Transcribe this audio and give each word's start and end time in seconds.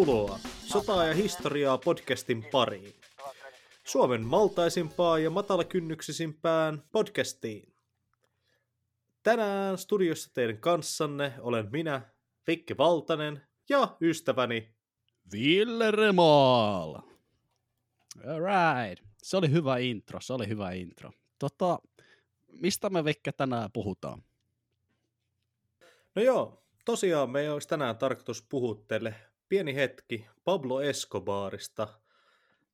tervetuloa 0.00 0.38
Sotaa 0.66 1.04
ja 1.04 1.14
historiaa 1.14 1.78
podcastin 1.78 2.44
pariin. 2.52 2.94
Suomen 3.84 4.22
maltaisimpaa 4.22 5.18
ja 5.18 5.30
matalakynnyksisimpään 5.30 6.82
podcastiin. 6.92 7.74
Tänään 9.22 9.78
studiossa 9.78 10.30
teidän 10.34 10.58
kanssanne 10.58 11.32
olen 11.38 11.68
minä, 11.72 12.00
Vikke 12.46 12.76
Valtanen 12.76 13.42
ja 13.68 13.96
ystäväni. 14.00 14.74
Ville 15.32 15.90
Remaal. 15.90 16.94
Alright. 18.28 19.04
Se 19.22 19.36
oli 19.36 19.50
hyvä 19.50 19.78
intro, 19.78 20.20
se 20.20 20.32
oli 20.32 20.48
hyvä 20.48 20.72
intro. 20.72 21.10
Tota, 21.38 21.78
mistä 22.48 22.90
me 22.90 23.04
Vikke 23.04 23.32
tänään 23.32 23.70
puhutaan? 23.72 24.22
No 26.14 26.22
joo, 26.22 26.62
tosiaan 26.84 27.30
me 27.30 27.50
olisi 27.50 27.68
tänään 27.68 27.98
tarkoitus 27.98 28.42
puhua 28.42 28.84
teille 28.88 29.14
pieni 29.50 29.74
hetki 29.74 30.26
Pablo 30.44 30.80
Escobarista, 30.80 31.88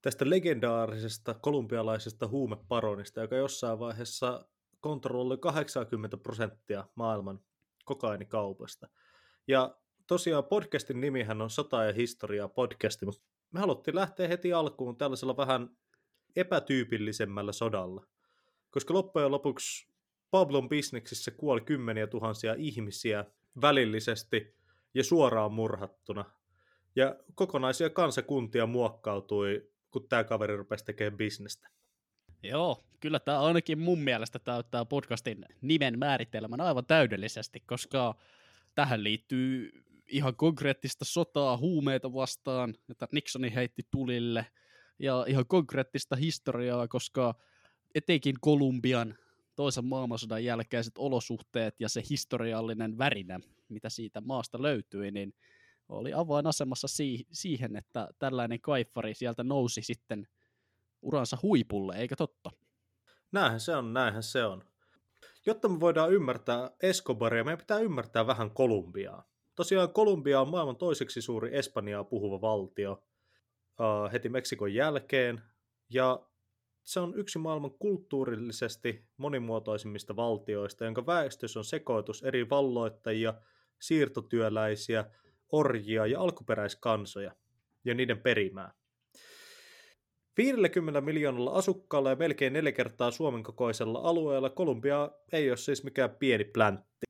tästä 0.03 0.31
legendaarisesta 0.31 1.35
kolumbialaisesta 1.35 2.29
huumeparonista, 2.29 3.21
joka 3.21 3.37
jossain 3.37 3.79
vaiheessa 3.79 4.49
kontrolloi 4.81 5.39
80 5.39 6.17
prosenttia 6.17 6.85
maailman 6.95 7.41
kokainikaupasta. 7.85 8.89
Ja 9.49 9.77
tosiaan 10.07 10.45
podcastin 10.45 11.01
nimihän 11.01 11.43
on 11.43 11.51
Sota 11.51 11.85
ja 11.85 11.93
historiaa 11.93 12.49
podcasti, 12.49 13.07
mutta 13.07 13.23
me 13.53 13.61
haluttiin 13.61 13.95
lähteä 13.95 14.29
heti 14.29 14.53
alkuun 14.53 14.97
tällaisella 14.97 15.37
vähän 15.37 15.77
epätyypillisemmällä 16.37 17.53
sodalla. 17.53 18.07
Koska 18.71 18.95
loppujen 18.95 19.31
lopuksi 19.31 19.89
Pablon 20.31 20.69
bisneksissä 20.69 21.31
kuoli 21.31 21.61
kymmeniä 21.61 22.07
tuhansia 22.07 22.55
ihmisiä 22.59 23.25
välillisesti 23.61 24.57
ja 24.95 25.05
suoraan 25.05 25.53
murhattuna. 25.53 26.25
Ja 26.97 27.17
kokonaisia 27.35 27.91
kansakuntia 27.91 28.67
muokkautui, 28.67 29.71
kun 29.91 30.09
tämä 30.09 30.25
kaveri 30.25 30.57
rupesi 30.57 30.85
tekemään 30.85 31.17
bisnestä. 31.17 31.69
Joo, 32.43 32.85
kyllä 33.01 33.19
tämä 33.19 33.41
ainakin 33.41 33.79
mun 33.79 33.99
mielestä 33.99 34.39
täyttää 34.39 34.85
podcastin 34.85 35.45
nimen 35.61 35.99
määritelmän 35.99 36.61
aivan 36.61 36.87
täydellisesti, 36.87 37.61
koska 37.61 38.15
tähän 38.75 39.05
liittyy 39.05 39.71
ihan 40.09 40.37
konkreettista 40.37 41.05
sotaa 41.05 41.57
huumeita 41.57 42.13
vastaan, 42.13 42.75
että 42.91 43.09
Nixoni 43.13 43.55
heitti 43.55 43.83
tulille, 43.91 44.47
ja 44.99 45.25
ihan 45.29 45.47
konkreettista 45.47 46.17
historiaa, 46.17 46.89
koska 46.89 47.35
etenkin 47.95 48.35
Kolumbian 48.41 49.15
toisen 49.57 49.85
maailmansodan 49.85 50.45
jälkeiset 50.45 50.99
olosuhteet 50.99 51.75
ja 51.81 51.89
se 51.89 52.03
historiallinen 52.11 52.99
värinä, 52.99 53.41
mitä 53.69 53.89
siitä 53.89 54.21
maasta 54.21 54.63
löytyi, 54.63 55.11
niin 55.11 55.35
oli 55.89 56.13
avainasemassa 56.13 56.89
si- 56.89 57.27
siihen, 57.33 57.77
että 57.77 58.09
tällainen 58.19 58.61
kaifari 58.61 59.15
sieltä 59.15 59.45
nousi 59.45 59.83
sitten 59.83 60.29
uransa 61.03 61.39
huipulle, 61.43 61.97
eikä 61.97 62.17
totta? 62.17 62.51
Näinhän 63.33 63.61
se 63.61 63.77
on, 63.77 63.93
näinhän 63.93 64.23
se 64.23 64.45
on. 64.45 64.65
Jotta 65.47 65.69
me 65.69 65.81
voidaan 65.81 66.13
ymmärtää 66.13 66.71
Escobaria, 66.83 67.45
meidän 67.45 67.59
pitää 67.59 67.79
ymmärtää 67.79 68.27
vähän 68.27 68.51
Kolumbiaa. 68.51 69.29
Tosiaan 69.55 69.93
Kolumbia 69.93 70.41
on 70.41 70.51
maailman 70.51 70.77
toiseksi 70.77 71.23
suuri 71.23 71.57
Espanjaa 71.57 72.05
puhuva 72.05 72.41
valtio 72.41 72.93
uh, 72.93 74.13
heti 74.13 74.29
Meksikon 74.29 74.75
jälkeen, 74.75 75.43
ja 75.91 76.27
se 76.85 77.01
on 77.01 77.19
yksi 77.19 77.39
maailman 77.39 77.71
kulttuurillisesti 77.79 79.05
monimuotoisimmista 79.17 80.17
valtioista, 80.17 80.85
jonka 80.85 81.07
väestössä 81.07 81.61
on 81.61 81.65
sekoitus 81.65 82.23
eri 82.23 82.51
valloittajia, 82.51 83.35
siirtotyöläisiä, 83.79 85.11
orjia 85.53 86.07
ja 86.07 86.21
alkuperäiskansoja 86.21 87.33
ja 87.85 87.95
niiden 87.95 88.19
perimää. 88.19 88.73
50 90.37 91.01
miljoonalla 91.01 91.53
asukkaalla 91.53 92.11
ja 92.11 92.17
melkein 92.17 92.53
neljä 92.53 92.73
kertaa 92.73 93.11
Suomen 93.11 93.43
kokoisella 93.43 93.99
alueella 93.99 94.51
Kolumbia 94.51 95.11
ei 95.33 95.51
ole 95.51 95.57
siis 95.57 95.85
mikään 95.85 96.11
pieni 96.11 96.45
pläntti. 96.45 97.07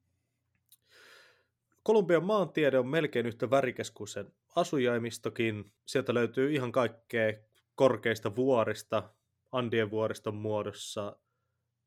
Kolumbian 1.83 2.25
maantiede 2.25 2.79
on 2.79 2.89
melkein 2.89 3.27
yhtä 3.27 3.51
värikäs 3.51 3.91
kuin 3.91 4.09
sen 4.09 4.33
asujaimistokin. 4.57 5.73
Sieltä 5.87 6.15
löytyy 6.15 6.55
ihan 6.55 6.73
kaikkea 6.73 7.33
korkeista 7.75 8.37
vuorista, 8.37 9.11
Andien 9.53 9.91
vuoriston 9.91 10.35
muodossa, 10.35 11.17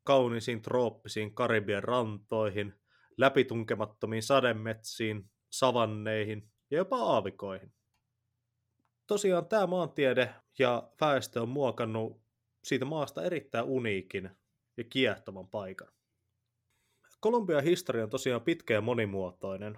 kauniisiin 0.04 0.62
trooppisiin 0.62 1.34
Karibian 1.34 1.84
rantoihin, 1.84 2.74
läpitunkemattomiin 3.18 4.24
sademetsiin, 4.24 5.30
savanneihin 5.50 6.52
ja 6.72 6.78
jopa 6.78 6.98
aavikoihin. 6.98 7.74
Tosiaan 9.08 9.46
tämä 9.46 9.68
maantiede 9.68 10.36
ja 10.60 10.92
väestö 11.02 11.42
on 11.42 11.50
muokannut 11.50 12.22
siitä 12.64 12.86
maasta 12.86 13.24
erittäin 13.24 13.66
uniikin 13.66 14.30
ja 14.78 14.84
kiehtoman 14.84 15.48
paikan. 15.48 15.88
Kolumbian 17.20 17.64
historia 17.64 18.04
on 18.04 18.10
tosiaan 18.10 18.42
pitkä 18.42 18.74
ja 18.74 18.82
monimuotoinen, 18.82 19.78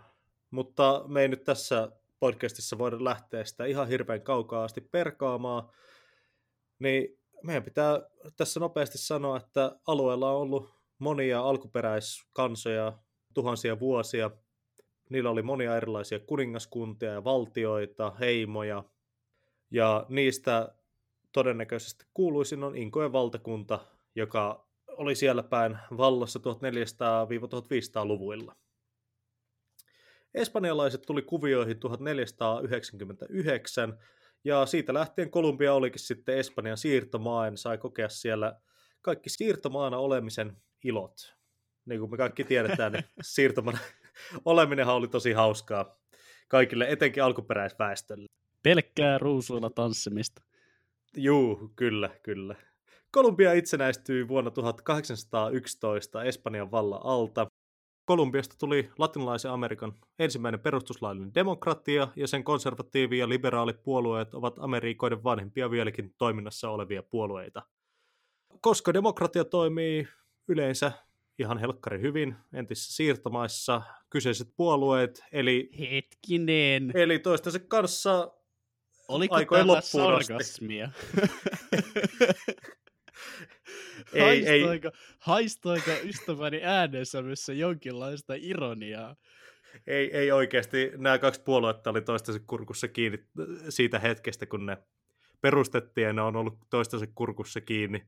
mutta 0.52 1.04
me 1.08 1.22
ei 1.22 1.28
nyt 1.28 1.44
tässä 1.44 1.92
podcastissa 2.20 2.78
voida 2.78 3.04
lähteä 3.04 3.44
sitä 3.44 3.66
ihan 3.66 3.88
hirveän 3.88 4.22
kaukaa 4.22 4.64
asti 4.64 4.82
perkaamaan, 4.82 5.70
niin 6.80 7.20
meidän 7.44 7.64
pitää 7.64 8.02
tässä 8.38 8.60
nopeasti 8.60 8.98
sanoa, 8.98 9.38
että 9.38 9.80
alueella 9.88 10.32
on 10.32 10.42
ollut 10.42 10.74
monia 11.00 11.42
alkuperäiskansoja 11.42 12.98
tuhansia 13.34 13.80
vuosia. 13.80 14.32
Niillä 15.12 15.30
oli 15.30 15.42
monia 15.42 15.78
erilaisia 15.78 16.20
kuningaskuntia 16.20 17.12
ja 17.12 17.24
valtioita, 17.24 18.14
heimoja, 18.20 18.84
ja 19.72 20.06
niistä 20.10 20.76
todennäköisesti 21.32 22.06
kuuluisin 22.14 22.64
on 22.64 22.76
Inkojen 22.76 23.12
valtakunta, 23.12 23.80
joka 24.16 24.68
oli 24.88 25.16
siellä 25.16 25.44
päin 25.44 25.78
vallassa 25.98 26.40
1400-1500-luvuilla. 26.40 28.56
Espanjalaiset 30.34 31.02
tuli 31.02 31.22
kuvioihin 31.22 31.80
1499, 31.80 34.00
ja 34.44 34.66
siitä 34.66 34.94
lähtien 34.94 35.32
Kolumbia 35.32 35.74
olikin 35.74 36.00
sitten 36.00 36.38
Espanjan 36.38 36.78
siirtomaa, 36.78 37.46
ja 37.46 37.52
sai 37.56 37.78
kokea 37.78 38.10
siellä 38.10 38.60
kaikki 39.02 39.30
siirtomaana 39.30 39.98
olemisen 39.98 40.58
ilot. 40.84 41.36
Niin 41.86 42.00
kuin 42.00 42.12
me 42.12 42.18
kaikki 42.18 42.44
tiedetään, 42.44 42.92
niin 42.92 43.06
siirtomaana 43.36 43.80
oleminenhan 44.46 44.96
oli 44.96 45.08
tosi 45.08 45.32
hauskaa 45.32 45.98
kaikille, 46.48 46.86
etenkin 46.90 47.24
alkuperäisväestölle. 47.24 48.28
Pelkkää 48.64 49.18
ruusuilla 49.18 49.70
tanssimista. 49.70 50.42
Juu, 51.18 51.72
kyllä, 51.76 52.10
kyllä. 52.24 52.56
Kolumbia 53.12 53.54
itsenäistyi 53.54 54.28
vuonna 54.28 54.52
1811 54.52 56.24
Espanjan 56.24 56.72
vallan 56.72 57.02
alta. 57.04 57.48
Kolumbiasta 58.06 58.56
tuli 58.60 58.90
latinalaisen 58.98 59.52
Amerikan 59.52 59.94
ensimmäinen 60.20 60.60
perustuslaillinen 60.60 61.34
demokratia, 61.34 62.08
ja 62.16 62.28
sen 62.28 62.44
konservatiivi- 62.44 63.18
ja 63.18 63.30
liberaalipuolueet 63.30 64.34
ovat 64.34 64.56
Amerikoiden 64.60 65.24
vanhempia 65.24 65.72
vieläkin 65.72 66.14
toiminnassa 66.18 66.70
olevia 66.70 67.04
puolueita. 67.04 67.62
Koska 68.62 68.94
demokratia 68.94 69.46
toimii 69.46 70.08
yleensä 70.48 70.92
ihan 71.42 71.58
helkkari 71.58 72.02
hyvin 72.02 72.36
entisissä 72.54 72.96
siirtomaissa, 72.96 73.82
kyseiset 74.10 74.48
puolueet, 74.58 75.24
eli, 75.32 75.70
Hetkinen. 75.80 76.92
eli 76.96 77.20
toistensa 77.20 77.60
kanssa 77.60 78.32
Oliko 79.08 79.36
aikojen 79.36 79.68
loppuun 79.68 80.24
sarkasmia? 80.24 80.92
Ei, 84.14 84.48
ei. 84.48 84.62
haistoiko, 84.62 84.98
haistoiko 85.20 85.92
ystäväni 86.04 86.62
äänensävyssä 86.64 87.54
jonkinlaista 87.54 88.34
ironiaa? 88.38 89.16
Ei, 89.88 90.18
ei 90.18 90.32
oikeasti. 90.32 90.92
Nämä 90.98 91.18
kaksi 91.18 91.42
puoluetta 91.42 91.90
oli 91.90 92.02
toistensa 92.02 92.40
kurkussa 92.48 92.88
kiinni 92.88 93.18
siitä 93.70 94.00
hetkestä, 94.00 94.46
kun 94.46 94.66
ne 94.66 94.78
perustettiin 95.42 96.08
ja 96.08 96.14
ne 96.14 96.22
on 96.22 96.36
ollut 96.36 96.58
toistensa 96.70 97.08
kurkussa 97.16 97.62
kiinni. 97.62 98.06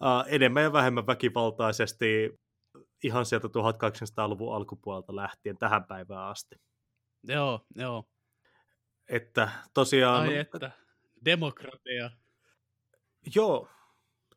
Uh, 0.00 0.24
enemmän 0.26 0.62
ja 0.62 0.72
vähemmän 0.72 1.06
väkivaltaisesti 1.06 2.40
ihan 3.02 3.26
sieltä 3.26 3.48
1800-luvun 3.48 4.56
alkupuolelta 4.56 5.16
lähtien 5.16 5.58
tähän 5.58 5.84
päivään 5.84 6.28
asti. 6.28 6.56
Joo, 7.22 7.66
joo. 7.76 8.04
Että 9.08 9.48
tosiaan... 9.74 10.22
Ai 10.22 10.36
että, 10.36 10.70
demokratia. 11.24 12.10
Joo, 13.34 13.68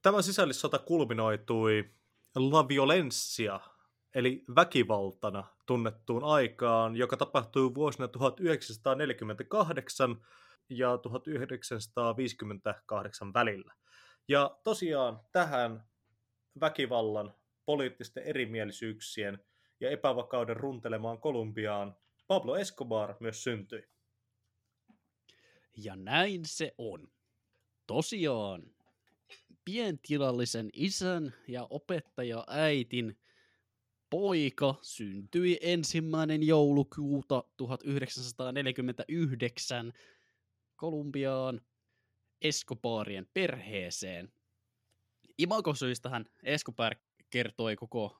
tämä 0.02 0.22
sisällissota 0.22 0.80
kulminoitui 0.80 1.94
La 2.36 2.68
Violencia, 2.68 3.60
eli 4.16 4.44
väkivaltana 4.56 5.44
tunnettuun 5.66 6.24
aikaan, 6.24 6.96
joka 6.96 7.18
tapahtui 7.18 7.76
vuosina 7.76 8.08
1948 8.08 10.26
ja 10.70 10.98
1958 10.98 13.34
välillä. 13.34 13.74
Ja 14.28 14.58
tosiaan 14.64 15.20
tähän 15.32 15.84
väkivallan, 16.60 17.34
poliittisten 17.66 18.24
erimielisyyksien 18.24 19.40
ja 19.80 19.90
epävakauden 19.90 20.58
runtelemaan 20.58 21.20
Kolumbiaan 21.20 21.96
Pablo 22.28 22.56
Escobar 22.56 23.16
myös 23.20 23.44
syntyi. 23.44 23.84
Ja 25.78 25.96
näin 25.96 26.46
se 26.46 26.74
on. 26.78 27.12
Tosiaan, 27.88 28.64
pientilallisen 29.66 30.70
isän 30.74 31.34
ja 31.48 31.68
opettaja 31.70 32.44
äitin 32.48 33.20
poika 34.10 34.76
syntyi 34.82 35.60
ensimmäinen 35.62 36.44
joulukuuta 36.44 37.44
1949 37.58 39.94
Kolumbiaan 40.76 41.62
Escobarien 42.42 43.28
perheeseen. 43.34 44.32
Imagosyistähän 45.38 46.26
Escobar 46.44 46.96
kertoi 47.36 47.76
koko 47.76 48.18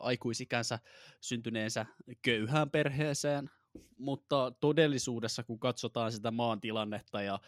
aikuisikänsä 0.00 0.78
syntyneensä 1.20 1.86
köyhään 2.22 2.70
perheeseen, 2.70 3.50
mutta 3.98 4.52
todellisuudessa 4.60 5.42
kun 5.42 5.58
katsotaan 5.58 6.12
sitä 6.12 6.30
maan 6.30 6.60
tilannetta 6.60 7.22
ja 7.22 7.40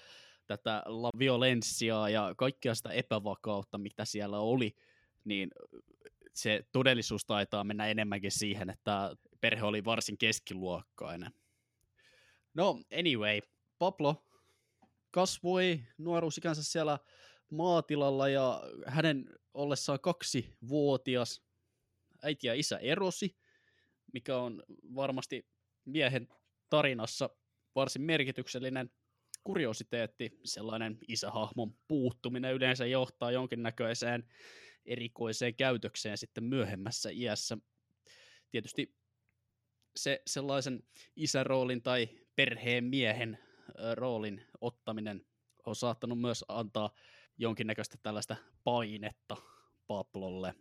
tätä 0.47 0.83
la 0.87 1.11
violenssia 1.19 2.09
ja 2.09 2.35
kaikkea 2.37 2.75
sitä 2.75 2.91
epävakautta, 2.91 3.79
mitä 3.79 4.05
siellä 4.05 4.39
oli, 4.39 4.77
niin 5.25 5.51
se 6.35 6.65
todellisuus 6.73 7.25
taitaa 7.25 7.65
mennä 7.65 7.87
enemmänkin 7.87 8.33
siihen, 8.33 8.71
että 8.71 9.17
perhe 9.41 9.65
oli 9.65 9.85
varsin 9.85 10.19
keskiluokkainen. 10.19 11.33
No, 12.55 12.81
anyway, 12.99 13.41
Pablo 13.79 14.25
kasvoi 15.11 15.81
nuoruusikänsä 15.99 16.62
siellä 16.62 16.99
maatilalla 17.51 18.29
ja 18.29 18.63
hänen 18.87 19.29
ollessaan 19.55 20.01
kaksi 20.01 20.57
vuotias 20.69 21.43
äiti 22.23 22.47
ja 22.47 22.55
isä 22.55 22.79
erosi, 22.79 23.37
mikä 24.13 24.39
on 24.39 24.63
varmasti 24.95 25.47
miehen 25.85 26.29
tarinassa 26.71 27.31
varsin 27.75 28.03
merkityksellinen 28.03 28.91
kuriositeetti, 29.45 30.41
sellainen 30.45 30.99
isähahmon 31.09 31.75
puuttuminen 31.89 32.55
yleensä 32.55 32.87
johtaa 32.87 33.33
jonkinnäköiseen 33.33 34.29
erikoiseen 34.85 35.55
käytökseen 35.55 36.19
sitten 36.19 36.45
myöhemmässä 36.45 37.11
iässä. 37.13 37.59
Tietysti 38.51 38.97
se 39.97 40.23
sellaisen 40.27 40.83
isäroolin 41.17 41.83
tai 41.83 42.09
perheen 42.37 42.85
miehen 42.85 43.39
roolin 43.95 44.47
ottaminen 44.61 45.27
on 45.67 45.77
saattanut 45.77 46.21
myös 46.21 46.45
antaa 46.49 46.91
jonkinnäköistä 47.38 47.99
tällaista 48.03 48.37
painetta 48.65 49.37
Pablolle. 49.87 50.55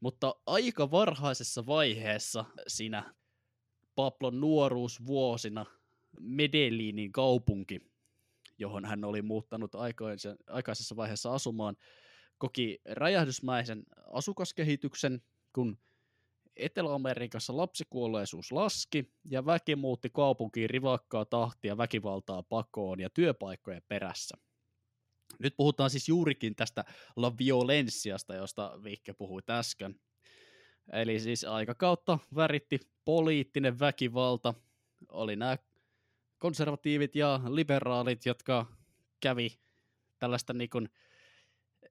Mutta 0.00 0.34
aika 0.46 0.90
varhaisessa 0.90 1.66
vaiheessa 1.66 2.44
siinä 2.66 3.14
Pablon 3.94 4.40
nuoruusvuosina 4.40 5.66
Medellinin 6.20 7.12
kaupunki, 7.12 7.80
johon 8.58 8.84
hän 8.84 9.04
oli 9.04 9.22
muuttanut 9.22 9.72
aikaisessa 10.46 10.96
vaiheessa 10.96 11.34
asumaan, 11.34 11.76
koki 12.38 12.80
räjähdysmäisen 12.84 13.82
asukaskehityksen, 14.12 15.22
kun 15.52 15.78
Etelä-Amerikassa 16.56 17.56
lapsikuolleisuus 17.56 18.52
laski 18.52 19.12
ja 19.24 19.46
väki 19.46 19.76
muutti 19.76 20.10
kaupunkiin 20.10 20.70
rivakkaa 20.70 21.24
tahtia 21.24 21.76
väkivaltaa 21.76 22.42
pakoon 22.42 23.00
ja 23.00 23.10
työpaikkojen 23.10 23.82
perässä. 23.88 24.38
Nyt 25.38 25.56
puhutaan 25.56 25.90
siis 25.90 26.08
juurikin 26.08 26.54
tästä 26.54 26.84
la 27.16 27.38
violenssiasta, 27.38 28.34
josta 28.34 28.78
Vikke 28.84 29.12
puhui 29.12 29.40
äsken. 29.50 30.00
Eli 30.92 31.20
siis 31.20 31.44
aikakautta 31.44 32.18
väritti 32.34 32.80
poliittinen 33.04 33.78
väkivalta. 33.78 34.54
Oli 35.08 35.36
nämä 35.36 35.56
konservatiivit 36.38 37.16
ja 37.16 37.40
liberaalit, 37.48 38.26
jotka 38.26 38.66
kävi 39.20 39.58
tällaista 40.18 40.52
niin 40.52 40.70
kuin 40.70 40.88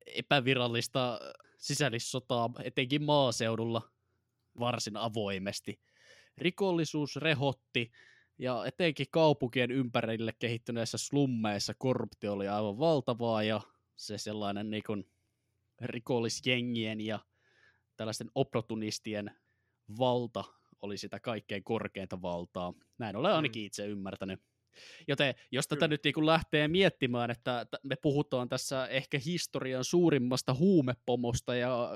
epävirallista 0.05 1.19
sisällissotaa 1.57 2.49
etenkin 2.63 3.03
maaseudulla 3.03 3.81
varsin 4.59 4.97
avoimesti. 4.97 5.81
Rikollisuus 6.37 7.15
rehotti 7.15 7.91
ja 8.41 8.65
etenkin 8.65 9.07
kaupunkien 9.11 9.71
ympärille 9.71 10.33
kehittyneissä 10.39 10.97
slummeissa 10.97 11.73
korruptio 11.77 12.33
oli 12.33 12.47
aivan 12.47 12.79
valtavaa 12.79 13.43
ja 13.43 13.61
se 13.95 14.17
sellainen 14.17 14.69
niin 14.69 14.83
kuin 14.83 15.11
rikollisjengien 15.81 17.01
ja 17.01 17.19
tällaisten 17.97 18.31
opportunistien 18.35 19.31
valta 19.99 20.43
oli 20.81 20.97
sitä 20.97 21.19
kaikkein 21.19 21.63
korkeinta 21.63 22.21
valtaa. 22.21 22.73
Näin 22.97 23.15
olen 23.15 23.33
ainakin 23.33 23.61
mm. 23.61 23.65
itse 23.65 23.85
ymmärtänyt. 23.85 24.41
Joten 25.07 25.35
jos 25.51 25.67
tätä 25.67 25.87
nyt 25.87 26.03
niin 26.03 26.25
lähtee 26.25 26.67
miettimään, 26.67 27.31
että 27.31 27.65
me 27.83 27.95
puhutaan 27.95 28.49
tässä 28.49 28.87
ehkä 28.87 29.19
historian 29.25 29.83
suurimmasta 29.83 30.53
huumepomosta 30.53 31.55
ja 31.55 31.89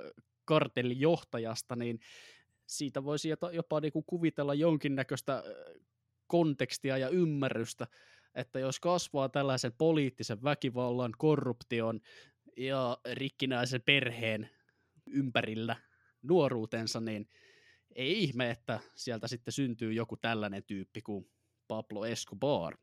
kartellijohtajasta, 0.45 1.75
niin 1.75 1.99
siitä 2.67 3.03
voisi 3.03 3.29
jopa 3.51 3.79
niin 3.79 3.93
kuin 3.93 4.05
kuvitella 4.05 4.53
jonkinnäköistä 4.53 5.43
kontekstia 6.27 6.97
ja 6.97 7.09
ymmärrystä, 7.09 7.87
että 8.35 8.59
jos 8.59 8.79
kasvaa 8.79 9.29
tällaisen 9.29 9.73
poliittisen 9.73 10.43
väkivallan, 10.43 11.11
korruption 11.17 12.01
ja 12.57 12.97
rikkinäisen 13.13 13.81
perheen 13.81 14.49
ympärillä 15.07 15.75
nuoruutensa, 16.21 16.99
niin 16.99 17.29
ei 17.95 18.23
ihme, 18.23 18.49
että 18.49 18.79
sieltä 18.95 19.27
sitten 19.27 19.51
syntyy 19.51 19.93
joku 19.93 20.17
tällainen 20.17 20.63
tyyppi 20.63 21.01
kuin 21.01 21.31
Pablo 21.67 22.05
Escobar. 22.05 22.77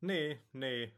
Niin, 0.00 0.42
niin. 0.52 0.92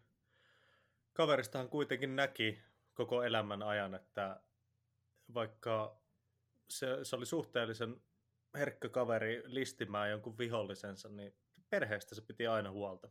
Kaveristahan 1.13 1.69
kuitenkin 1.69 2.17
näki 2.17 2.59
koko 2.95 3.23
elämän 3.23 3.63
ajan, 3.63 3.95
että 3.95 4.41
vaikka 5.35 6.01
se, 6.69 6.87
se 7.03 7.17
oli 7.17 7.27
suhteellisen 7.27 8.03
herkkä 8.55 8.89
kaveri 8.89 9.43
listimään 9.47 10.11
jonkun 10.11 10.39
vihollisensa, 10.39 11.09
niin 11.09 11.35
perheestä 11.75 12.15
se 12.15 12.23
piti 12.23 12.47
aina 12.47 12.71
huolta. 12.71 13.11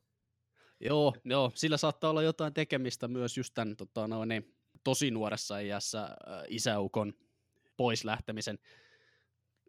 Joo, 0.79 1.13
joo, 1.25 1.51
sillä 1.55 1.77
saattaa 1.77 2.10
olla 2.10 2.22
jotain 2.22 2.53
tekemistä 2.53 3.08
myös 3.08 3.38
just 3.38 3.53
tämän 3.53 3.75
tota, 3.75 4.08
no, 4.08 4.25
niin, 4.25 4.55
tosi 4.84 5.12
nuoressa 5.12 5.60
iässä 5.60 6.03
äh, 6.03 6.43
isäukon 6.48 7.13
pois 7.77 8.05
lähtemisen 8.05 8.60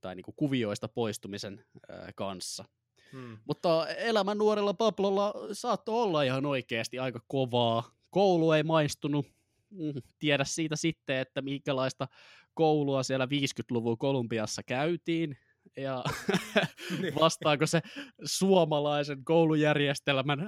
tai 0.01 0.15
niin 0.15 0.25
kuin 0.25 0.35
kuvioista 0.37 0.89
poistumisen 0.89 1.65
äh, 1.91 2.13
kanssa. 2.15 2.65
Hmm. 3.13 3.39
Mutta 3.45 3.89
elämän 3.89 4.39
nuorella 4.39 4.75
Pablolla 4.75 5.35
saattoi 5.53 6.03
olla 6.03 6.23
ihan 6.23 6.47
oikeasti 6.47 6.99
aika 6.99 7.21
kovaa. 7.29 7.97
Koulu 8.11 8.53
ei 8.53 8.63
maistunut. 8.63 9.27
Mm, 9.71 10.03
tiedä 10.19 10.45
siitä 10.45 10.77
sitten, 10.77 11.17
että 11.17 11.43
minkälaista 11.43 12.09
koulua 12.55 13.03
siellä 13.03 13.27
50-luvun 13.27 13.99
Kolumbiassa 13.99 14.63
käytiin 14.63 15.37
ja 15.77 16.05
niin. 17.01 17.15
vastaako 17.15 17.67
se 17.67 17.81
suomalaisen 18.25 19.25
koulujärjestelmän 19.25 20.39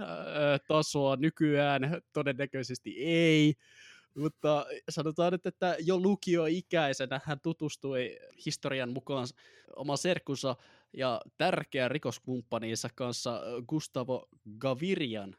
tasoa 0.69 1.17
nykyään? 1.17 2.01
Todennäköisesti 2.13 2.97
ei. 2.99 3.55
Mutta 4.15 4.67
sanotaan 4.89 5.33
nyt, 5.33 5.47
että 5.47 5.77
jo 5.81 5.99
lukioikäisenä 5.99 7.21
hän 7.25 7.41
tutustui 7.43 8.19
historian 8.47 8.93
mukaan 8.93 9.27
oma 9.77 9.97
serkkunsa 9.97 10.57
ja 10.93 11.21
tärkeä 11.39 11.89
rikoskumppaninsa 11.89 12.89
kanssa 12.95 13.41
Gustavo 13.69 14.29
Gavirian 14.59 15.37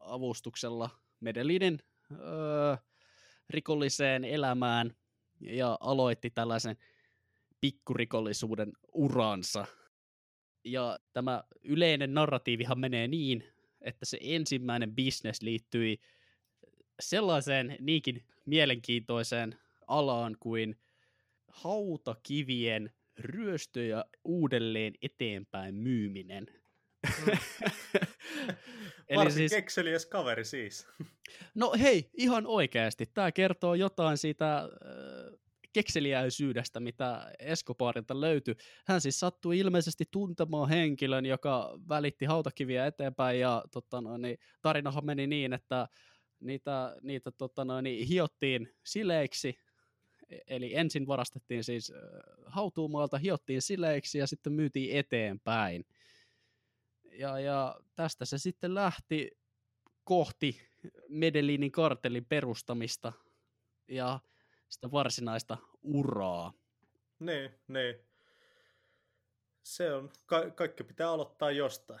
avustuksella 0.00 0.90
Medellinin 1.20 1.78
öö, 2.12 2.76
rikolliseen 3.50 4.24
elämään 4.24 4.96
ja 5.40 5.78
aloitti 5.80 6.30
tällaisen 6.30 6.76
pikkurikollisuuden 7.66 8.72
uransa. 8.92 9.66
Ja 10.64 10.98
tämä 11.12 11.44
yleinen 11.62 12.14
narratiivihan 12.14 12.78
menee 12.78 13.08
niin, 13.08 13.44
että 13.80 14.04
se 14.06 14.18
ensimmäinen 14.20 14.94
bisnes 14.94 15.42
liittyi 15.42 15.98
sellaiseen 17.00 17.76
niinkin 17.80 18.24
mielenkiintoiseen 18.44 19.58
alaan 19.86 20.36
kuin 20.40 20.76
hautakivien 21.48 22.92
ryöstö 23.18 23.84
ja 23.84 24.04
uudelleen 24.24 24.94
eteenpäin 25.02 25.74
myyminen. 25.74 26.46
Mm. 27.26 27.38
Eli 29.08 29.30
siis, 29.30 29.52
kekseliäs 29.52 30.06
kaveri 30.06 30.44
siis. 30.44 30.86
No 31.54 31.72
hei, 31.80 32.10
ihan 32.14 32.46
oikeasti. 32.46 33.06
Tämä 33.14 33.32
kertoo 33.32 33.74
jotain 33.74 34.18
siitä 34.18 34.58
äh, 34.58 35.35
kekseliäisyydestä, 35.76 36.80
mitä 36.80 37.32
Escobarilta 37.38 38.20
löytyi. 38.20 38.54
Hän 38.86 39.00
siis 39.00 39.20
sattui 39.20 39.58
ilmeisesti 39.58 40.04
tuntemaan 40.10 40.68
henkilön, 40.68 41.26
joka 41.26 41.78
välitti 41.88 42.24
hautakiviä 42.24 42.86
eteenpäin, 42.86 43.40
ja 43.40 43.64
tota, 43.72 44.00
no, 44.00 44.16
niin, 44.16 44.38
tarinahan 44.62 45.04
meni 45.04 45.26
niin, 45.26 45.52
että 45.52 45.88
niitä, 46.40 46.96
niitä 47.02 47.30
tota, 47.30 47.64
no, 47.64 47.80
niin, 47.80 48.08
hiottiin 48.08 48.74
sileiksi, 48.84 49.58
e- 50.28 50.38
eli 50.46 50.74
ensin 50.74 51.06
varastettiin 51.06 51.64
siis 51.64 51.92
hautuumaalta, 52.46 53.18
hiottiin 53.18 53.62
sileiksi 53.62 54.18
ja 54.18 54.26
sitten 54.26 54.52
myytiin 54.52 54.96
eteenpäin. 54.96 55.86
Ja, 57.12 57.40
ja 57.40 57.80
tästä 57.94 58.24
se 58.24 58.38
sitten 58.38 58.74
lähti 58.74 59.30
kohti 60.04 60.60
Medellinin 61.08 61.72
kartellin 61.72 62.24
perustamista 62.24 63.12
ja 63.88 64.20
sitä 64.68 64.90
varsinaista 64.92 65.56
uraa. 65.82 66.52
Niin, 67.18 67.50
niin. 67.68 67.94
Se 69.62 69.94
on, 69.94 70.10
ka- 70.26 70.50
kaikki 70.50 70.84
pitää 70.84 71.10
aloittaa 71.10 71.50
jostain. 71.50 72.00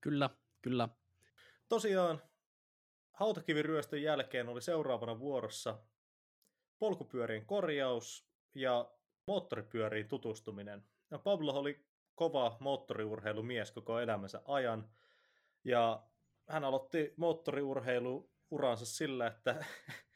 Kyllä, 0.00 0.30
kyllä. 0.62 0.88
Tosiaan, 1.68 2.22
hautakiviryöstön 3.12 4.02
jälkeen 4.02 4.48
oli 4.48 4.62
seuraavana 4.62 5.18
vuorossa 5.18 5.78
polkupyörien 6.78 7.46
korjaus 7.46 8.28
ja 8.54 8.90
moottoripyöriin 9.26 10.08
tutustuminen. 10.08 10.84
Ja 11.10 11.18
Pablo 11.18 11.52
oli 11.52 11.86
kova 12.14 12.56
moottoriurheilumies 12.60 13.70
koko 13.70 14.00
elämänsä 14.00 14.42
ajan, 14.44 14.88
ja 15.64 16.02
hän 16.48 16.64
aloitti 16.64 17.14
moottoriurheiluuransa 17.16 18.86
sillä, 18.86 19.26
että 19.26 19.64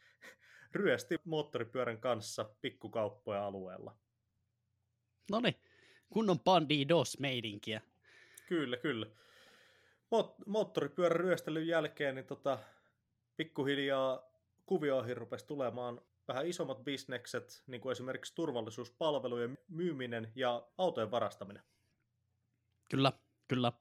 ryösti 0.75 1.19
moottoripyörän 1.25 2.00
kanssa 2.00 2.45
pikkukauppoja 2.61 3.47
alueella. 3.47 3.97
No 5.31 5.41
niin, 5.41 5.55
kunnon 6.11 6.41
bandidos 6.41 7.19
meidinkiä. 7.19 7.81
Kyllä, 8.49 8.76
kyllä. 8.76 9.07
Moot- 10.14 10.43
moottoripyörän 10.47 11.21
ryöstelyn 11.21 11.67
jälkeen 11.67 12.14
niin 12.14 12.26
tota, 12.26 12.59
pikkuhiljaa 13.37 14.33
kuvioihin 14.67 15.17
rupesi 15.17 15.47
tulemaan 15.47 16.00
vähän 16.29 16.47
isommat 16.47 16.85
bisnekset, 16.85 17.62
niin 17.67 17.81
kuin 17.81 17.93
esimerkiksi 17.93 18.35
turvallisuuspalvelujen 18.35 19.59
myyminen 19.69 20.33
ja 20.35 20.69
autojen 20.79 21.11
varastaminen. 21.11 21.62
Kyllä, 22.91 23.12
kyllä. 23.49 23.73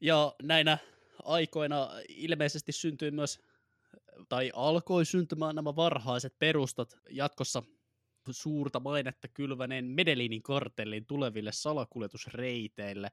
Ja 0.00 0.34
näinä 0.42 0.78
aikoina 1.24 1.90
ilmeisesti 2.08 2.72
syntyi 2.72 3.10
myös, 3.10 3.40
tai 4.28 4.50
alkoi 4.54 5.04
syntymään 5.04 5.54
nämä 5.54 5.76
varhaiset 5.76 6.38
perustat 6.38 6.94
jatkossa 7.10 7.62
suurta 8.30 8.80
mainetta 8.80 9.28
kylväneen 9.28 9.84
Medellinin 9.84 10.42
kartellin 10.42 11.06
tuleville 11.06 11.52
salakuljetusreiteille, 11.52 13.10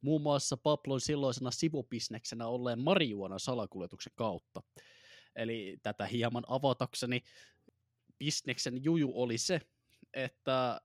muun 0.00 0.22
muassa 0.22 0.56
Pablon 0.56 1.00
silloisena 1.00 1.50
sivubisneksenä 1.50 2.46
olleen 2.46 2.80
marijuonan 2.80 3.40
salakuljetuksen 3.40 4.12
kautta. 4.16 4.62
Eli 5.36 5.76
tätä 5.82 6.06
hieman 6.06 6.44
avatakseni 6.48 7.22
bisneksen 8.18 8.84
juju 8.84 9.12
oli 9.14 9.38
se, 9.38 9.60
että 10.14 10.80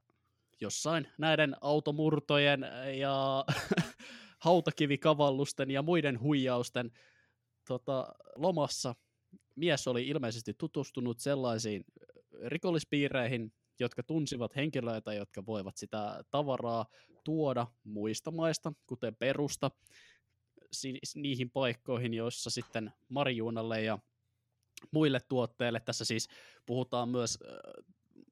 jossain 0.62 1.08
näiden 1.18 1.56
automurtojen 1.62 2.66
ja 3.00 3.46
hautakivikavallusten 4.46 5.72
ja 5.72 5.82
muiden 5.82 6.20
huijausten 6.20 6.92
tota, 7.68 8.16
lomassa 8.36 8.96
mies 9.56 9.88
oli 9.88 10.08
ilmeisesti 10.08 10.54
tutustunut 10.54 11.20
sellaisiin 11.20 11.86
rikollispiireihin, 12.46 13.54
jotka 13.80 14.04
tunsivat 14.04 14.56
henkilöitä, 14.56 15.14
jotka 15.14 15.46
voivat 15.46 15.78
sitä 15.78 16.24
tavaraa 16.32 16.86
tuoda 17.24 17.68
muista 17.84 18.32
maista, 18.32 18.74
kuten 18.88 19.16
perusta, 19.16 19.72
niihin 21.16 21.52
paikkoihin, 21.52 22.14
joissa 22.14 22.50
sitten 22.50 22.94
marjuunalle 23.10 23.82
ja 23.82 24.00
muille 24.92 25.20
tuotteille, 25.20 25.80
tässä 25.80 26.06
siis 26.06 26.28
puhutaan 26.66 27.10
myös 27.10 27.40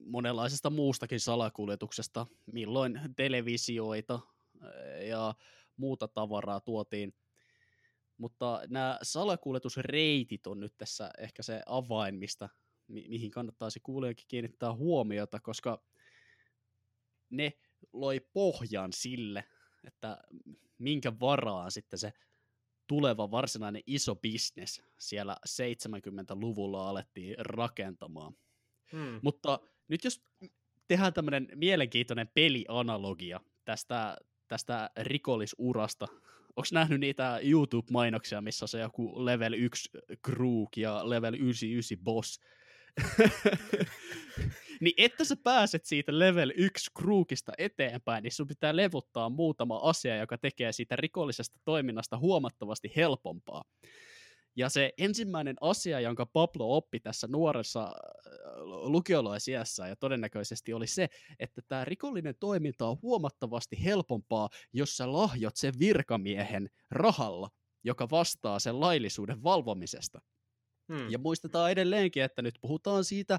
monenlaisesta 0.04 0.70
muustakin 0.70 1.20
salakuljetuksesta, 1.20 2.26
milloin 2.52 3.00
televisioita 3.16 4.20
ja 5.08 5.34
muuta 5.76 6.08
tavaraa 6.08 6.60
tuotiin. 6.60 7.14
Mutta 8.20 8.62
nämä 8.68 8.98
salakuljetusreitit 9.02 10.46
on 10.46 10.60
nyt 10.60 10.74
tässä 10.78 11.10
ehkä 11.18 11.42
se 11.42 11.62
avain, 11.66 12.14
mistä, 12.14 12.48
mi- 12.86 13.08
mihin 13.08 13.30
kannattaisi 13.30 13.80
kuulijakin 13.80 14.24
kiinnittää 14.28 14.74
huomiota, 14.74 15.40
koska 15.40 15.82
ne 17.30 17.52
loi 17.92 18.20
pohjan 18.32 18.92
sille, 18.92 19.44
että 19.84 20.18
minkä 20.78 21.12
varaan 21.20 21.70
sitten 21.70 21.98
se 21.98 22.12
tuleva 22.86 23.30
varsinainen 23.30 23.82
iso 23.86 24.14
bisnes 24.14 24.82
siellä 24.98 25.36
70-luvulla 25.48 26.88
alettiin 26.88 27.34
rakentamaan. 27.38 28.36
Hmm. 28.92 29.20
Mutta 29.22 29.60
nyt 29.88 30.04
jos 30.04 30.22
tehdään 30.88 31.12
tämmöinen 31.12 31.48
mielenkiintoinen 31.54 32.28
pelianalogia 32.28 33.40
tästä, 33.64 34.16
tästä 34.48 34.90
rikollisurasta, 34.96 36.08
onko 36.56 36.68
nähnyt 36.72 37.00
niitä 37.00 37.38
YouTube-mainoksia, 37.42 38.40
missä 38.40 38.64
on 38.64 38.68
se 38.68 38.80
joku 38.80 39.24
level 39.24 39.52
1 39.52 39.90
Krook 40.22 40.76
ja 40.76 41.10
level 41.10 41.34
99 41.34 41.98
boss? 42.04 42.40
niin 44.80 44.94
että 44.96 45.24
sä 45.24 45.36
pääset 45.44 45.84
siitä 45.84 46.18
level 46.18 46.52
1 46.56 46.90
Krookista 46.98 47.52
eteenpäin, 47.58 48.22
niin 48.22 48.32
sun 48.32 48.46
pitää 48.46 48.76
levuttaa 48.76 49.28
muutama 49.28 49.76
asia, 49.76 50.16
joka 50.16 50.38
tekee 50.38 50.72
siitä 50.72 50.96
rikollisesta 50.96 51.58
toiminnasta 51.64 52.18
huomattavasti 52.18 52.92
helpompaa. 52.96 53.64
Ja 54.60 54.68
se 54.68 54.92
ensimmäinen 54.98 55.56
asia, 55.60 56.00
jonka 56.00 56.26
Pablo 56.26 56.76
oppi 56.76 57.00
tässä 57.00 57.26
nuoressa 57.26 57.82
äh, 57.82 57.92
lukiolaisiässä 58.64 59.88
ja 59.88 59.96
todennäköisesti 59.96 60.72
oli 60.72 60.86
se, 60.86 61.08
että 61.38 61.62
tämä 61.68 61.84
rikollinen 61.84 62.34
toiminta 62.40 62.86
on 62.86 62.96
huomattavasti 63.02 63.84
helpompaa, 63.84 64.48
jos 64.72 64.96
sä 64.96 65.12
lahjot 65.12 65.56
sen 65.56 65.74
virkamiehen 65.78 66.70
rahalla, 66.90 67.50
joka 67.84 68.10
vastaa 68.10 68.58
sen 68.58 68.80
laillisuuden 68.80 69.42
valvomisesta. 69.42 70.20
Hmm. 70.92 71.10
Ja 71.10 71.18
muistetaan 71.18 71.70
edelleenkin, 71.70 72.22
että 72.22 72.42
nyt 72.42 72.54
puhutaan 72.60 73.04
siitä 73.04 73.38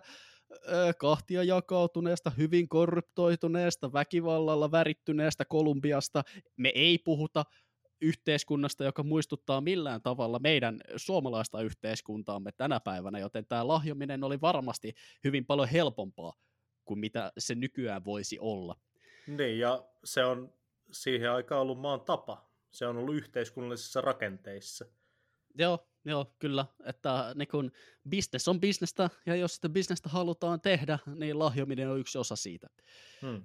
ö, 0.51 0.94
kahtia 1.00 1.44
jakautuneesta, 1.44 2.30
hyvin 2.30 2.70
korruptoituneesta, 2.70 3.94
väkivallalla 3.94 4.72
värittyneestä 4.72 5.46
Kolumbiasta. 5.46 6.24
Me 6.58 6.72
ei 6.75 6.98
puhuta 6.98 7.44
yhteiskunnasta, 8.01 8.84
joka 8.84 9.03
muistuttaa 9.03 9.62
millään 9.62 10.01
tavalla 10.01 10.39
meidän 10.39 10.81
suomalaista 10.96 11.62
yhteiskuntaamme 11.62 12.51
tänä 12.51 12.79
päivänä, 12.79 13.20
joten 13.20 13.46
tämä 13.46 13.67
lahjominen 13.67 14.24
oli 14.24 14.41
varmasti 14.41 14.93
hyvin 15.24 15.46
paljon 15.46 15.67
helpompaa 15.67 16.34
kuin 16.86 17.00
mitä 17.00 17.31
se 17.38 17.55
nykyään 17.55 18.05
voisi 18.05 18.39
olla. 18.39 18.79
Niin, 19.27 19.60
ja 19.60 19.86
se 20.03 20.25
on 20.25 20.53
siihen 20.91 21.31
aikaan 21.31 21.62
ollut 21.62 21.79
maan 21.79 22.01
tapa. 22.01 22.51
Se 22.72 22.88
on 22.88 22.98
ollut 22.98 23.15
yhteiskunnallisissa 23.15 24.01
rakenteissa. 24.01 24.86
Joo, 25.58 25.88
joo, 26.05 26.36
kyllä. 26.39 26.65
Että 26.86 27.31
niin 27.36 27.48
kun, 27.48 27.72
business 28.10 28.48
on 28.48 28.60
bisnestä, 28.60 29.10
ja 29.25 29.36
jos 29.36 29.55
sitä 29.55 29.70
bisnestä 29.70 30.10
halutaan 30.10 30.62
tehdä, 30.62 31.00
niin 31.15 31.39
lahjominen 31.39 31.89
on 31.89 32.00
yksi 32.00 32.17
osa 32.17 32.36
siitä. 32.36 32.67
Hmm. 33.22 33.43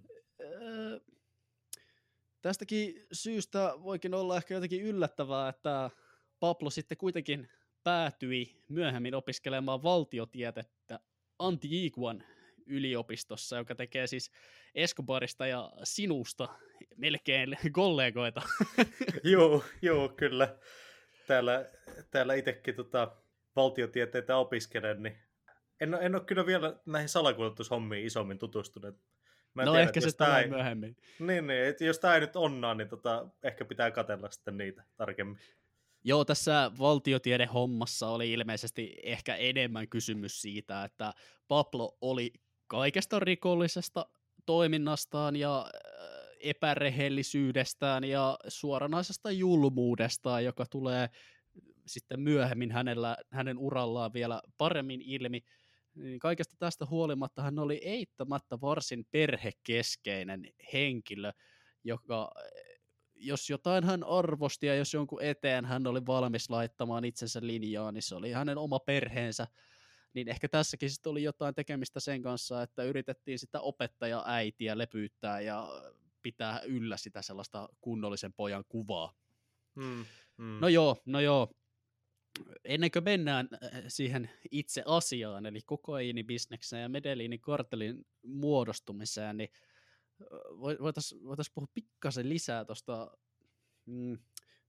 Tästäkin 2.47 3.07
syystä 3.13 3.75
voikin 3.83 4.15
olla 4.15 4.37
ehkä 4.37 4.55
jotenkin 4.55 4.83
yllättävää, 4.83 5.49
että 5.49 5.91
Pablo 6.41 6.71
sitten 6.71 6.99
kuitenkin 6.99 7.49
päätyi 7.85 8.63
myöhemmin 8.69 9.15
opiskelemaan 9.15 9.83
valtiotietettä 9.83 11.01
Antiiguan 11.39 12.23
yliopistossa, 12.67 13.57
joka 13.57 13.75
tekee 13.75 14.07
siis 14.07 14.31
Escobarista 14.75 15.47
ja 15.47 15.73
sinusta 15.85 16.49
melkein 16.97 17.57
kollegoita. 17.73 18.43
joo, 19.33 19.65
joo, 19.83 20.09
kyllä. 20.09 20.57
Täällä, 21.27 21.71
täällä 22.11 22.35
itsekin 22.35 22.75
tota, 22.75 23.17
valtiotieteitä 23.57 24.37
opiskelen, 24.37 25.03
niin 25.03 25.17
en, 25.81 25.95
en 26.01 26.15
ole 26.15 26.25
kyllä 26.25 26.47
vielä 26.47 26.81
näihin 26.87 27.09
salakuljetushommiin 27.09 28.07
isommin 28.07 28.39
tutustunut. 28.39 28.97
Mä 29.57 29.65
no 29.65 29.73
tiedän, 29.73 29.89
ehkä 29.89 30.01
se 30.01 30.17
tulee 30.17 30.43
ei... 30.43 30.49
myöhemmin. 30.49 30.97
Niin, 31.19 31.47
niin 31.47 31.65
että 31.65 31.85
jos 31.85 31.99
tämä 31.99 32.15
ei 32.15 32.21
nyt 32.21 32.37
onnaa, 32.37 32.75
niin 32.75 32.89
tota, 32.89 33.29
ehkä 33.43 33.65
pitää 33.65 33.91
katella 33.91 34.31
sitten 34.31 34.57
niitä 34.57 34.83
tarkemmin. 34.97 35.39
Joo, 36.05 36.25
tässä 36.25 36.71
valtiotiedehommassa 36.79 38.09
oli 38.09 38.33
ilmeisesti 38.33 38.97
ehkä 39.03 39.35
enemmän 39.35 39.89
kysymys 39.89 40.43
siitä, 40.43 40.85
että 40.85 41.13
Pablo 41.49 41.99
oli 42.01 42.33
kaikesta 42.67 43.21
rikollisesta 43.21 44.07
toiminnastaan 44.47 45.37
ja 45.37 45.59
äh, 45.61 46.27
epärehellisyydestään 46.41 48.05
ja 48.05 48.39
suoranaisesta 48.49 49.31
julmuudestaan, 49.31 50.45
joka 50.45 50.67
tulee 50.67 51.09
sitten 51.87 52.21
myöhemmin 52.21 52.73
hänellä, 52.73 53.17
hänen 53.31 53.59
urallaan 53.59 54.13
vielä 54.13 54.43
paremmin 54.59 55.03
ilmi, 55.03 55.45
niin 55.97 56.19
kaikesta 56.19 56.57
tästä 56.59 56.87
huolimatta 56.87 57.43
hän 57.43 57.59
oli 57.59 57.81
eittämättä 57.85 58.61
varsin 58.61 59.07
perhekeskeinen 59.11 60.51
henkilö, 60.73 61.33
joka 61.85 62.31
jos 63.15 63.51
jotain 63.51 63.85
hän 63.85 64.05
arvosti 64.05 64.67
ja 64.67 64.75
jos 64.75 64.95
jonkun 64.95 65.23
eteen 65.23 65.65
hän 65.65 65.87
oli 65.87 66.07
valmis 66.07 66.51
laittamaan 66.51 67.05
itsensä 67.05 67.41
linjaan, 67.43 67.95
niin 67.95 68.03
se 68.03 68.15
oli 68.15 68.33
hänen 68.33 68.59
oma 68.59 68.79
perheensä. 68.79 69.47
Niin 70.15 70.29
ehkä 70.29 70.49
tässäkin 70.49 70.91
sitten 70.91 71.11
oli 71.11 71.23
jotain 71.23 71.55
tekemistä 71.55 72.01
sen 72.01 72.23
kanssa, 72.23 72.63
että 72.63 72.83
yritettiin 72.83 73.39
sitä 73.39 73.61
opettaja 73.61 74.23
äitiä 74.27 74.79
lepyyttää 74.79 75.41
ja 75.41 75.69
pitää 76.23 76.61
yllä 76.61 76.97
sitä 76.97 77.23
sellaista 77.23 77.69
kunnollisen 77.81 78.33
pojan 78.33 78.65
kuvaa. 78.69 79.13
Mm, 79.75 80.05
mm. 80.37 80.59
No 80.61 80.69
joo, 80.69 80.97
no 81.07 81.21
joo. 81.21 81.51
Ennen 82.67 82.91
kuin 82.91 83.05
mennään 83.05 83.49
äh, 83.53 83.83
siihen 83.89 84.31
itse 84.51 84.83
asiaan, 84.87 85.47
eli 85.47 85.61
kokainibisnekseen 85.67 86.83
ja 86.83 86.89
Medellinin 86.89 87.41
kartelin 87.41 88.07
muodostumiseen, 88.23 89.37
niin 89.37 89.51
voitaisiin 90.61 91.25
voitais 91.25 91.51
puhua 91.51 91.69
pikkasen 91.75 92.29
lisää 92.29 92.65
tuosta 92.65 93.19
mm, 93.87 94.19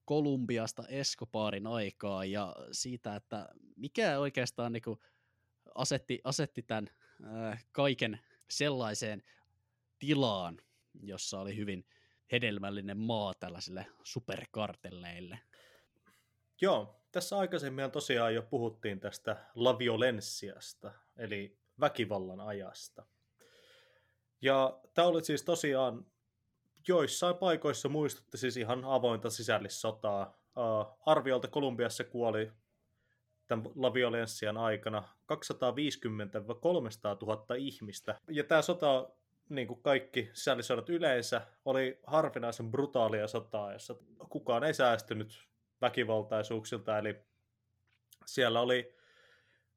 Kolumbiasta 0.06 0.84
Escobarin 0.88 1.68
aikaa 1.68 2.26
ja 2.26 2.56
siitä, 2.72 3.16
että 3.16 3.50
mikä 3.76 4.20
oikeastaan 4.20 4.74
niin 4.74 4.84
kuin 4.84 5.00
asetti, 5.76 6.22
asetti 6.24 6.62
tämän 6.62 6.90
äh, 7.26 7.66
kaiken 7.72 8.20
sellaiseen 8.50 9.24
tilaan, 10.00 10.62
jossa 11.04 11.40
oli 11.40 11.56
hyvin 11.56 11.86
hedelmällinen 12.32 12.98
maa 12.98 13.34
tällaisille 13.34 13.86
superkartelleille. 14.04 15.40
Joo, 16.62 17.02
tässä 17.18 17.38
aikaisemmin 17.38 17.92
tosiaan 17.92 18.36
jo 18.36 18.42
puhuttiin 18.42 19.00
tästä 19.00 19.38
la 19.56 19.80
violenssiasta, 19.80 20.92
eli 21.16 21.58
väkivallan 21.80 22.40
ajasta. 22.40 23.06
Ja 24.42 24.80
tämä 24.94 25.08
oli 25.08 25.24
siis 25.24 25.44
tosiaan 25.44 26.06
joissain 26.88 27.36
paikoissa 27.36 27.90
muistutti 27.90 28.38
siis 28.38 28.58
ihan 28.58 28.86
avointa 28.86 29.30
sisällissotaa. 29.30 30.40
Arviolta 31.06 31.48
Kolumbiassa 31.48 32.04
kuoli 32.04 32.52
tämän 33.48 33.66
La 33.76 33.94
Violenssian 33.94 34.58
aikana 34.58 35.04
250-300 35.34 35.36
000 37.22 37.56
ihmistä. 37.58 38.16
Ja 38.30 38.44
tämä 38.44 38.62
sota, 38.62 39.10
niin 39.50 39.68
kuin 39.68 39.82
kaikki 39.82 40.30
sisällissodat 40.34 40.90
yleensä, 40.90 41.42
oli 41.66 42.00
harvinaisen 42.08 42.72
brutaalia 42.72 43.28
sotaa, 43.28 43.74
jossa 43.74 43.96
kukaan 44.30 44.64
ei 44.64 44.74
säästynyt 44.74 45.48
väkivaltaisuuksilta. 45.82 46.98
Eli 46.98 47.16
siellä 48.26 48.62
oli 48.62 48.96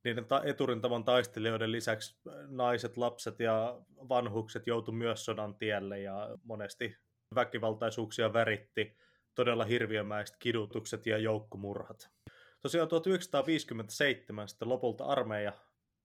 niiden 0.04 0.25
ta- 0.25 0.42
eturintaman 0.45 1.04
taistelijoiden 1.04 1.73
lisäksi 1.73 2.21
naiset, 2.49 2.97
lapset 2.97 3.40
ja 3.40 3.80
vanhukset 4.09 4.66
joutu 4.66 4.92
myös 4.92 5.25
sodan 5.25 5.54
tielle 5.54 6.00
ja 6.00 6.28
monesti 6.42 6.97
väkivaltaisuuksia 7.35 8.33
väritti 8.33 8.97
todella 9.35 9.64
hirviömäiset 9.64 10.37
kidutukset 10.37 11.07
ja 11.07 11.19
joukkomurhat. 11.19 12.11
Tosiaan 12.62 12.88
1957 12.88 14.49
sitten 14.49 14.69
lopulta 14.69 15.04
armeija 15.04 15.52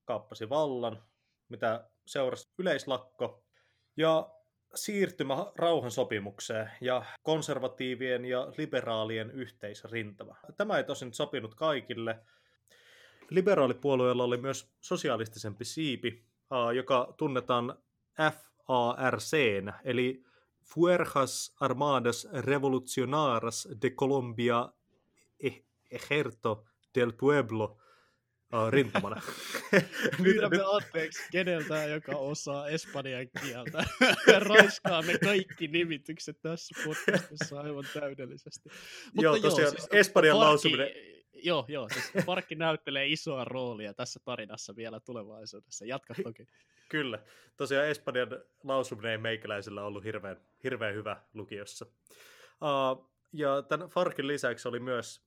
kaappasi 0.05 0.49
vallan, 0.49 1.03
mitä 1.49 1.89
seurasi 2.07 2.49
yleislakko 2.57 3.43
ja 3.97 4.34
siirtymä 4.75 5.51
rauhansopimukseen 5.55 6.71
ja 6.81 7.05
konservatiivien 7.23 8.25
ja 8.25 8.53
liberaalien 8.57 9.31
yhteisrintama. 9.31 10.35
Tämä 10.57 10.77
ei 10.77 10.83
tosin 10.83 11.13
sopinut 11.13 11.55
kaikille, 11.55 12.19
liberaalipuolueella 13.29 14.23
oli 14.23 14.37
myös 14.37 14.73
sosialistisempi 14.81 15.65
siipi, 15.65 16.25
joka 16.75 17.13
tunnetaan 17.17 17.77
FARC, 18.17 19.33
eli 19.83 20.23
Fuerzas 20.63 21.55
Armadas 21.59 22.27
Revolucionaras 22.33 23.67
de 23.81 23.89
Colombia 23.89 24.69
Ejerto 25.91 26.65
del 26.95 27.13
Pueblo 27.13 27.77
rintamana. 28.69 29.21
Pyydämme 30.23 30.59
anteeksi 30.73 31.23
keneltä, 31.31 31.85
joka 31.85 32.15
osaa 32.15 32.67
espanjan 32.67 33.27
kieltä. 33.41 33.83
Raiskaamme 34.49 35.17
kaikki 35.17 35.67
nimitykset 35.67 36.41
tässä 36.41 36.75
podcastissa 36.85 37.61
aivan 37.61 37.85
täydellisesti. 37.93 38.69
Mutta 39.05 39.23
joo, 39.23 39.39
tosiaan 39.39 39.61
joo, 39.61 39.71
siis 39.71 39.87
espanjan 39.91 40.39
lausuminen 40.39 40.89
joo, 41.45 41.65
joo, 41.67 41.89
siis 41.89 42.25
Parkki 42.25 42.55
näyttelee 42.55 43.07
isoa 43.07 43.45
roolia 43.45 43.93
tässä 43.93 44.19
tarinassa 44.25 44.75
vielä 44.75 44.99
tulevaisuudessa. 44.99 45.85
Jatka 45.85 46.13
toki. 46.23 46.47
Kyllä. 46.89 47.19
Tosiaan 47.57 47.87
Espanjan 47.87 48.27
lausuminen 48.63 49.11
ei 49.11 49.17
meikäläisellä 49.17 49.83
ollut 49.83 50.03
hirveän, 50.03 50.37
hirveän 50.63 50.95
hyvä 50.95 51.21
lukiossa. 51.33 51.85
Uh, 51.85 53.11
ja 53.33 53.61
tämän 53.61 53.89
Farkin 53.89 54.27
lisäksi 54.27 54.67
oli 54.67 54.79
myös 54.79 55.25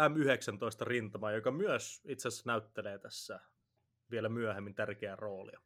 M19-rintama, 0.00 1.30
joka 1.32 1.50
myös 1.50 2.00
itse 2.04 2.28
asiassa 2.28 2.50
näyttelee 2.50 2.98
tässä 2.98 3.40
vielä 4.10 4.28
myöhemmin 4.28 4.74
tärkeää 4.74 5.16
roolia. 5.16 5.60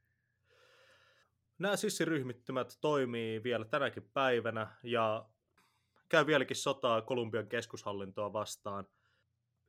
Nämä 1.58 1.76
sissiryhmittymät 1.76 2.78
toimii 2.80 3.42
vielä 3.42 3.64
tänäkin 3.64 4.10
päivänä 4.14 4.76
ja 4.82 5.28
käy 6.08 6.26
vieläkin 6.26 6.56
sotaa 6.56 7.02
Kolumbian 7.02 7.48
keskushallintoa 7.48 8.32
vastaan– 8.32 8.86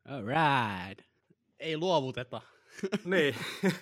Alright. 0.05 1.05
Ei 1.59 1.77
luovuteta. 1.77 2.41
niin. 3.05 3.35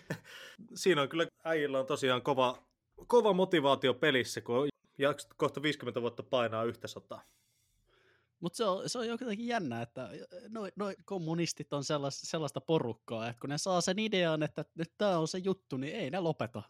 Siinä 0.75 1.01
on 1.01 1.09
kyllä 1.09 1.27
äijillä 1.43 1.79
on 1.79 1.85
tosiaan 1.85 2.21
kova, 2.21 2.63
kova 3.07 3.33
motivaatio 3.33 3.93
pelissä, 3.93 4.41
kun 4.41 4.67
jakset 4.97 5.33
kohta 5.37 5.61
50 5.61 6.01
vuotta 6.01 6.23
painaa 6.23 6.63
yhtä 6.63 6.87
sotaa. 6.87 7.21
Mutta 8.39 8.57
se 8.57 8.63
on, 8.63 8.89
se 8.89 8.99
on 8.99 9.07
jotenkin 9.07 9.47
jännä, 9.47 9.81
että 9.81 10.09
noin 10.49 10.71
noi 10.75 10.95
kommunistit 11.05 11.73
on 11.73 11.83
sellaista, 11.83 12.27
sellaista 12.27 12.61
porukkaa, 12.61 13.29
että 13.29 13.39
kun 13.39 13.49
ne 13.49 13.57
saa 13.57 13.81
sen 13.81 13.99
idean, 13.99 14.43
että 14.43 14.65
nyt 14.75 14.93
tämä 14.97 15.17
on 15.17 15.27
se 15.27 15.37
juttu, 15.37 15.77
niin 15.77 15.95
ei 15.95 16.09
ne 16.09 16.19
lopeta. 16.19 16.63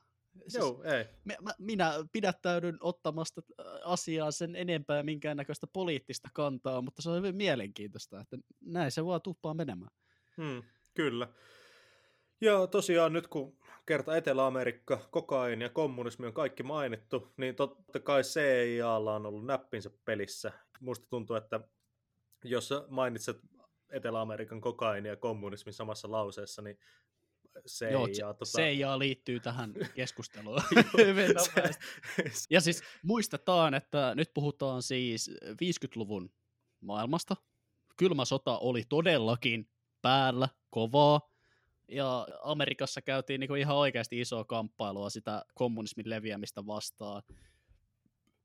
Siis 0.47 0.55
Joo, 0.55 0.84
ei. 0.84 1.05
Mä, 1.41 1.53
minä 1.60 1.93
pidättäydyn 2.12 2.77
ottamasta 2.82 3.41
asiaa 3.84 4.32
sen 4.32 4.55
enempää 4.55 5.03
minkäännäköistä 5.03 5.67
poliittista 5.67 6.29
kantaa, 6.34 6.82
mutta 6.82 7.01
se 7.01 7.10
on 7.10 7.17
hyvin 7.17 7.36
mielenkiintoista, 7.36 8.19
että 8.19 8.38
näin 8.62 8.91
se 8.91 9.05
vaan 9.05 9.21
tuppaa 9.21 9.53
menemään. 9.53 9.91
Hmm, 10.38 10.63
kyllä. 10.93 11.27
Ja 12.41 12.67
tosiaan 12.67 13.13
nyt 13.13 13.27
kun 13.27 13.58
kerta 13.86 14.17
Etelä-Amerikka, 14.17 15.08
kokain 15.12 15.62
ja 15.62 15.69
kommunismi 15.69 16.27
on 16.27 16.34
kaikki 16.34 16.63
mainittu, 16.63 17.34
niin 17.38 17.55
totta 17.55 17.99
kai 17.99 18.21
CIAlla 18.21 19.15
on 19.15 19.25
ollut 19.25 19.45
näppinsä 19.45 19.89
pelissä. 20.05 20.51
Musta 20.80 21.08
tuntuu, 21.10 21.36
että 21.36 21.60
jos 22.44 22.70
mainitset 22.88 23.38
Etelä-Amerikan 23.89 24.62
kokain 24.62 25.06
ja 25.06 25.15
kommunismin 25.15 25.74
samassa 25.74 26.12
lauseessa, 26.12 26.62
niin 26.62 26.80
CIA. 27.68 27.89
Joo, 27.89 28.08
tota... 28.08 28.58
CIA 28.58 29.00
liittyy 29.00 29.39
tähän 29.39 29.74
keskusteluun. 29.96 30.62
ja 32.50 32.62
siis 32.62 32.82
muistetaan, 33.04 33.74
että 33.74 34.15
nyt 34.15 34.32
puhutaan 34.34 34.82
siis 34.84 35.32
50-luvun 35.46 36.32
maailmasta. 36.82 37.36
Kylmä 37.98 38.26
sota 38.26 38.58
oli 38.58 38.84
todellakin 38.89 39.70
päällä, 40.02 40.50
kovaa, 40.70 41.30
ja 41.88 42.28
Amerikassa 42.44 43.02
käytiin 43.02 43.39
niinku 43.39 43.56
ihan 43.56 43.78
oikeasti 43.78 44.20
isoa 44.20 44.46
kamppailua 44.46 45.10
sitä 45.10 45.46
kommunismin 45.54 46.10
leviämistä 46.10 46.65
vastaan. 46.65 47.24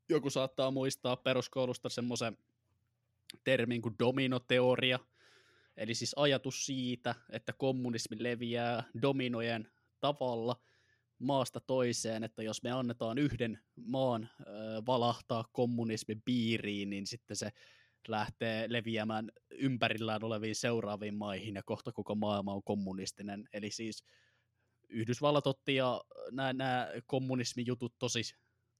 Joku 0.08 0.30
saattaa 0.30 0.70
muistaa 0.70 1.16
peruskoulusta 1.16 1.88
semmoisen 1.88 2.38
termin 3.44 3.82
kuin 3.82 3.94
dominoteoria, 3.98 4.98
Eli 5.76 5.94
siis 5.94 6.14
ajatus 6.16 6.66
siitä, 6.66 7.14
että 7.30 7.52
kommunismi 7.52 8.16
leviää 8.20 8.84
dominojen 9.02 9.72
tavalla 10.00 10.56
maasta 11.18 11.60
toiseen, 11.60 12.24
että 12.24 12.42
jos 12.42 12.62
me 12.62 12.70
annetaan 12.70 13.18
yhden 13.18 13.58
maan 13.76 14.28
valahtaa 14.86 15.44
kommunismin 15.52 16.22
piiriin, 16.24 16.90
niin 16.90 17.06
sitten 17.06 17.36
se 17.36 17.52
lähtee 18.08 18.66
leviämään 18.68 19.30
ympärillään 19.50 20.24
oleviin 20.24 20.54
seuraaviin 20.54 21.14
maihin 21.14 21.54
ja 21.54 21.62
kohta 21.62 21.92
koko 21.92 22.14
maailma 22.14 22.54
on 22.54 22.62
kommunistinen. 22.62 23.48
Eli 23.52 23.70
siis 23.70 24.04
Yhdysvallat 24.88 25.46
otti 25.46 25.74
ja 25.74 26.04
nämä, 26.30 26.52
nämä 26.52 26.88
kommunismijutut 27.06 27.94
tosi 27.98 28.22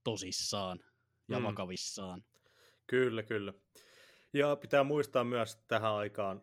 tosissaan 0.05 0.81
ja 1.29 1.39
mm. 1.39 1.45
vakavissaan. 1.45 2.25
Kyllä, 2.87 3.23
kyllä. 3.23 3.53
Ja 4.33 4.57
pitää 4.57 4.85
muistaa 4.85 5.25
myös 5.25 5.57
tähän 5.69 5.93
aikaan 5.93 6.43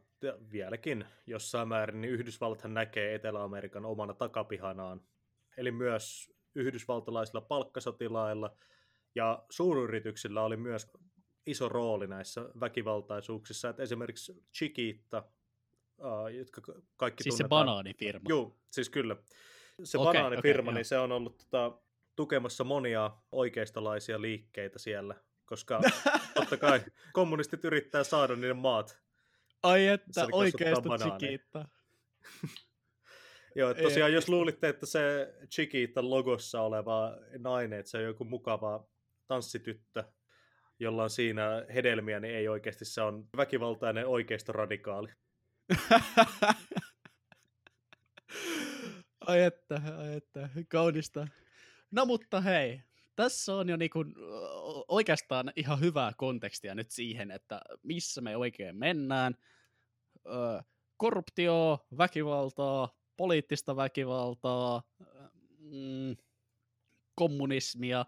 vieläkin 0.51 1.05
jossain 1.27 1.67
määrin, 1.67 2.01
niin 2.01 2.13
Yhdysvallathan 2.13 2.73
näkee 2.73 3.15
Etelä-Amerikan 3.15 3.85
omana 3.85 4.13
takapihanaan. 4.13 5.01
Eli 5.57 5.71
myös 5.71 6.33
yhdysvaltalaisilla 6.55 7.41
palkkasotilailla 7.41 8.55
ja 9.15 9.45
suuryrityksillä 9.49 10.43
oli 10.43 10.57
myös 10.57 10.87
iso 11.45 11.69
rooli 11.69 12.07
näissä 12.07 12.41
väkivaltaisuuksissa. 12.59 13.69
Että 13.69 13.83
esimerkiksi 13.83 14.43
Chiquita, 14.57 15.23
jotka 16.37 16.61
kaikki 16.97 17.23
Siis 17.23 17.37
se 17.37 17.43
tunnetaan. 17.43 17.65
banaanifirma. 17.65 18.25
Joo, 18.29 18.57
siis 18.71 18.89
kyllä. 18.89 19.15
Se 19.83 19.97
Okei, 19.97 20.13
banaanifirma, 20.13 20.69
okei, 20.69 20.75
niin 20.75 20.85
se 20.85 20.99
on 20.99 21.11
ollut 21.11 21.37
tota, 21.37 21.77
tukemassa 22.15 22.63
monia 22.63 23.12
oikeistolaisia 23.32 24.21
liikkeitä 24.21 24.80
siellä, 24.80 25.15
koska 25.45 25.82
totta 26.34 26.58
kai 26.58 26.82
kommunistit 27.13 27.65
yrittää 27.65 28.04
saada 28.04 28.36
niiden 28.36 28.58
maat. 28.58 29.00
Ai 29.63 29.88
että 29.88 30.28
oikeasta 30.32 30.89
banaaneja. 30.89 31.17
Chiquita. 31.17 31.65
Joo, 33.56 33.74
tosiaan 33.74 34.13
jos 34.13 34.30
luulitte, 34.30 34.69
että 34.69 34.86
se 34.86 35.34
Chiquita 35.50 36.10
logossa 36.10 36.62
oleva 36.62 37.17
nainen, 37.38 37.80
että 37.80 37.89
se 37.89 37.97
on 37.97 38.04
joku 38.04 38.24
mukava 38.24 38.88
tanssityttö, 39.28 40.04
jolla 40.80 41.04
on 41.04 41.10
siinä 41.10 41.65
hedelmiä, 41.74 42.19
niin 42.19 42.36
ei 42.36 42.47
oikeasti 42.47 42.86
se 42.86 43.02
on 43.02 43.30
väkivaltainen 43.38 44.08
oikeistoradikaali. 44.08 45.08
ai 49.28 49.43
että, 49.43 49.82
ai 49.97 50.15
että, 50.15 50.50
kaunista. 50.67 51.28
No 51.91 52.06
mutta 52.06 52.41
hei, 52.41 52.82
tässä 53.15 53.56
on 53.56 53.69
jo 53.69 53.77
niinku 53.77 54.06
oikeastaan 54.88 55.51
ihan 55.56 55.80
hyvää 55.80 56.12
kontekstia 56.17 56.75
nyt 56.75 56.91
siihen, 56.91 57.32
että 57.32 57.62
missä 57.84 58.21
me 58.21 58.38
oikein 58.38 58.75
mennään. 58.75 59.36
Korruptio, 60.97 61.88
väkivaltaa, 61.97 62.95
poliittista 63.17 63.75
väkivaltaa, 63.75 64.84
mm, 65.60 66.15
kommunismia, 67.15 68.06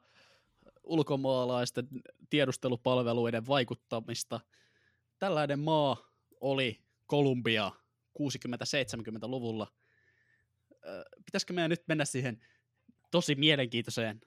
ulkomaalaisten 0.83 1.87
tiedustelupalveluiden 2.29 3.47
vaikuttamista. 3.47 4.39
Tällainen 5.19 5.59
maa 5.59 5.97
oli 6.41 6.81
Kolumbia 7.07 7.71
60-70-luvulla. 8.19 9.67
Ö, 10.85 11.03
Pitäisikö 11.25 11.53
meidän 11.53 11.69
nyt 11.69 11.87
mennä 11.87 12.05
siihen 12.05 12.39
tosi 13.13 13.35
mielenkiintoiseen 13.35 14.21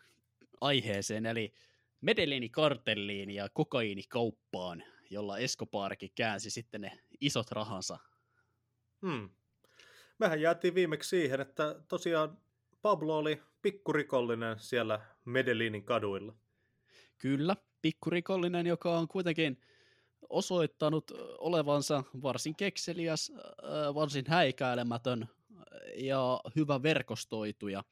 aiheeseen, 0.60 1.26
eli 1.26 1.52
Medellini-kartelliin 2.00 3.30
ja 3.30 3.48
kokaiinikauppaan, 3.48 4.84
jolla 5.10 5.38
Escobarkin 5.38 6.10
käänsi 6.14 6.50
sitten 6.50 6.80
ne 6.80 6.98
isot 7.20 7.50
rahansa. 7.50 7.98
Hmm. 9.06 9.30
Mehän 10.18 10.40
jäätiin 10.40 10.74
viimeksi 10.74 11.08
siihen, 11.08 11.40
että 11.40 11.74
tosiaan 11.88 12.38
Pablo 12.82 13.18
oli 13.18 13.42
pikkurikollinen 13.62 14.56
siellä 14.60 15.00
Medellinin 15.24 15.84
kaduilla. 15.84 16.34
Kyllä, 17.18 17.56
pikkurikollinen, 17.82 18.66
joka 18.66 18.98
on 18.98 19.08
kuitenkin 19.08 19.60
osoittanut 20.28 21.10
olevansa 21.38 22.04
varsin 22.22 22.56
kekseliäs, 22.56 23.32
ö, 23.36 23.94
varsin 23.94 24.24
häikäilemätön 24.28 25.28
ja 25.94 26.40
hyvä 26.56 26.82
verkostoituja. 26.82 27.84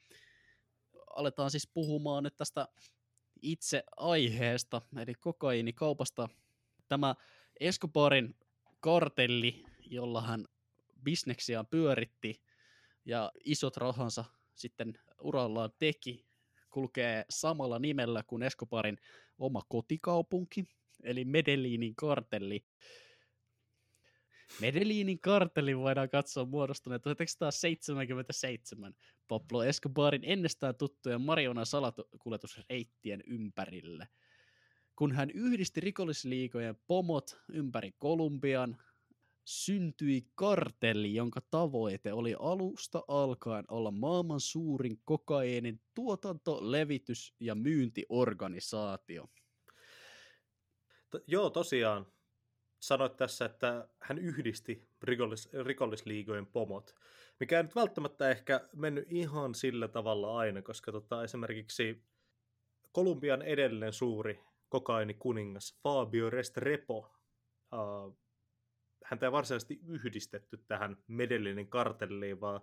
Aletaan 1.16 1.50
siis 1.50 1.70
puhumaan 1.74 2.22
nyt 2.22 2.36
tästä 2.36 2.68
itse 3.42 3.84
aiheesta, 3.96 4.82
eli 5.02 5.14
kokaiinikaupasta. 5.14 6.28
Tämä 6.88 7.14
Escobarin 7.60 8.36
kartelli, 8.80 9.64
jolla 9.90 10.20
hän 10.20 10.44
bisneksiään 11.02 11.66
pyöritti 11.66 12.42
ja 13.04 13.32
isot 13.44 13.76
rahansa 13.76 14.24
sitten 14.54 14.98
urallaan 15.20 15.70
teki, 15.78 16.26
kulkee 16.70 17.24
samalla 17.30 17.78
nimellä 17.78 18.22
kuin 18.22 18.42
Escobarin 18.42 18.98
oma 19.38 19.62
kotikaupunki, 19.68 20.64
eli 21.02 21.24
Medellinin 21.24 21.96
kartelli. 21.96 22.64
Medellinin 24.60 25.20
kartelli 25.20 25.78
voidaan 25.78 26.10
katsoa 26.10 26.44
muodostuneen 26.44 27.00
1977 27.00 28.94
Pablo 29.28 29.62
Escobarin 29.62 30.22
ennestään 30.24 30.74
tuttujen 30.74 31.20
Mariona 31.20 31.64
salakuljetusreittien 31.64 33.22
ympärille. 33.26 34.08
Kun 34.96 35.12
hän 35.12 35.30
yhdisti 35.30 35.80
rikollisliikojen 35.80 36.76
pomot 36.86 37.38
ympäri 37.48 37.92
Kolumbian, 37.98 38.76
syntyi 39.44 40.26
kartelli, 40.34 41.14
jonka 41.14 41.40
tavoite 41.50 42.12
oli 42.12 42.34
alusta 42.38 43.02
alkaen 43.08 43.64
olla 43.68 43.90
maailman 43.90 44.40
suurin 44.40 45.00
kokaiinin 45.04 45.80
tuotanto, 45.94 46.70
levitys 46.70 47.34
ja 47.40 47.54
myyntiorganisaatio. 47.54 49.28
T- 51.10 51.24
joo, 51.26 51.50
tosiaan. 51.50 52.13
Sanoit 52.84 53.16
tässä, 53.16 53.44
että 53.44 53.88
hän 54.00 54.18
yhdisti 54.18 54.88
rikollis- 55.04 55.64
rikollisliigojen 55.64 56.46
pomot, 56.46 56.94
mikä 57.40 57.56
ei 57.56 57.62
nyt 57.62 57.74
välttämättä 57.74 58.30
ehkä 58.30 58.60
mennyt 58.72 59.06
ihan 59.08 59.54
sillä 59.54 59.88
tavalla 59.88 60.38
aina, 60.38 60.62
koska 60.62 60.92
tota, 60.92 61.24
esimerkiksi 61.24 62.02
Kolumbian 62.92 63.42
edellinen 63.42 63.92
suuri 63.92 64.44
kokainikuningas 64.68 65.78
Fabio 65.82 66.30
Restrepo, 66.30 66.98
uh, 67.72 68.18
häntä 69.04 69.26
ei 69.26 69.32
varsinaisesti 69.32 69.80
yhdistetty 69.86 70.56
tähän 70.68 70.96
Medellinin 71.06 71.68
kartelliin, 71.68 72.40
vaan 72.40 72.60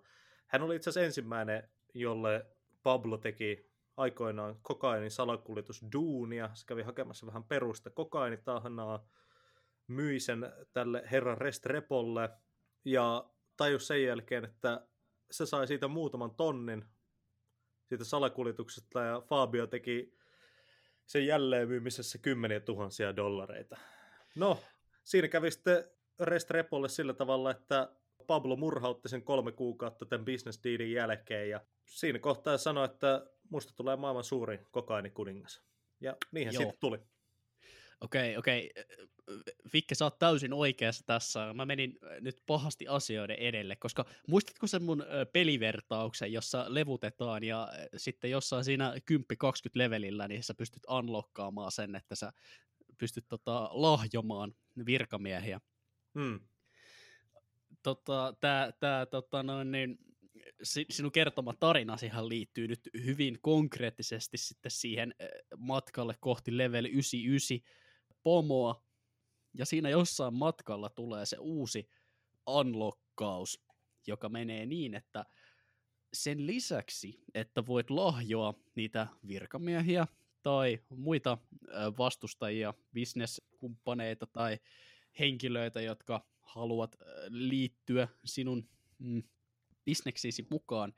hän 0.47 0.61
oli 0.61 0.75
itse 0.75 0.89
asiassa 0.89 1.05
ensimmäinen, 1.05 1.69
jolle 1.93 2.45
Pablo 2.83 3.17
teki 3.17 3.71
aikoinaan 3.97 4.55
kokainin 4.61 5.11
salakuljetus 5.11 5.85
duunia. 5.93 6.49
Se 6.53 6.65
kävi 6.65 6.81
hakemassa 6.81 7.27
vähän 7.27 7.43
perusta 7.43 7.89
kokainitahnaa, 7.89 9.07
myi 9.91 10.19
sen 10.19 10.51
tälle 10.73 11.03
herran 11.11 11.37
Restrepolle 11.37 12.29
ja 12.85 13.29
tajus 13.57 13.87
sen 13.87 14.03
jälkeen, 14.03 14.45
että 14.45 14.87
se 15.31 15.45
sai 15.45 15.67
siitä 15.67 15.87
muutaman 15.87 16.35
tonnin 16.35 16.85
siitä 17.91 18.03
salakuljetuksesta 18.03 19.01
ja 19.01 19.21
Fabio 19.21 19.67
teki 19.67 20.13
sen 21.05 21.27
jälleen 21.27 21.67
myymisessä 21.67 22.17
kymmeniä 22.17 22.59
tuhansia 22.59 23.15
dollareita. 23.15 23.77
No, 24.35 24.59
siinä 25.03 25.27
kävi 25.27 25.51
sitten 25.51 25.83
Restrepolle 26.19 26.89
sillä 26.89 27.13
tavalla, 27.13 27.51
että 27.51 27.89
Pablo 28.27 28.55
murhautti 28.55 29.09
sen 29.09 29.23
kolme 29.23 29.51
kuukautta 29.51 30.05
tämän 30.05 30.25
business 30.25 30.63
dealin 30.63 30.91
jälkeen 30.91 31.49
ja 31.49 31.61
siinä 31.85 32.19
kohtaa 32.19 32.57
sanoi, 32.57 32.85
että 32.85 33.25
musta 33.49 33.73
tulee 33.75 33.95
maailman 33.95 34.23
suurin 34.23 34.67
kokainikuningas. 34.71 35.61
Ja 36.01 36.17
niinhän 36.31 36.53
Joo. 36.53 36.63
siitä 36.63 36.77
tuli. 36.79 36.99
Okei, 38.01 38.37
okei. 38.37 38.71
Vikke, 39.73 39.95
sä 39.95 40.05
oot 40.05 40.19
täysin 40.19 40.53
oikeassa 40.53 41.03
tässä. 41.05 41.53
Mä 41.53 41.65
menin 41.65 41.99
nyt 42.19 42.43
pahasti 42.45 42.87
asioiden 42.87 43.35
edelle, 43.35 43.75
koska 43.75 44.05
muistatko 44.27 44.67
sen 44.67 44.83
mun 44.83 45.01
ö, 45.01 45.25
pelivertauksen, 45.25 46.33
jossa 46.33 46.65
levutetaan 46.67 47.43
ja 47.43 47.69
ö, 47.73 47.89
sitten 47.97 48.31
jossain 48.31 48.63
siinä 48.63 48.93
10-20 49.11 49.15
levelillä, 49.75 50.27
niin 50.27 50.43
sä 50.43 50.53
pystyt 50.53 50.83
unlockkaamaan 50.89 51.71
sen, 51.71 51.95
että 51.95 52.15
sä 52.15 52.33
pystyt 52.97 53.25
tota, 53.27 53.69
lahjomaan 53.71 54.55
virkamiehiä. 54.85 55.61
Hmm. 56.19 56.39
Tota, 57.83 58.33
tää, 58.39 58.71
tää, 58.71 59.05
tota, 59.05 59.43
noin, 59.43 59.71
niin, 59.71 59.97
si- 60.63 60.85
sinun 60.89 61.11
kertoma 61.11 61.53
tarinasihan 61.53 62.29
liittyy 62.29 62.67
nyt 62.67 62.89
hyvin 63.05 63.37
konkreettisesti 63.41 64.37
sitten 64.37 64.71
siihen 64.71 65.15
matkalle 65.57 66.15
kohti 66.19 66.57
level 66.57 66.85
99 66.85 67.59
pomoa, 68.23 68.83
ja 69.53 69.65
siinä 69.65 69.89
jossain 69.89 70.33
matkalla 70.33 70.89
tulee 70.89 71.25
se 71.25 71.37
uusi 71.39 71.89
unlockkaus, 72.47 73.65
joka 74.07 74.29
menee 74.29 74.65
niin, 74.65 74.93
että 74.93 75.25
sen 76.13 76.47
lisäksi, 76.47 77.23
että 77.33 77.65
voit 77.65 77.89
lahjoa 77.89 78.53
niitä 78.75 79.07
virkamiehiä 79.27 80.07
tai 80.43 80.79
muita 80.89 81.37
vastustajia, 81.97 82.73
bisneskumppaneita 82.93 84.27
tai 84.27 84.59
henkilöitä, 85.19 85.81
jotka 85.81 86.27
haluat 86.41 86.95
liittyä 87.27 88.07
sinun 88.25 88.69
mm, 88.99 89.23
mukaan, 90.49 90.93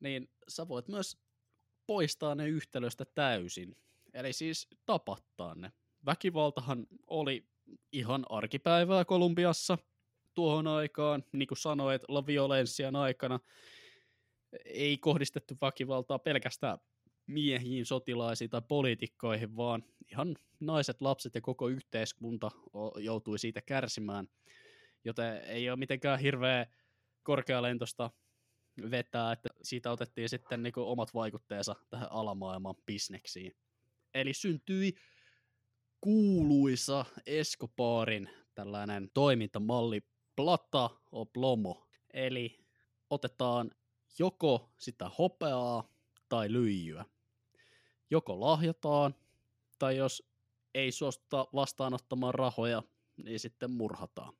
niin 0.00 0.30
sä 0.48 0.68
voit 0.68 0.88
myös 0.88 1.18
poistaa 1.86 2.34
ne 2.34 2.48
yhtälöstä 2.48 3.04
täysin. 3.04 3.76
Eli 4.14 4.32
siis 4.32 4.68
tapattaa 4.86 5.54
ne. 5.54 5.72
Väkivaltahan 6.06 6.86
oli 7.06 7.48
ihan 7.92 8.24
arkipäivää 8.28 9.04
Kolumbiassa 9.04 9.78
tuohon 10.34 10.66
aikaan, 10.66 11.24
niin 11.32 11.46
kuin 11.46 11.58
sanoit, 11.58 12.02
La 12.08 12.26
Violencian 12.26 12.96
aikana 12.96 13.40
ei 14.64 14.98
kohdistettu 14.98 15.54
väkivaltaa 15.60 16.18
pelkästään 16.18 16.78
miehiin, 17.26 17.86
sotilaisiin 17.86 18.50
tai 18.50 18.62
poliitikkoihin, 18.68 19.56
vaan 19.56 19.84
ihan 20.12 20.36
naiset, 20.60 21.00
lapset 21.00 21.34
ja 21.34 21.40
koko 21.40 21.68
yhteiskunta 21.68 22.50
joutui 22.96 23.38
siitä 23.38 23.62
kärsimään. 23.62 24.28
Joten 25.04 25.36
ei 25.36 25.70
ole 25.70 25.76
mitenkään 25.76 26.18
hirveä 26.18 26.66
korkealentosta 27.22 28.10
vetää, 28.90 29.32
että 29.32 29.48
siitä 29.62 29.90
otettiin 29.90 30.28
sitten 30.28 30.62
niin 30.62 30.72
omat 30.76 31.14
vaikutteensa 31.14 31.76
tähän 31.90 32.12
alamaailman 32.12 32.74
bisneksiin. 32.86 33.56
Eli 34.14 34.32
syntyi 34.32 34.94
kuuluisa 36.06 37.04
Escobarin 37.26 38.30
tällainen 38.54 39.10
toimintamalli 39.14 40.00
plata 40.36 40.90
o 41.12 41.26
plomo, 41.26 41.86
eli 42.12 42.64
otetaan 43.10 43.70
joko 44.18 44.72
sitä 44.78 45.10
hopeaa 45.18 45.88
tai 46.28 46.52
lyijyä. 46.52 47.04
Joko 48.10 48.40
lahjataan, 48.40 49.14
tai 49.78 49.96
jos 49.96 50.28
ei 50.74 50.92
suostuta 50.92 51.46
vastaanottamaan 51.54 52.34
rahoja, 52.34 52.82
niin 53.16 53.40
sitten 53.40 53.70
murhataan. 53.70 54.34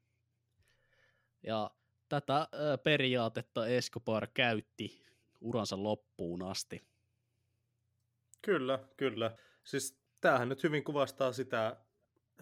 Ja 1.42 1.70
tätä 2.08 2.48
periaatetta 2.84 3.66
Escobar 3.66 4.26
käytti 4.34 5.02
uransa 5.40 5.82
loppuun 5.82 6.42
asti. 6.42 6.82
Kyllä, 8.42 8.78
kyllä. 8.96 9.36
Siis 9.64 10.05
tämähän 10.20 10.48
nyt 10.48 10.62
hyvin 10.62 10.84
kuvastaa 10.84 11.32
sitä, 11.32 11.76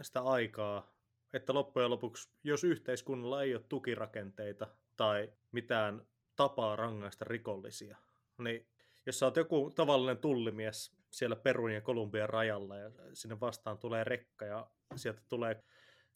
sitä 0.02 0.20
aikaa, 0.20 0.94
että 1.32 1.54
loppujen 1.54 1.90
lopuksi, 1.90 2.30
jos 2.44 2.64
yhteiskunnalla 2.64 3.42
ei 3.42 3.54
ole 3.54 3.64
tukirakenteita 3.68 4.66
tai 4.96 5.32
mitään 5.52 6.06
tapaa 6.37 6.76
rangaista 6.76 7.24
rikollisia, 7.24 7.96
niin 8.38 8.66
jos 9.06 9.18
sä 9.18 9.26
oot 9.26 9.37
joku 9.37 9.72
tavallinen 9.74 10.18
tullimies 10.18 10.96
siellä 11.10 11.37
Perun 11.37 11.72
ja 11.72 11.80
Kolumbian 11.80 12.28
rajalla 12.28 12.76
ja 12.76 12.90
sinne 13.12 13.40
vastaan 13.40 13.78
tulee 13.78 14.04
rekka 14.04 14.44
ja 14.44 14.66
sieltä 14.96 15.22
tulee 15.28 15.64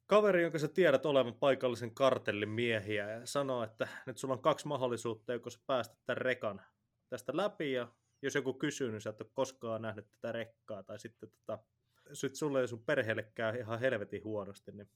kaveri, 0.07 0.42
jonka 0.42 0.59
sä 0.59 0.68
tiedät 0.68 1.07
olevan 1.07 1.35
paikallisen 1.35 1.94
kartellin 1.94 2.49
miehiä 2.49 3.11
ja 3.11 3.27
sanoo, 3.27 3.62
että 3.62 3.88
nyt 4.07 4.18
sulla 4.18 4.35
on 4.35 4.42
kaksi 4.42 4.68
mahdollisuutta, 4.68 5.33
joko 5.33 5.51
sä 5.51 5.61
päästät 5.66 5.99
tämän 6.07 6.16
rekan 6.16 6.62
tästä 7.09 7.37
läpi 7.37 7.73
ja 7.73 7.88
jos 8.23 8.35
joku 8.35 8.55
kysyy, 8.55 8.91
niin 8.91 9.01
sä 9.01 9.11
et 9.11 9.21
ole 9.21 9.31
koskaan 9.33 9.83
nähnyt 9.83 10.11
tätä 10.11 10.33
rekkaa 10.33 10.83
tai 10.83 10.99
sitten 10.99 11.31
tota, 11.31 11.59
sit 12.13 12.35
sulle 12.35 12.61
ja 12.61 12.67
sun 12.67 12.85
perheelle 12.85 13.23
käy 13.35 13.59
ihan 13.59 13.81
helvetin 13.81 14.25
huonosti, 14.25 14.73
niin 14.73 14.89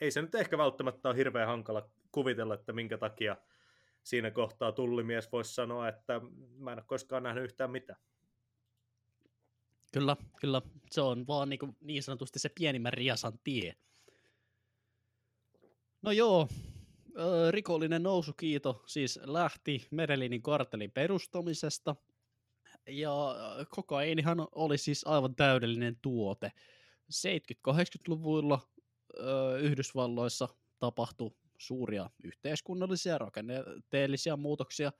ei 0.00 0.10
se 0.10 0.22
nyt 0.22 0.34
ehkä 0.34 0.58
välttämättä 0.58 1.08
ole 1.08 1.16
hirveän 1.16 1.48
hankala 1.48 1.90
kuvitella, 2.12 2.54
että 2.54 2.72
minkä 2.72 2.98
takia 2.98 3.36
siinä 4.02 4.30
kohtaa 4.30 4.72
tullimies 4.72 5.32
voisi 5.32 5.54
sanoa, 5.54 5.88
että 5.88 6.20
mä 6.58 6.72
en 6.72 6.78
ole 6.78 6.84
koskaan 6.86 7.22
nähnyt 7.22 7.44
yhtään 7.44 7.70
mitään. 7.70 8.00
Kyllä, 9.92 10.16
kyllä. 10.40 10.62
Se 10.90 11.00
on 11.00 11.26
vaan 11.26 11.48
niin, 11.48 11.58
kuin 11.58 11.76
niin 11.80 12.02
sanotusti 12.02 12.38
se 12.38 12.48
pienimmän 12.48 12.92
riasan 12.92 13.38
tie. 13.44 13.76
No 16.02 16.12
joo, 16.12 16.48
rikollinen 17.50 18.02
nousukiito 18.02 18.82
siis 18.86 19.20
lähti 19.22 19.86
Merelinin 19.90 20.42
kartelin 20.42 20.90
perustamisesta. 20.90 21.96
Ja 22.88 23.36
kokainihan 23.70 24.48
oli 24.54 24.78
siis 24.78 25.06
aivan 25.06 25.34
täydellinen 25.34 25.96
tuote. 26.02 26.52
70-80-luvuilla 27.12 28.60
Yhdysvalloissa 29.60 30.48
tapahtui 30.78 31.30
suuria 31.58 32.10
yhteiskunnallisia 32.24 33.18
rakenteellisia 33.18 34.36
muutoksia, 34.36 34.92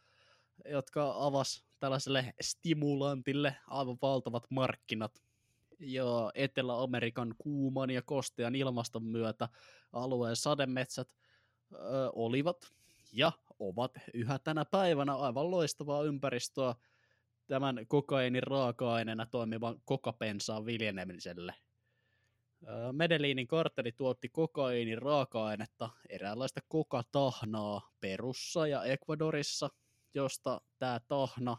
jotka 0.70 1.14
avas 1.18 1.64
tällaiselle 1.80 2.34
stimulantille 2.40 3.56
aivan 3.66 3.98
valtavat 4.02 4.46
markkinat. 4.50 5.22
Ja 5.80 6.32
Etelä-Amerikan 6.34 7.34
kuuman 7.38 7.90
ja 7.90 8.02
kostean 8.02 8.54
ilmaston 8.54 9.04
myötä 9.04 9.48
alueen 9.92 10.36
sademetsät 10.36 11.08
ö, 11.72 11.76
olivat 12.12 12.72
ja 13.12 13.32
ovat 13.58 13.92
yhä 14.14 14.38
tänä 14.38 14.64
päivänä 14.64 15.14
aivan 15.14 15.50
loistavaa 15.50 16.02
ympäristöä 16.02 16.74
tämän 17.48 17.86
kokainin 17.88 18.42
raaka-aineena 18.42 19.26
toimivan 19.26 19.80
kokapensaan 19.84 20.66
viljenemiselle– 20.66 21.54
Medellinin 22.92 23.46
karteli 23.46 23.92
tuotti 23.92 24.28
kokainin 24.28 25.02
raaka-ainetta, 25.02 25.90
eräänlaista 26.08 26.60
kokatahnaa 26.68 27.92
Perussa 28.00 28.66
ja 28.66 28.84
Ecuadorissa, 28.84 29.70
josta 30.14 30.60
tämä 30.78 31.00
tahna 31.08 31.56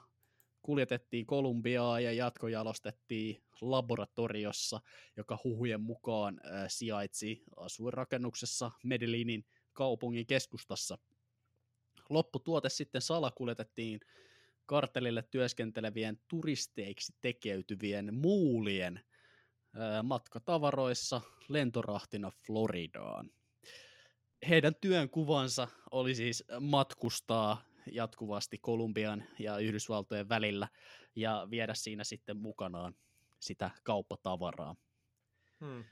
kuljetettiin 0.61 1.25
Kolumbiaa 1.25 1.99
ja 1.99 2.11
jatkojalostettiin 2.11 3.43
laboratoriossa, 3.61 4.81
joka 5.17 5.39
huhujen 5.43 5.81
mukaan 5.81 6.41
sijaitsi 6.67 7.43
asuinrakennuksessa 7.57 8.71
Medellinin 8.83 9.45
kaupungin 9.73 10.27
keskustassa. 10.27 10.97
Lopputuote 12.09 12.69
sitten 12.69 13.01
salakuljetettiin 13.01 13.99
kartelille 14.69 15.23
työskentelevien 15.31 16.19
turisteiksi 16.27 17.13
tekeytyvien 17.21 18.13
muulien 18.13 18.99
matkatavaroissa 20.03 21.21
lentorahtina 21.47 22.31
Floridaan. 22.45 23.31
Heidän 24.49 24.75
työnkuvansa 24.81 25.67
oli 25.91 26.15
siis 26.15 26.43
matkustaa 26.59 27.61
jatkuvasti 27.91 28.57
Kolumbian 28.57 29.23
ja 29.39 29.57
Yhdysvaltojen 29.57 30.29
välillä 30.29 30.67
ja 31.15 31.47
viedä 31.51 31.73
siinä 31.73 32.03
sitten 32.03 32.37
mukanaan 32.37 32.95
sitä 33.39 33.71
kauppatavaraa. 33.83 34.75
Hmm. 35.59 35.83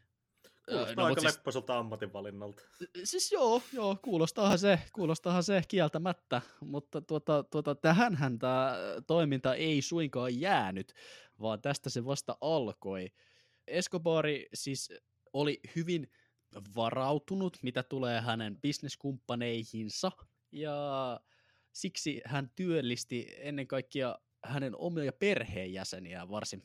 Kuulostaa 0.70 0.96
no, 0.96 1.06
aika 1.06 1.22
siis, 1.22 1.36
leppoiselta 1.36 1.78
ammatinvalinnalta. 1.78 2.62
Siis 3.04 3.32
joo, 3.32 3.62
joo 3.74 3.98
kuulostaahan, 4.02 4.60
se, 4.60 4.80
kuulostaahan 4.94 5.44
se 5.44 5.62
kieltämättä, 5.68 6.42
mutta 6.62 7.02
tuota, 7.02 7.44
tuota, 7.44 7.76
tähänhän 7.76 8.40
tämä 8.40 8.76
toiminta 9.08 9.56
ei 9.56 9.82
suinkaan 9.82 10.40
jäänyt, 10.40 10.94
vaan 11.42 11.62
tästä 11.62 11.90
se 11.90 12.06
vasta 12.06 12.38
alkoi. 12.42 13.12
Escobari 13.68 14.46
siis 14.54 14.94
oli 15.34 15.60
hyvin 15.76 16.12
varautunut, 16.76 17.58
mitä 17.62 17.84
tulee 17.84 18.22
hänen 18.22 18.62
bisneskumppaneihinsa, 18.62 20.12
ja 20.52 21.20
siksi 21.74 22.22
hän 22.26 22.52
työllisti 22.56 23.36
ennen 23.38 23.68
kaikkea 23.68 24.20
hänen 24.44 24.76
omia 24.76 25.14
perheenjäseniä 25.14 26.30
varsin 26.30 26.64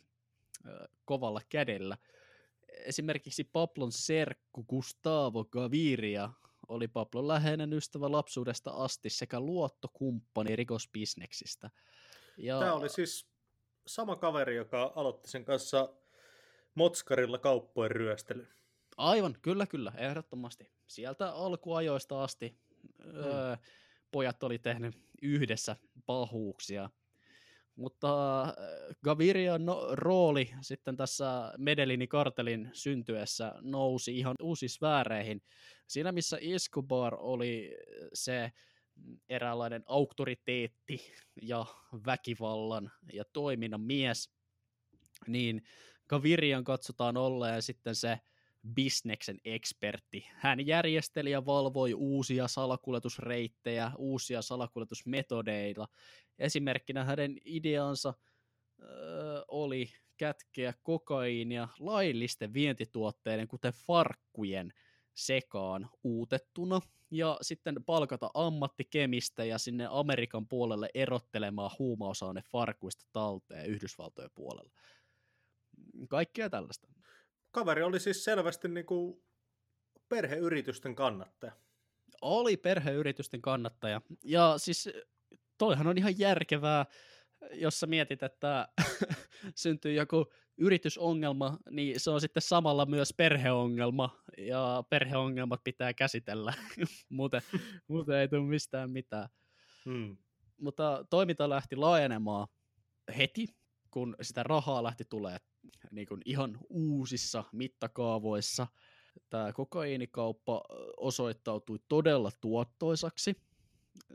ö, 0.67 0.89
kovalla 1.05 1.41
kädellä. 1.49 1.99
Esimerkiksi 2.73 3.45
Pablon 3.45 3.93
serkku 3.93 4.65
Gustavo 4.65 5.45
Gaviria 5.45 6.31
oli 6.69 6.89
Pablon 6.89 7.29
läheinen 7.29 7.73
ystävä 7.73 8.13
lapsuudesta 8.13 8.71
asti 8.71 9.11
sekä 9.11 9.41
luottokumppani 9.41 10.57
rikosbisneksistä. 10.57 11.71
Ja... 12.37 12.59
Tämä 12.59 12.75
oli 12.75 12.89
siis 12.89 13.27
sama 13.87 14.17
kaveri, 14.17 14.57
joka 14.57 14.93
aloitti 14.97 15.31
sen 15.31 15.45
kanssa 15.45 15.93
Motskarilla 16.75 17.39
kauppojen 17.39 17.91
ryöstely. 17.91 18.47
Aivan, 18.97 19.37
kyllä, 19.43 19.67
kyllä, 19.67 19.93
ehdottomasti. 19.97 20.71
Sieltä 20.87 21.33
alkuajoista 21.33 22.23
asti 22.23 22.57
hmm. 23.05 23.17
öö, 23.17 23.57
pojat 24.11 24.43
oli 24.43 24.59
tehnyt 24.59 25.01
yhdessä 25.23 25.77
pahuuksia. 26.07 26.91
Mutta 27.77 28.09
Gavirian 29.05 29.67
no, 29.67 29.89
rooli 29.93 30.51
sitten 30.61 30.97
tässä 30.97 31.53
Medellini 31.59 32.07
kartelin 32.07 32.71
syntyessä 32.73 33.55
nousi 33.61 34.19
ihan 34.19 34.35
uusiin 34.43 34.71
sfääreihin. 34.71 35.43
Siinä 35.87 36.13
missä 36.13 36.39
Escobar 36.41 37.15
oli 37.19 37.77
se 38.15 38.53
eräänlainen 39.29 39.83
auktoriteetti 39.87 41.13
ja 41.43 41.67
väkivallan 42.07 42.93
ja 43.13 43.25
toiminnan 43.33 43.81
mies, 43.81 44.31
niin 45.27 45.63
Kavirian 46.07 46.65
katsotaan 46.65 47.17
olleen 47.17 47.63
sitten 47.63 47.95
se 47.95 48.21
bisneksen 48.75 49.39
ekspertti. 49.45 50.27
Hän 50.35 50.67
järjesteli 50.67 51.31
ja 51.31 51.47
valvoi 51.47 51.95
uusia 51.95 52.49
salakuljetusreittejä, 52.49 53.93
uusia 53.99 54.43
salakuljetusmetodeita. 54.43 55.89
Esimerkkinä 56.39 57.05
hänen 57.05 57.39
ideansa 57.45 58.15
ö, 58.83 58.85
oli 59.49 59.93
kätkeä 60.17 60.75
kokaiinia 60.83 61.69
laillisten 61.79 62.55
vientituotteiden, 62.55 63.49
kuten 63.49 63.73
farkkujen, 63.87 64.73
sekaan 65.15 65.91
uutettuna 66.05 66.81
ja 67.11 67.39
sitten 67.43 67.85
palkata 67.87 68.31
ammattikemistä 68.35 69.45
ja 69.45 69.59
sinne 69.59 69.89
Amerikan 69.91 70.49
puolelle 70.49 70.91
erottelemaan 70.95 71.71
huumausaine 71.79 72.43
farkuista 72.53 73.07
talteen 73.13 73.67
Yhdysvaltojen 73.67 74.31
puolella 74.35 74.73
kaikkea 76.09 76.51
tällaista. 76.51 76.89
Kaveri 77.53 77.83
oli 77.83 78.01
siis 78.01 78.25
selvästi 78.25 78.69
niin 78.69 78.87
kuin 78.87 79.23
perheyritysten 80.09 80.95
kannattaja. 80.95 81.53
Oli 82.23 82.57
perheyritysten 82.57 83.43
kannattaja. 83.43 84.01
Ja 84.25 84.55
siis 84.57 84.89
toihan 85.59 85.87
on 85.87 85.99
ihan 85.99 86.19
järkevää, 86.19 86.87
jos 87.53 87.81
sä 87.81 87.87
mietit, 87.87 88.23
että 88.23 88.69
syntyy 89.55 89.93
joku 89.93 90.33
yritysongelma, 90.59 91.59
niin 91.71 92.01
se 92.01 92.11
on 92.11 92.21
sitten 92.21 92.43
samalla 92.43 92.87
myös 92.87 93.15
perheongelma, 93.17 94.23
ja 94.39 94.85
perheongelmat 94.91 95.65
pitää 95.65 95.95
käsitellä, 95.95 96.55
muuten, 97.09 97.43
muuten 97.89 98.17
ei 98.17 98.29
tule 98.29 98.43
mistään 98.43 98.91
mitään. 98.91 99.29
Hmm. 99.85 100.17
Mutta 100.61 101.05
toiminta 101.11 101.49
lähti 101.49 101.77
laajenemaan 101.77 102.49
heti, 103.17 103.47
kun 103.91 104.17
sitä 104.23 104.43
rahaa 104.43 104.83
lähti 104.83 105.05
tulee 105.05 105.39
niin 105.91 106.07
kuin 106.07 106.23
ihan 106.25 106.59
uusissa 106.69 107.45
mittakaavoissa. 107.53 108.67
tämä 109.31 109.53
kokaiinikauppa 109.53 110.63
osoittautui 110.97 111.79
todella 111.89 112.31
tuottoisaksi. 112.41 113.37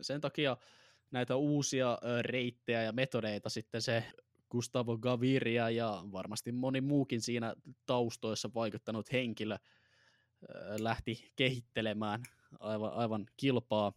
Sen 0.01 0.21
takia 0.21 0.57
näitä 1.11 1.35
uusia 1.35 1.97
reittejä 2.21 2.83
ja 2.83 2.91
metodeita 2.91 3.49
sitten 3.49 3.81
se 3.81 4.03
Gustavo 4.51 4.97
Gaviria 4.97 5.69
ja 5.69 6.03
varmasti 6.11 6.51
moni 6.51 6.81
muukin 6.81 7.21
siinä 7.21 7.55
taustoissa 7.85 8.49
vaikuttanut 8.53 9.11
henkilö 9.11 9.57
lähti 10.79 11.31
kehittelemään 11.35 12.23
aivan, 12.59 12.93
aivan 12.93 13.25
kilpaa. 13.37 13.93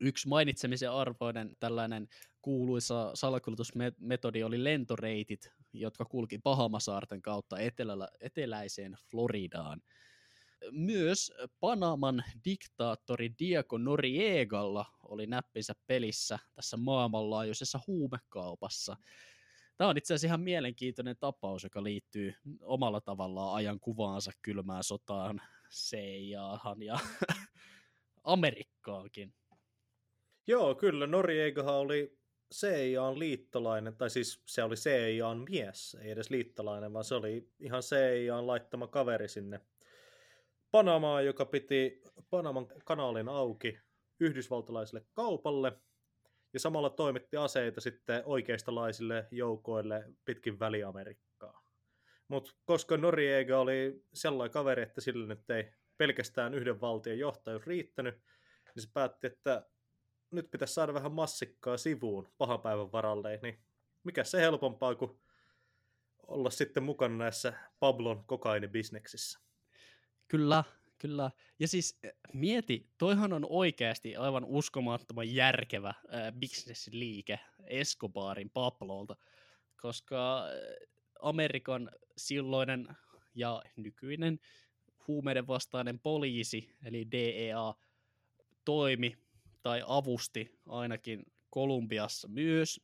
Yksi 0.00 0.28
mainitsemisen 0.28 0.90
arvoinen 0.90 1.56
tällainen 1.60 2.08
kuuluisa 2.44 3.10
salakuljetusmetodi 3.14 4.42
oli 4.42 4.64
lentoreitit, 4.64 5.52
jotka 5.72 6.04
kulki 6.04 6.38
Bahamasaarten 6.38 7.22
kautta 7.22 7.58
etelä, 7.58 8.08
eteläiseen 8.20 8.96
Floridaan. 9.10 9.80
Myös 10.70 11.32
Panaman 11.60 12.24
diktaattori 12.44 13.30
Diego 13.38 13.78
Noriegalla 13.78 14.84
oli 15.02 15.26
näppinsä 15.26 15.74
pelissä 15.86 16.38
tässä 16.54 16.76
maailmanlaajuisessa 16.76 17.80
huumekaupassa. 17.86 18.96
Tämä 19.76 19.90
on 19.90 19.98
itse 19.98 20.14
asiassa 20.14 20.26
ihan 20.26 20.40
mielenkiintoinen 20.40 21.16
tapaus, 21.20 21.64
joka 21.64 21.82
liittyy 21.82 22.34
omalla 22.60 23.00
tavallaan 23.00 23.54
ajan 23.54 23.80
kuvaansa 23.80 24.32
kylmään 24.42 24.84
sotaan, 24.84 25.40
CIAhan 25.70 26.82
ja 26.82 26.98
Amerikkaankin. 28.24 29.34
Joo, 30.46 30.74
kyllä. 30.74 31.06
Noriegahan 31.06 31.74
oli 31.74 32.23
CIAn 32.54 33.18
liittolainen, 33.18 33.96
tai 33.96 34.10
siis 34.10 34.42
se 34.46 34.62
oli 34.62 34.74
CIAn 34.74 35.44
mies, 35.50 35.96
ei 36.00 36.10
edes 36.10 36.30
liittolainen, 36.30 36.92
vaan 36.92 37.04
se 37.04 37.14
oli 37.14 37.48
ihan 37.58 37.82
CIAn 37.82 38.46
laittama 38.46 38.86
kaveri 38.86 39.28
sinne 39.28 39.60
Panamaan, 40.70 41.26
joka 41.26 41.44
piti 41.44 42.02
Panaman 42.30 42.66
kanaalin 42.84 43.28
auki 43.28 43.78
yhdysvaltalaiselle 44.20 45.06
kaupalle, 45.12 45.72
ja 46.52 46.60
samalla 46.60 46.90
toimitti 46.90 47.36
aseita 47.36 47.80
sitten 47.80 48.22
oikeistolaisille 48.24 49.28
joukoille 49.30 50.04
pitkin 50.24 50.58
väliamerikkaa. 50.60 51.64
Mutta 52.28 52.52
koska 52.64 52.96
Noriega 52.96 53.58
oli 53.58 54.04
sellainen 54.14 54.52
kaveri, 54.52 54.82
että 54.82 55.00
sille 55.00 55.26
nyt 55.26 55.50
ei 55.50 55.72
pelkästään 55.96 56.54
yhden 56.54 56.80
valtion 56.80 57.18
johtajuus 57.18 57.66
riittänyt, 57.66 58.14
niin 58.74 58.82
se 58.82 58.88
päätti, 58.92 59.26
että 59.26 59.66
nyt 60.30 60.50
pitäisi 60.50 60.74
saada 60.74 60.94
vähän 60.94 61.12
massikkaa 61.12 61.76
sivuun 61.76 62.32
pahan 62.38 62.60
päivän 62.60 62.92
varalle, 62.92 63.38
niin 63.42 63.58
mikä 64.04 64.24
se 64.24 64.40
helpompaa 64.40 64.94
kuin 64.94 65.20
olla 66.26 66.50
sitten 66.50 66.82
mukana 66.82 67.16
näissä 67.16 67.52
Pablon 67.80 68.24
kokainibisneksissä. 68.24 69.40
Kyllä, 70.28 70.64
kyllä. 70.98 71.30
Ja 71.58 71.68
siis 71.68 71.98
eh, 72.02 72.12
mieti, 72.32 72.90
toihan 72.98 73.32
on 73.32 73.46
oikeasti 73.48 74.16
aivan 74.16 74.44
uskomattoman 74.44 75.34
järkevä 75.34 75.88
äh, 75.88 76.32
bisnesliike 76.38 77.40
Escobarin 77.66 78.50
Pablolta, 78.50 79.16
koska 79.80 80.42
Amerikan 81.20 81.90
silloinen 82.16 82.88
ja 83.34 83.62
nykyinen 83.76 84.40
huumeiden 85.08 85.46
vastainen 85.46 85.98
poliisi, 85.98 86.70
eli 86.84 87.10
DEA, 87.10 87.74
toimi 88.64 89.23
tai 89.64 89.82
avusti 89.86 90.58
ainakin 90.66 91.22
Kolumbiassa 91.50 92.28
myös. 92.28 92.80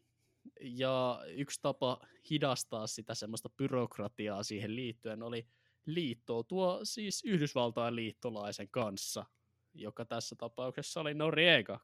Ja 0.60 1.22
yksi 1.26 1.60
tapa 1.62 2.00
hidastaa 2.30 2.86
sitä 2.86 3.14
semmoista 3.14 3.48
byrokratiaa 3.48 4.42
siihen 4.42 4.76
liittyen 4.76 5.22
oli 5.22 5.46
liittoutua 5.86 6.80
siis 6.82 7.22
Yhdysvaltain 7.24 7.96
liittolaisen 7.96 8.68
kanssa, 8.68 9.26
joka 9.74 10.04
tässä 10.04 10.36
tapauksessa 10.36 11.00
oli 11.00 11.14
Noriega. 11.14 11.80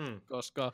Hmm. 0.00 0.20
Koska 0.20 0.72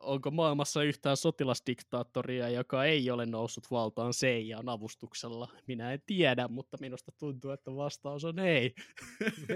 onko 0.00 0.30
maailmassa 0.30 0.82
yhtään 0.82 1.16
sotilasdiktaattoria, 1.16 2.48
joka 2.48 2.84
ei 2.84 3.10
ole 3.10 3.26
noussut 3.26 3.70
valtaan 3.70 4.12
CIAn 4.12 4.68
avustuksella? 4.68 5.48
Minä 5.66 5.92
en 5.92 6.02
tiedä, 6.06 6.48
mutta 6.48 6.76
minusta 6.80 7.12
tuntuu, 7.18 7.50
että 7.50 7.74
vastaus 7.74 8.24
on 8.24 8.38
ei. 8.38 8.74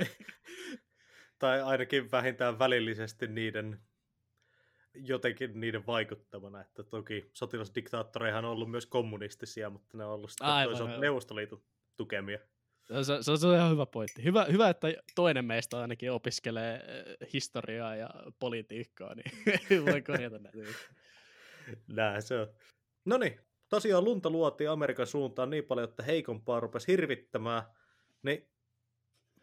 tai 1.40 1.62
ainakin 1.62 2.10
vähintään 2.10 2.58
välillisesti 2.58 3.26
niiden 3.26 3.80
jotenkin 4.94 5.60
niiden 5.60 5.86
vaikuttamana, 5.86 6.60
että 6.60 6.82
toki 6.82 7.30
sotilasdiktaattoreihan 7.32 8.44
on 8.44 8.50
ollut 8.50 8.70
myös 8.70 8.86
kommunistisia, 8.86 9.70
mutta 9.70 9.96
ne 9.96 10.04
on 10.04 10.12
ollut 10.12 10.30
sitten 10.30 10.48
Aivan, 10.48 10.76
toisaalta 10.76 11.00
Neuvostoliiton 11.00 11.62
tukemia. 11.96 12.38
Se, 13.02 13.22
se, 13.22 13.36
se 13.36 13.46
on 13.46 13.54
ihan 13.54 13.70
hyvä 13.70 13.86
pointti. 13.86 14.24
Hyvä, 14.24 14.44
hyvä, 14.44 14.68
että 14.68 14.88
toinen 15.14 15.44
meistä 15.44 15.80
ainakin 15.80 16.12
opiskelee 16.12 16.74
eh, 16.74 17.32
historiaa 17.32 17.96
ja 17.96 18.10
politiikkaa, 18.38 19.14
niin 19.14 19.32
voi 19.86 20.02
korjata 20.02 20.38
näitä. 20.38 20.58
Näin 21.88 22.22
se 22.22 22.40
on. 22.40 22.48
No 23.04 23.18
niin, 23.18 23.40
tosiaan 23.68 24.04
lunta 24.04 24.30
luotiin 24.30 24.70
Amerikan 24.70 25.06
suuntaan 25.06 25.50
niin 25.50 25.64
paljon, 25.64 25.88
että 25.88 26.02
heikompaa 26.02 26.60
rupesi 26.60 26.86
hirvittämään, 26.86 27.62
niin 28.22 28.48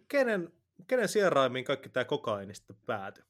kenen 0.07 0.56
kenen 0.87 1.07
sieraimiin 1.07 1.65
kaikki 1.65 1.89
tämä 1.89 2.05
kokainista 2.05 2.73
päätyi? 2.85 3.23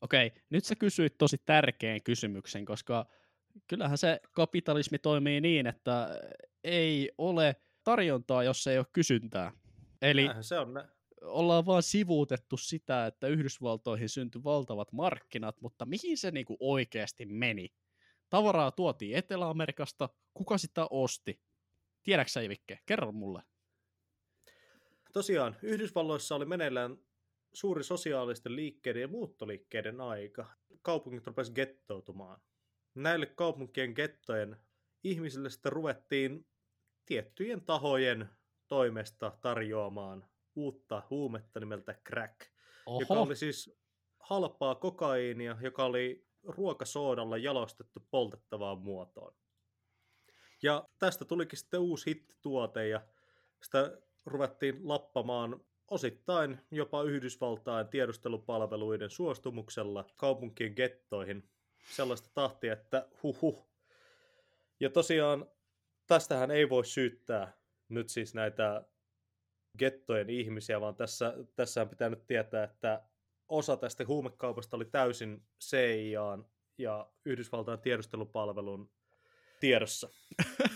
Okei, 0.00 0.32
nyt 0.50 0.64
sä 0.64 0.76
kysyit 0.76 1.18
tosi 1.18 1.36
tärkeän 1.44 2.02
kysymyksen, 2.02 2.64
koska 2.64 3.06
kyllähän 3.66 3.98
se 3.98 4.20
kapitalismi 4.32 4.98
toimii 4.98 5.40
niin, 5.40 5.66
että 5.66 6.20
ei 6.64 7.12
ole 7.18 7.56
tarjontaa, 7.84 8.42
jos 8.42 8.66
ei 8.66 8.78
ole 8.78 8.86
kysyntää. 8.92 9.52
Eli 10.02 10.28
se 10.40 10.58
on. 10.58 10.84
ollaan 11.22 11.66
vaan 11.66 11.82
sivuutettu 11.82 12.56
sitä, 12.56 13.06
että 13.06 13.26
Yhdysvaltoihin 13.26 14.08
syntyi 14.08 14.44
valtavat 14.44 14.92
markkinat, 14.92 15.60
mutta 15.60 15.86
mihin 15.86 16.18
se 16.18 16.30
niinku 16.30 16.56
oikeasti 16.60 17.26
meni? 17.26 17.68
Tavaraa 18.30 18.70
tuotiin 18.70 19.16
Etelä-Amerikasta, 19.16 20.08
kuka 20.34 20.58
sitä 20.58 20.86
osti? 20.90 21.40
Tiedäksä 22.02 22.40
Ivikke? 22.40 22.78
Kerro 22.86 23.12
mulle 23.12 23.42
tosiaan 25.12 25.56
Yhdysvalloissa 25.62 26.34
oli 26.34 26.44
meneillään 26.44 26.98
suuri 27.52 27.84
sosiaalisten 27.84 28.56
liikkeiden 28.56 29.02
ja 29.02 29.08
muuttoliikkeiden 29.08 30.00
aika. 30.00 30.50
Kaupungit 30.82 31.26
rupesivat 31.26 31.54
gettoutumaan. 31.56 32.40
Näille 32.94 33.26
kaupunkien 33.26 33.92
gettojen 33.92 34.56
ihmisille 35.04 35.50
sitten 35.50 35.72
ruvettiin 35.72 36.46
tiettyjen 37.06 37.60
tahojen 37.60 38.28
toimesta 38.68 39.38
tarjoamaan 39.40 40.28
uutta 40.56 41.02
huumetta 41.10 41.60
nimeltä 41.60 41.94
crack, 42.08 42.40
Oho. 42.86 43.00
joka 43.00 43.14
oli 43.14 43.36
siis 43.36 43.78
halpaa 44.18 44.74
kokaiinia, 44.74 45.56
joka 45.60 45.84
oli 45.84 46.26
ruokasoodalla 46.42 47.38
jalostettu 47.38 48.06
poltettavaan 48.10 48.78
muotoon. 48.78 49.34
Ja 50.62 50.88
tästä 50.98 51.24
tulikin 51.24 51.58
sitten 51.58 51.80
uusi 51.80 52.10
hittituote 52.10 52.88
ja 52.88 53.00
sitä 53.62 53.98
ruvettiin 54.26 54.88
lappamaan 54.88 55.60
osittain 55.88 56.58
jopa 56.70 57.02
Yhdysvaltain 57.02 57.88
tiedustelupalveluiden 57.88 59.10
suostumuksella 59.10 60.04
kaupunkien 60.16 60.72
gettoihin 60.76 61.48
sellaista 61.90 62.30
tahtia, 62.34 62.72
että 62.72 63.08
huhu. 63.22 63.66
Ja 64.80 64.90
tosiaan 64.90 65.46
tästähän 66.06 66.50
ei 66.50 66.68
voi 66.68 66.84
syyttää 66.84 67.52
nyt 67.88 68.08
siis 68.08 68.34
näitä 68.34 68.84
gettojen 69.78 70.30
ihmisiä, 70.30 70.80
vaan 70.80 70.94
tässä, 70.94 71.34
tässä 71.56 71.86
pitää 71.86 72.10
nyt 72.10 72.26
tietää, 72.26 72.64
että 72.64 73.02
osa 73.48 73.76
tästä 73.76 74.06
huumekaupasta 74.06 74.76
oli 74.76 74.84
täysin 74.84 75.42
CIAn 75.60 76.46
ja 76.78 77.10
Yhdysvaltain 77.24 77.80
tiedustelupalvelun 77.80 78.90
tiedossa. 79.60 80.08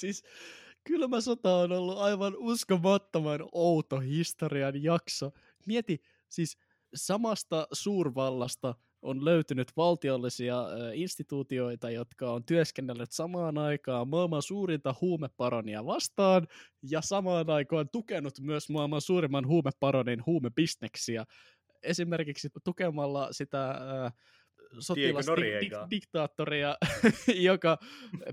siis 0.00 0.22
kylmä 0.84 1.20
sota 1.20 1.56
on 1.56 1.72
ollut 1.72 1.98
aivan 1.98 2.36
uskomattoman 2.36 3.40
outo 3.52 4.00
historian 4.00 4.82
jakso. 4.82 5.30
Mieti, 5.66 6.02
siis 6.28 6.58
samasta 6.94 7.66
suurvallasta 7.72 8.74
on 9.02 9.24
löytynyt 9.24 9.72
valtiollisia 9.76 10.64
instituutioita, 10.94 11.90
jotka 11.90 12.32
on 12.32 12.44
työskennellyt 12.44 13.12
samaan 13.12 13.58
aikaan 13.58 14.08
maailman 14.08 14.42
suurinta 14.42 14.94
huumeparonia 15.00 15.86
vastaan 15.86 16.46
ja 16.82 17.00
samaan 17.00 17.50
aikaan 17.50 17.88
tukenut 17.88 18.40
myös 18.40 18.70
maailman 18.70 19.00
suurimman 19.00 19.46
huumeparonin 19.46 20.26
huumebisneksiä. 20.26 21.24
Esimerkiksi 21.82 22.48
tukemalla 22.64 23.28
sitä 23.32 23.70
äh, 23.70 24.12
sotilasdiktaattoria, 24.78 26.76
joka 27.50 27.78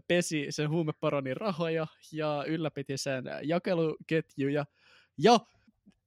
pesi 0.08 0.46
sen 0.50 0.70
huumeparonin 0.70 1.38
rahoja 1.38 1.88
ja 2.12 2.44
ylläpiti 2.48 2.98
sen 2.98 3.24
jakeluketjuja. 3.44 4.66
Ja 5.18 5.40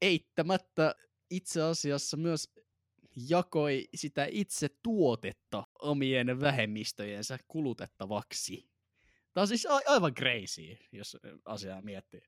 eittämättä 0.02 0.94
itse 1.30 1.62
asiassa 1.62 2.16
myös 2.16 2.50
jakoi 3.28 3.88
sitä 3.94 4.26
itse 4.30 4.68
tuotetta 4.82 5.64
omien 5.78 6.40
vähemmistöjensä 6.40 7.38
kulutettavaksi. 7.48 8.68
Tämä 9.34 9.42
on 9.42 9.48
siis 9.48 9.66
a- 9.66 9.80
aivan 9.86 10.14
crazy, 10.14 10.76
jos 10.92 11.16
asiaa 11.44 11.82
miettii. 11.82 12.20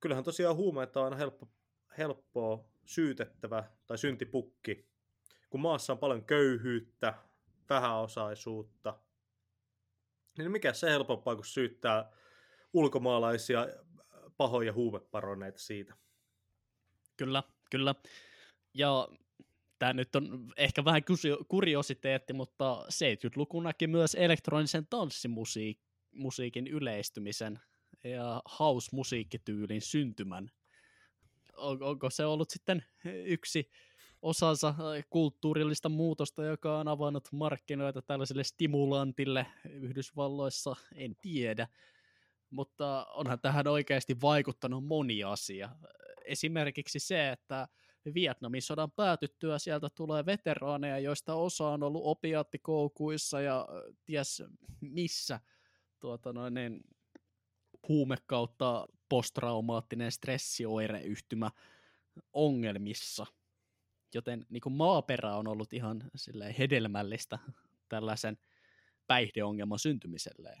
Kyllähän 0.00 0.24
tosiaan 0.24 0.56
huumeita 0.56 1.00
on 1.00 1.16
helppo, 1.16 1.48
helppoa 1.98 2.64
syytettävä 2.86 3.64
tai 3.86 3.98
syntipukki, 3.98 4.88
kun 5.50 5.60
maassa 5.60 5.92
on 5.92 5.98
paljon 5.98 6.24
köyhyyttä, 6.24 7.14
vähäosaisuutta, 7.68 8.98
niin 10.38 10.50
mikä 10.50 10.72
se 10.72 10.90
helpompaa 10.90 11.34
kuin 11.34 11.46
syyttää 11.46 12.12
ulkomaalaisia 12.72 13.66
pahoja 14.36 14.72
huumeparoneita 14.72 15.58
siitä. 15.58 15.94
Kyllä, 17.16 17.42
kyllä. 17.70 17.94
Ja 18.74 19.08
tämä 19.78 19.92
nyt 19.92 20.16
on 20.16 20.52
ehkä 20.56 20.84
vähän 20.84 21.02
kuriositeetti, 21.48 22.32
mutta 22.32 22.82
70-luku 22.82 23.60
näki 23.60 23.86
myös 23.86 24.14
elektronisen 24.14 24.86
tanssimusiikin 24.86 26.66
yleistymisen 26.70 27.60
ja 28.04 28.42
house-musiikkityylin 28.58 29.80
syntymän. 29.80 30.50
On, 31.56 31.82
onko 31.82 32.10
se 32.10 32.24
ollut 32.24 32.50
sitten 32.50 32.84
yksi 33.24 33.70
osansa 34.22 34.74
kulttuurillista 35.10 35.88
muutosta, 35.88 36.44
joka 36.44 36.78
on 36.78 36.88
avannut 36.88 37.28
markkinoita 37.32 38.02
tällaiselle 38.02 38.44
stimulantille 38.44 39.46
Yhdysvalloissa, 39.70 40.76
en 40.94 41.16
tiedä. 41.16 41.68
Mutta 42.50 43.06
onhan 43.14 43.40
tähän 43.40 43.66
oikeasti 43.66 44.16
vaikuttanut 44.22 44.84
moni 44.84 45.24
asia. 45.24 45.68
Esimerkiksi 46.24 46.98
se, 46.98 47.30
että 47.30 47.68
Vietnamin 48.14 48.62
sodan 48.62 48.90
päätyttyä 48.90 49.58
sieltä 49.58 49.88
tulee 49.94 50.26
veteraaneja, 50.26 50.98
joista 50.98 51.34
osa 51.34 51.68
on 51.68 51.82
ollut 51.82 52.02
opiattikoukuissa 52.04 53.40
ja 53.40 53.68
ties 54.04 54.42
missä 54.80 55.40
tuota 56.00 56.32
noin, 56.32 56.54
niin, 56.54 56.80
huume 57.88 58.16
kautta 58.26 58.86
posttraumaattinen 59.08 60.12
stressioireyhtymä 60.12 61.50
ongelmissa. 62.32 63.26
Joten 64.14 64.46
niin 64.48 64.60
kuin 64.60 64.72
maaperä 64.72 65.36
on 65.36 65.48
ollut 65.48 65.72
ihan 65.72 66.04
hedelmällistä 66.58 67.38
tällaisen 67.88 68.38
päihdeongelman 69.06 69.78
syntymiselle. 69.78 70.56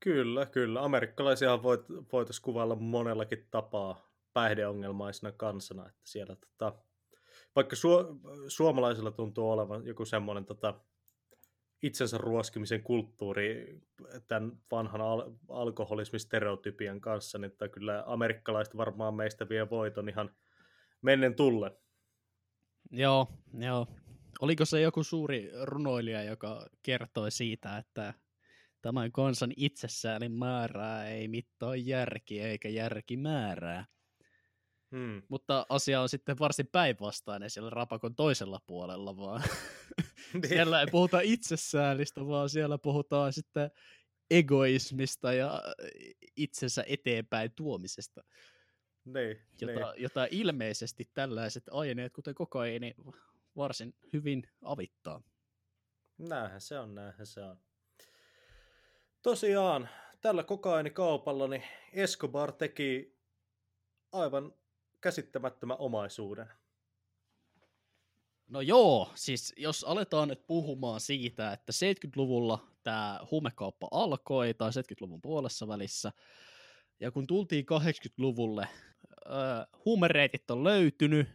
Kyllä, 0.00 0.46
kyllä. 0.46 0.82
Amerikkalaisia 0.82 1.62
voit, 1.62 1.80
voitaisiin 2.12 2.42
kuvailla 2.42 2.76
monellakin 2.76 3.48
tapaa 3.50 4.14
päihdeongelmaisena 4.32 5.32
kansana, 5.32 5.88
että 5.88 6.00
siellä 6.04 6.36
tota, 6.36 6.78
vaikka 7.56 7.76
su, 7.76 7.88
suomalaisilla 8.48 9.10
tuntuu 9.10 9.50
olevan 9.50 9.86
joku 9.86 10.04
semmoinen 10.04 10.44
tota, 10.44 10.80
itsensä 11.86 12.18
ruoskimisen 12.18 12.82
kulttuuri 12.82 13.80
tämän 14.28 14.52
vanhan 14.70 15.00
al- 15.00 15.32
alkoholismistereotypian 15.48 17.00
kanssa, 17.00 17.38
niin 17.38 17.52
että 17.52 17.68
kyllä 17.68 18.04
amerikkalaiset 18.06 18.76
varmaan 18.76 19.14
meistä 19.14 19.48
vie 19.48 19.70
voiton 19.70 20.08
ihan 20.08 20.34
mennen 21.02 21.34
tulle. 21.34 21.76
Joo, 22.90 23.28
joo. 23.58 23.86
Oliko 24.40 24.64
se 24.64 24.80
joku 24.80 25.02
suuri 25.02 25.50
runoilija, 25.62 26.22
joka 26.22 26.66
kertoi 26.82 27.30
siitä, 27.30 27.78
että 27.78 28.14
tämän 28.82 29.12
kansan 29.12 29.52
itsessäälin 29.56 30.32
määrää 30.32 31.08
ei 31.08 31.28
mittaa 31.28 31.76
järki 31.76 32.40
eikä 32.40 32.68
järki 32.68 33.16
määrää? 33.16 33.86
Hmm. 34.94 35.22
Mutta 35.28 35.66
asia 35.68 36.00
on 36.00 36.08
sitten 36.08 36.38
varsin 36.38 36.66
päinvastainen 36.66 37.50
siellä 37.50 37.70
rapakon 37.70 38.14
toisella 38.14 38.60
puolella, 38.66 39.16
vaan 39.16 39.42
niin. 40.32 40.48
siellä 40.48 40.80
ei 40.80 40.86
puhuta 40.90 41.20
itsesäälistä, 41.20 42.26
vaan 42.26 42.48
siellä 42.48 42.78
puhutaan 42.78 43.32
sitten 43.32 43.70
egoismista 44.30 45.32
ja 45.32 45.62
itsensä 46.36 46.84
eteenpäin 46.86 47.52
tuomisesta. 47.52 48.24
Niin, 49.04 49.42
jota, 49.60 49.92
niin. 49.92 50.02
jota 50.02 50.26
ilmeisesti 50.30 51.10
tällaiset 51.14 51.64
aineet, 51.70 52.12
kuten 52.12 52.34
kokaiini, 52.34 52.94
varsin 53.56 53.94
hyvin 54.12 54.42
avittaa. 54.62 55.22
Näinhän 56.18 56.60
se 56.60 56.78
on, 56.78 56.94
näinhän 56.94 57.26
se 57.26 57.40
on. 57.40 57.58
Tosiaan, 59.22 59.88
tällä 60.20 60.42
kokainikaupalla 60.42 61.48
niin 61.48 61.64
Escobar 61.92 62.52
teki 62.52 63.18
aivan 64.12 64.52
käsittämättömän 65.04 65.76
omaisuuden. 65.78 66.46
No 68.48 68.60
joo, 68.60 69.10
siis 69.14 69.52
jos 69.56 69.84
aletaan 69.84 70.28
nyt 70.28 70.46
puhumaan 70.46 71.00
siitä, 71.00 71.52
että 71.52 71.72
70-luvulla 71.72 72.66
tämä 72.82 73.20
huumekauppa 73.30 73.88
alkoi, 73.90 74.54
tai 74.54 74.70
70-luvun 74.70 75.22
puolessa 75.22 75.68
välissä, 75.68 76.12
ja 77.00 77.10
kun 77.10 77.26
tultiin 77.26 77.64
80-luvulle, 77.64 78.62
äh, 78.62 79.66
huumereitit 79.84 80.50
on 80.50 80.64
löytynyt, 80.64 81.28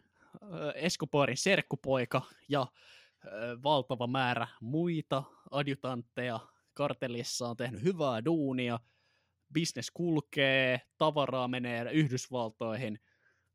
Escobarin 0.76 1.38
serkkupoika 1.38 2.22
ja 2.50 2.68
valtava 3.64 4.08
määrä 4.08 4.48
muita 4.62 5.24
adjutantteja 5.52 6.40
kartellissa 6.74 7.50
on 7.50 7.58
tehnyt 7.58 7.84
hyvää 7.84 8.26
duunia, 8.26 8.80
bisnes 9.54 9.92
kulkee, 9.92 10.82
tavaraa 10.98 11.48
menee 11.48 11.92
Yhdysvaltoihin, 11.92 13.00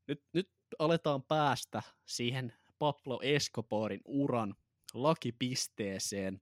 nyt, 0.06 0.22
nyt 0.32 0.50
aletaan 0.78 1.22
päästä 1.22 1.82
siihen 2.06 2.52
Pablo 2.78 3.20
Escobarin 3.22 4.00
uran 4.04 4.54
lakipisteeseen 4.94 6.40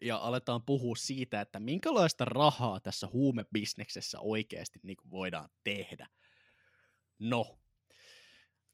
ja 0.00 0.16
aletaan 0.16 0.62
puhua 0.62 0.96
siitä, 0.96 1.40
että 1.40 1.60
minkälaista 1.60 2.24
rahaa 2.24 2.80
tässä 2.80 3.06
huumebisneksessä 3.12 4.20
oikeasti 4.20 4.80
niin 4.82 4.96
kuin 4.96 5.10
voidaan 5.10 5.48
tehdä. 5.64 6.08
No, 7.18 7.58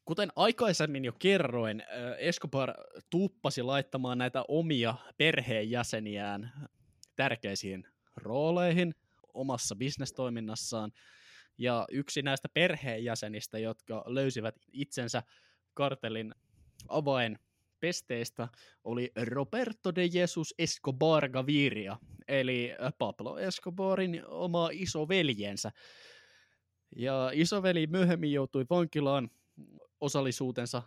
kuten 0.05 0.33
aikaisemmin 0.37 1.05
jo 1.05 1.13
kerroin, 1.13 1.83
Escobar 2.19 2.75
tuppasi 3.11 3.63
laittamaan 3.63 4.19
näitä 4.19 4.45
omia 4.49 4.95
perheenjäseniään 5.17 6.53
tärkeisiin 7.17 7.87
rooleihin 8.17 8.95
omassa 9.35 9.77
bisnestoiminnassaan, 9.77 10.93
ja 11.59 11.87
yksi 11.91 12.23
näistä 12.23 12.49
perheenjäsenistä, 12.49 13.59
jotka 13.59 14.05
löysivät 14.07 14.57
itsensä 14.73 15.23
kartelin 15.75 16.35
avain 16.89 17.39
pesteistä 17.81 18.49
oli 18.85 19.13
Roberto 19.31 19.95
de 19.95 20.07
Jesus 20.13 20.55
Escobar 20.59 21.29
Gaviria, 21.29 21.97
eli 22.29 22.71
Pablo 22.99 23.39
Escobarin 23.39 24.23
oma 24.27 24.69
isoveljensä. 24.73 25.73
Ja 26.97 27.31
isoveli 27.35 27.87
myöhemmin 27.87 28.33
joutui 28.33 28.67
vankilaan 28.71 29.31
osallisuutensa 30.01 30.83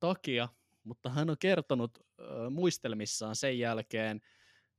takia, 0.00 0.48
mutta 0.84 1.10
hän 1.10 1.30
on 1.30 1.36
kertonut 1.38 1.98
äh, 1.98 2.26
muistelmissaan 2.50 3.36
sen 3.36 3.58
jälkeen 3.58 4.20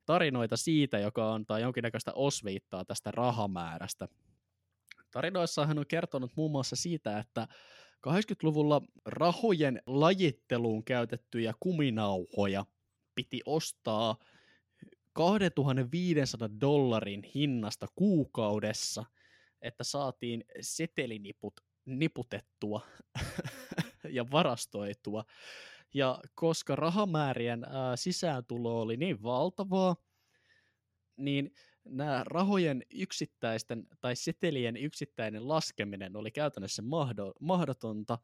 tarinoita 0.05 0.57
siitä, 0.57 0.99
joka 0.99 1.33
antaa 1.33 1.59
jonkinnäköistä 1.59 2.11
osviittaa 2.15 2.85
tästä 2.85 3.11
rahamäärästä, 3.11 4.07
Tarinoissa 5.11 5.65
hän 5.65 5.79
on 5.79 5.87
kertonut 5.87 6.31
muun 6.35 6.51
muassa 6.51 6.75
siitä, 6.75 7.19
että 7.19 7.47
80-luvulla 8.07 8.81
rahojen 9.05 9.81
lajitteluun 9.85 10.83
käytettyjä 10.83 11.53
kuminauhoja 11.59 12.65
piti 13.15 13.41
ostaa 13.45 14.17
2500 15.13 16.49
dollarin 16.61 17.23
hinnasta 17.35 17.87
kuukaudessa, 17.95 19.05
että 19.61 19.83
saatiin 19.83 20.43
seteliniput 20.61 21.61
niputettua 21.85 22.81
ja 24.17 24.31
varastoitua. 24.31 25.25
Ja 25.93 26.21
koska 26.35 26.75
rahamäärien 26.75 27.63
ää, 27.63 27.95
sisääntulo 27.95 28.81
oli 28.81 28.97
niin 28.97 29.23
valtavaa, 29.23 29.95
niin 31.17 31.53
nämä 31.89 32.23
rahojen 32.25 32.83
yksittäisten 32.93 33.87
tai 34.01 34.15
setelien 34.15 34.77
yksittäinen 34.77 35.47
laskeminen 35.47 36.15
oli 36.15 36.31
käytännössä 36.31 36.83
mahdotonta, 37.39 38.17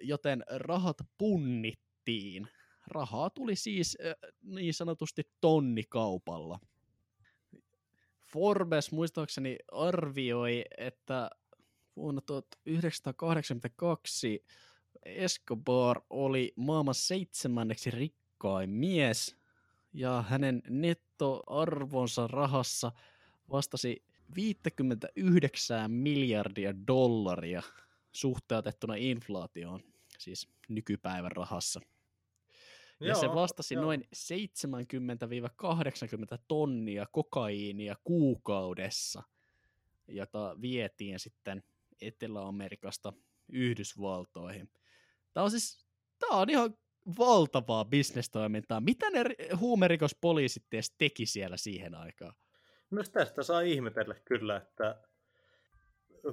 joten 0.00 0.44
rahat 0.50 0.96
punnittiin. 1.18 2.48
Rahaa 2.86 3.30
tuli 3.30 3.56
siis 3.56 3.98
niin 4.42 4.74
sanotusti 4.74 5.22
tonnikaupalla. 5.40 6.60
Forbes 8.32 8.92
muistaakseni 8.92 9.56
arvioi, 9.72 10.64
että 10.78 11.30
vuonna 11.96 12.20
1982 12.20 14.44
Escobar 15.04 16.00
oli 16.10 16.52
maailman 16.56 16.94
seitsemänneksi 16.94 17.90
rikkain 17.90 18.70
mies 18.70 19.36
ja 19.94 20.24
hänen 20.28 20.62
nettoarvonsa 20.68 22.26
rahassa 22.26 22.92
vastasi 23.50 24.04
59 24.34 25.90
miljardia 25.90 26.74
dollaria 26.86 27.62
suhteutettuna 28.12 28.94
inflaatioon, 28.94 29.80
siis 30.18 30.48
nykypäivän 30.68 31.32
rahassa. 31.32 31.80
Ja 33.00 33.06
joo, 33.06 33.20
se 33.20 33.28
vastasi 33.28 33.74
joo. 33.74 33.84
noin 33.84 34.04
70-80 34.04 34.06
tonnia 36.48 37.06
kokaiinia 37.12 37.96
kuukaudessa, 38.04 39.22
jota 40.08 40.56
vietiin 40.60 41.18
sitten 41.18 41.62
Etelä-Amerikasta 42.00 43.12
Yhdysvaltoihin. 43.48 44.70
Tämä 45.32 45.44
on 45.44 45.50
siis, 45.50 45.86
tämä 46.18 46.40
on 46.40 46.50
ihan 46.50 46.76
valtavaa 47.18 47.84
bisnestoimintaa. 47.84 48.80
Mitä 48.80 49.10
ne 49.10 49.24
huumerikospoliisit 49.60 50.64
edes 50.72 50.94
teki 50.98 51.26
siellä 51.26 51.56
siihen 51.56 51.94
aikaan? 51.94 52.34
Myös 52.90 53.10
tästä 53.10 53.42
saa 53.42 53.60
ihmetellä 53.60 54.14
kyllä, 54.24 54.56
että 54.56 55.02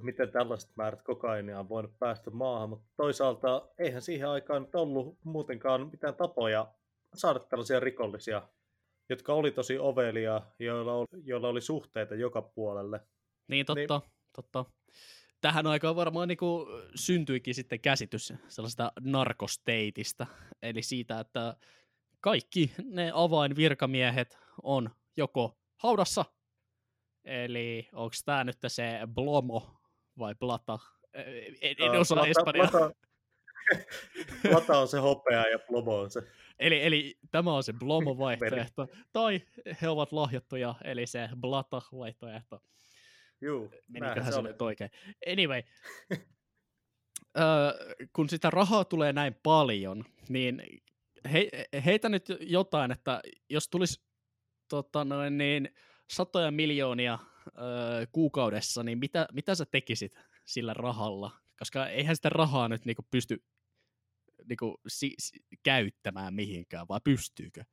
miten 0.02 0.32
tällaiset 0.32 0.72
määrät 0.76 1.02
kokainia 1.02 1.60
on 1.60 1.70
voinut 1.70 2.00
päästä 2.00 2.32
maahan, 2.32 2.70
mutta 2.70 2.88
toisaalta 2.98 3.70
eihän 3.78 4.02
siihen 4.02 4.30
aikaan 4.30 4.68
ollut 4.74 5.18
muutenkaan 5.24 5.90
mitään 5.92 6.16
tapoja 6.16 6.74
saada 7.14 7.40
tällaisia 7.40 7.80
rikollisia, 7.80 8.42
jotka 9.10 9.34
oli 9.34 9.52
tosi 9.52 9.80
ovelia, 9.80 10.42
joilla 10.60 10.94
oli, 10.94 11.22
joilla 11.24 11.48
oli 11.48 11.62
suhteita 11.62 12.16
joka 12.16 12.42
puolelle. 12.42 13.00
Niin 13.48 13.66
totta, 13.66 14.00
niin, 14.00 14.12
totta. 14.34 14.66
Tähän 15.42 15.68
aikaan 15.68 15.96
varmaan 15.96 16.28
niin 16.28 16.38
kuin 16.38 16.68
syntyikin 16.96 17.56
sitten 17.56 17.80
käsitys 17.80 18.34
sellaista 18.48 18.92
narkosteitista, 19.00 20.28
eli 20.62 20.82
siitä, 20.82 21.20
että 21.20 21.56
kaikki 22.20 22.72
ne 22.84 23.12
avainvirkamiehet 23.14 24.38
on 24.64 24.90
joko 25.18 25.58
haudassa, 25.76 26.26
eli 27.26 27.90
onko 27.94 28.16
tämä 28.26 28.44
nyt 28.44 28.58
se 28.68 29.00
Blomo 29.14 29.82
vai 30.20 30.36
Plata? 30.36 30.80
En, 31.62 31.76
en 31.80 31.92
osaa 31.92 32.16
Plata, 32.16 32.30
espanjaa. 32.30 32.68
Plata, 32.72 32.92
Plata 34.50 34.80
on 34.80 34.88
se 34.88 35.00
hopea 35.00 35.48
ja 35.48 35.60
Blomo 35.60 36.00
on 36.00 36.12
se. 36.12 36.22
Eli, 36.60 36.84
eli 36.84 37.18
tämä 37.32 37.54
on 37.54 37.64
se 37.64 37.74
Blomo-vaihtoehto. 37.74 38.88
tai 39.14 39.42
he 39.82 39.90
ovat 39.90 40.12
lahjattuja, 40.12 40.76
eli 40.84 41.08
se 41.08 41.30
Blata-vaihtoehto. 41.40 42.60
Juu, 43.42 43.72
Meniköhän 43.88 44.34
se 44.34 44.42
nyt 44.42 44.62
oikein. 44.62 44.90
Anyway, 45.32 45.64
öö, 47.38 47.96
kun 48.16 48.30
sitä 48.30 48.50
rahaa 48.50 48.86
tulee 48.86 49.14
näin 49.14 49.36
paljon, 49.44 50.06
niin 50.30 50.64
he, 51.34 51.50
heitä 51.86 52.10
nyt 52.10 52.26
jotain, 52.40 52.92
että 52.92 53.22
jos 53.50 53.70
tulisi 53.70 54.02
tota 54.70 55.06
noin, 55.06 55.38
niin, 55.38 55.70
satoja 56.12 56.52
miljoonia 56.52 57.20
öö, 57.48 58.06
kuukaudessa, 58.12 58.84
niin 58.84 58.98
mitä, 58.98 59.28
mitä 59.34 59.56
sä 59.56 59.66
tekisit 59.66 60.20
sillä 60.46 60.74
rahalla? 60.74 61.32
Koska 61.60 61.88
eihän 61.88 62.16
sitä 62.16 62.30
rahaa 62.30 62.68
nyt 62.68 62.86
niinku 62.86 63.08
pysty 63.12 63.44
niinku, 64.50 64.78
si- 64.88 65.16
si- 65.20 65.40
käyttämään 65.64 66.34
mihinkään, 66.34 66.88
vai 66.90 67.00
pystyykö? 67.04 67.64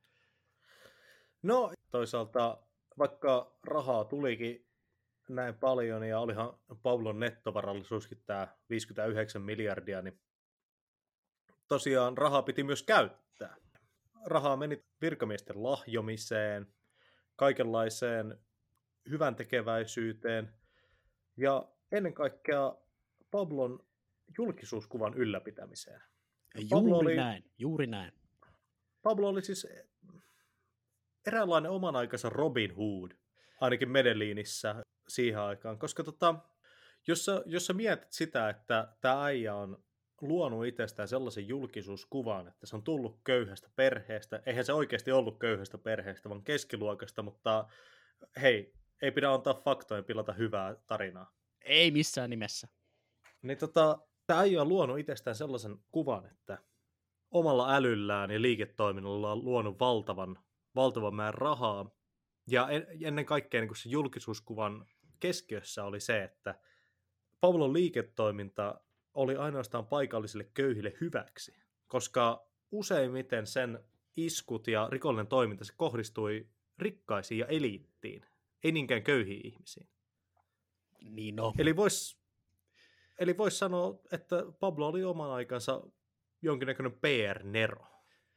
No 1.42 1.72
toisaalta 1.90 2.58
vaikka 2.98 3.58
rahaa 3.64 4.04
tulikin 4.04 4.67
näin 5.28 5.54
paljon 5.54 6.08
ja 6.08 6.20
olihan 6.20 6.58
Paulon 6.82 7.20
nettovarallisuuskin 7.20 8.22
tämä 8.26 8.48
59 8.70 9.42
miljardia, 9.42 10.02
niin 10.02 10.20
tosiaan 11.68 12.18
rahaa 12.18 12.42
piti 12.42 12.62
myös 12.62 12.82
käyttää. 12.82 13.56
Rahaa 14.24 14.56
meni 14.56 14.84
virkamiesten 15.00 15.62
lahjomiseen, 15.62 16.66
kaikenlaiseen 17.36 18.38
hyvän 19.10 19.36
tekeväisyyteen 19.36 20.52
ja 21.36 21.68
ennen 21.92 22.14
kaikkea 22.14 22.74
Pablon 23.30 23.86
julkisuuskuvan 24.38 25.14
ylläpitämiseen. 25.14 26.00
Juuri 26.54 26.68
Pablo 26.70 26.98
oli, 26.98 27.16
näin, 27.16 27.44
juuri 27.58 27.86
näin. 27.86 28.12
Pablo 29.02 29.28
oli 29.28 29.42
siis 29.42 29.66
eräänlainen 31.26 31.70
oman 31.70 31.96
aikansa 31.96 32.28
Robin 32.28 32.74
Hood, 32.76 33.10
ainakin 33.60 33.90
Medellinissä 33.90 34.84
siihen 35.08 35.40
aikaan, 35.40 35.78
koska 35.78 36.04
tota, 36.04 36.34
jos, 37.06 37.24
sä, 37.24 37.42
jos 37.46 37.66
sä 37.66 37.72
mietit 37.72 38.12
sitä, 38.12 38.48
että 38.48 38.88
tämä 39.00 39.24
äijä 39.24 39.54
on 39.54 39.82
luonut 40.20 40.66
itsestään 40.66 41.08
sellaisen 41.08 41.48
julkisuuskuvan, 41.48 42.48
että 42.48 42.66
se 42.66 42.76
on 42.76 42.82
tullut 42.82 43.20
köyhästä 43.24 43.70
perheestä, 43.76 44.42
eihän 44.46 44.64
se 44.64 44.72
oikeasti 44.72 45.12
ollut 45.12 45.38
köyhästä 45.38 45.78
perheestä, 45.78 46.28
vaan 46.28 46.42
keskiluokasta, 46.42 47.22
mutta 47.22 47.68
hei, 48.42 48.74
ei 49.02 49.10
pidä 49.10 49.32
antaa 49.32 49.54
faktojen 49.54 50.04
pilata 50.04 50.32
hyvää 50.32 50.76
tarinaa. 50.86 51.34
Ei 51.64 51.90
missään 51.90 52.30
nimessä. 52.30 52.68
Niin 53.42 53.58
tota, 53.58 53.98
tämä 54.26 54.40
äijä 54.40 54.60
on 54.60 54.68
luonut 54.68 54.98
itsestään 54.98 55.36
sellaisen 55.36 55.76
kuvan, 55.90 56.26
että 56.26 56.58
omalla 57.30 57.74
älyllään 57.74 58.30
ja 58.30 58.42
liiketoiminnalla 58.42 59.32
on 59.32 59.44
luonut 59.44 59.80
valtavan, 59.80 60.38
valtavan 60.74 61.14
määrän 61.14 61.34
rahaa, 61.34 61.90
ja 62.50 62.68
ennen 63.04 63.26
kaikkea 63.26 63.60
niin 63.60 63.76
se 63.76 63.88
julkisuuskuvan 63.88 64.86
keskiössä 65.20 65.84
oli 65.84 66.00
se, 66.00 66.22
että 66.24 66.54
Paulon 67.40 67.72
liiketoiminta 67.72 68.80
oli 69.14 69.36
ainoastaan 69.36 69.86
paikallisille 69.86 70.44
köyhille 70.54 70.96
hyväksi, 71.00 71.56
koska 71.86 72.48
useimmiten 72.70 73.46
sen 73.46 73.84
iskut 74.16 74.66
ja 74.68 74.88
rikollinen 74.90 75.26
toiminta 75.26 75.64
se 75.64 75.72
kohdistui 75.76 76.48
rikkaisiin 76.78 77.38
ja 77.38 77.46
eliittiin, 77.46 78.26
ei 78.64 78.72
niinkään 78.72 79.02
köyhiin 79.02 79.46
ihmisiin. 79.46 79.88
Niin 81.00 81.36
no. 81.36 81.54
Eli 81.58 81.76
voisi 81.76 82.18
eli 83.18 83.38
vois 83.38 83.58
sanoa, 83.58 84.00
että 84.12 84.44
Pablo 84.60 84.88
oli 84.88 85.04
oman 85.04 85.30
aikansa 85.30 85.82
jonkinnäköinen 86.42 86.92
PR-nero. 86.92 87.86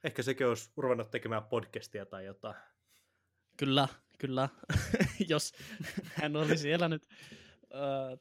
Ehkä 0.03 0.23
sekin 0.23 0.47
olisi 0.47 0.71
ruvennut 0.77 1.11
tekemään 1.11 1.43
podcastia 1.43 2.05
tai 2.05 2.25
jotain. 2.25 2.55
Kyllä, 3.57 3.87
kyllä. 4.21 4.49
Jos 5.29 5.53
hän 6.15 6.35
olisi 6.35 6.71
elänyt 6.71 7.07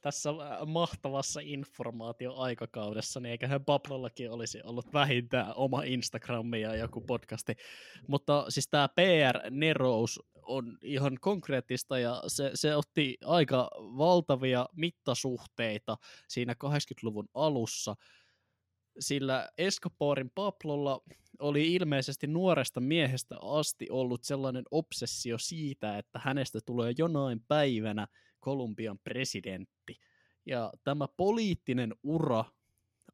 tässä 0.00 0.30
mahtavassa 0.66 1.40
informaatioaikakaudessa, 1.42 3.20
niin 3.20 3.30
eiköhän 3.30 3.64
Pablollakin 3.64 4.30
olisi 4.30 4.62
ollut 4.64 4.92
vähintään 4.92 5.52
oma 5.54 5.82
Instagrami 5.82 6.60
ja 6.60 6.76
joku 6.76 7.00
podcasti. 7.00 7.56
Mutta 8.06 8.44
siis 8.48 8.68
tämä 8.68 8.88
PR-nerous 8.88 10.20
on 10.42 10.78
ihan 10.82 11.16
konkreettista 11.20 11.98
ja 11.98 12.22
se, 12.26 12.50
se 12.54 12.76
otti 12.76 13.18
aika 13.24 13.70
valtavia 13.78 14.66
mittasuhteita 14.76 15.96
siinä 16.28 16.54
80-luvun 16.64 17.28
alussa, 17.34 17.96
sillä 19.00 19.48
Escobarin 19.58 20.30
Pablolla 20.34 21.00
oli 21.40 21.74
ilmeisesti 21.74 22.26
nuoresta 22.26 22.80
miehestä 22.80 23.36
asti 23.42 23.86
ollut 23.90 24.24
sellainen 24.24 24.64
obsessio 24.70 25.38
siitä, 25.38 25.98
että 25.98 26.20
hänestä 26.24 26.58
tulee 26.66 26.94
jonain 26.98 27.40
päivänä 27.48 28.06
Kolumbian 28.40 28.98
presidentti. 28.98 30.00
Ja 30.46 30.72
tämä 30.84 31.08
poliittinen 31.16 31.94
ura 32.02 32.44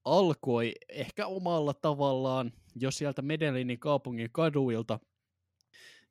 alkoi 0.05 0.73
ehkä 0.89 1.27
omalla 1.27 1.75
tavallaan 1.75 2.53
jo 2.75 2.91
sieltä 2.91 3.23
Medellinin 3.23 3.79
kaupungin 3.79 4.33
kaduilta, 4.33 4.99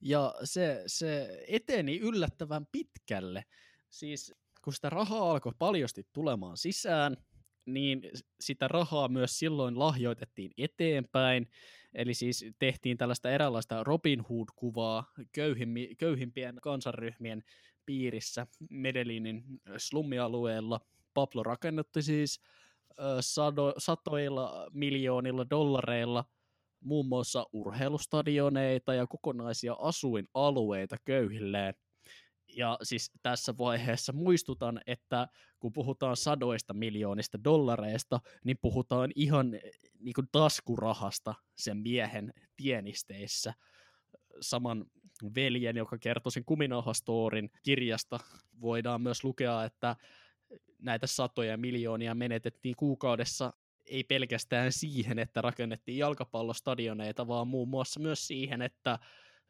ja 0.01 0.35
se, 0.43 0.83
se 0.87 1.43
eteni 1.47 1.99
yllättävän 1.99 2.65
pitkälle. 2.71 3.45
Siis 3.89 4.33
kun 4.61 4.73
sitä 4.73 4.89
rahaa 4.89 5.31
alkoi 5.31 5.53
paljosti 5.59 6.07
tulemaan 6.13 6.57
sisään, 6.57 7.17
niin 7.65 8.01
sitä 8.39 8.67
rahaa 8.67 9.07
myös 9.07 9.39
silloin 9.39 9.79
lahjoitettiin 9.79 10.51
eteenpäin, 10.57 11.47
eli 11.95 12.13
siis 12.13 12.45
tehtiin 12.59 12.97
tällaista 12.97 13.31
eräänlaista 13.31 13.83
Robin 13.83 14.21
Hood-kuvaa 14.21 15.11
köyhimmi, 15.31 15.95
köyhimpien 15.97 16.55
kansanryhmien 16.61 17.43
piirissä 17.85 18.47
Medellinin 18.69 19.43
slummialueella. 19.77 20.79
Pablo 21.13 21.43
rakennutti 21.43 22.01
siis 22.01 22.41
sado, 23.19 23.73
satoilla 23.77 24.67
miljoonilla 24.73 25.49
dollareilla 25.49 26.25
muun 26.79 27.05
muassa 27.05 27.45
urheilustadioneita 27.53 28.93
ja 28.93 29.07
kokonaisia 29.07 29.75
asuinalueita 29.79 30.95
köyhilleen. 31.05 31.73
Ja 32.55 32.77
siis 32.83 33.11
tässä 33.21 33.57
vaiheessa 33.57 34.13
muistutan, 34.13 34.81
että 34.87 35.27
kun 35.59 35.73
puhutaan 35.73 36.17
sadoista 36.17 36.73
miljoonista 36.73 37.43
dollareista, 37.43 38.19
niin 38.43 38.57
puhutaan 38.61 39.11
ihan 39.15 39.51
niin 39.99 40.13
kuin 40.15 40.27
taskurahasta 40.31 41.33
sen 41.55 41.77
miehen 41.77 42.33
tienisteissä. 42.57 43.53
Saman 44.41 44.85
veljen, 45.35 45.77
joka 45.77 45.97
kertoi 45.97 46.31
sen 46.31 46.45
kuminauhastorin 46.45 47.49
kirjasta, 47.63 48.19
voidaan 48.61 49.01
myös 49.01 49.23
lukea, 49.23 49.63
että 49.63 49.95
näitä 50.79 51.07
satoja 51.07 51.57
miljoonia 51.57 52.15
menetettiin 52.15 52.75
kuukaudessa 52.75 53.53
ei 53.85 54.03
pelkästään 54.03 54.71
siihen, 54.71 55.19
että 55.19 55.41
rakennettiin 55.41 55.97
jalkapallostadioneita, 55.97 57.27
vaan 57.27 57.47
muun 57.47 57.69
muassa 57.69 57.99
myös 57.99 58.27
siihen, 58.27 58.61
että 58.61 58.99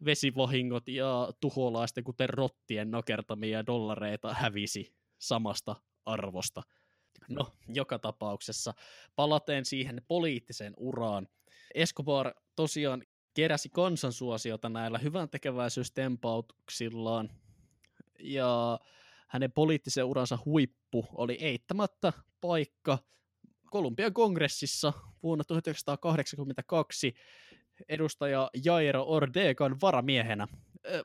vesivahingot 0.05 0.87
ja 0.87 1.33
tuholaisten, 1.39 2.03
kuten 2.03 2.29
rottien 2.29 2.91
nakertamia 2.91 3.65
dollareita 3.65 4.33
hävisi 4.33 4.95
samasta 5.17 5.75
arvosta. 6.05 6.63
No, 7.29 7.47
joka 7.67 7.99
tapauksessa 7.99 8.73
palateen 9.15 9.65
siihen 9.65 10.01
poliittiseen 10.07 10.73
uraan. 10.77 11.27
Escobar 11.75 12.33
tosiaan 12.55 13.03
keräsi 13.33 13.69
kansansuosiota 13.69 14.69
näillä 14.69 14.97
hyvän 14.97 15.29
tekeväisyystempautuksillaan. 15.29 17.29
Ja 18.19 18.79
hänen 19.27 19.51
poliittisen 19.51 20.05
uransa 20.05 20.37
huippu 20.45 21.05
oli 21.11 21.37
eittämättä 21.41 22.13
paikka 22.41 22.97
Kolumbian 23.71 24.13
kongressissa 24.13 24.93
vuonna 25.23 25.43
1982 25.43 27.13
edustaja 27.89 28.49
Jairo 28.65 29.03
Ordegan 29.03 29.81
varamiehenä. 29.81 30.47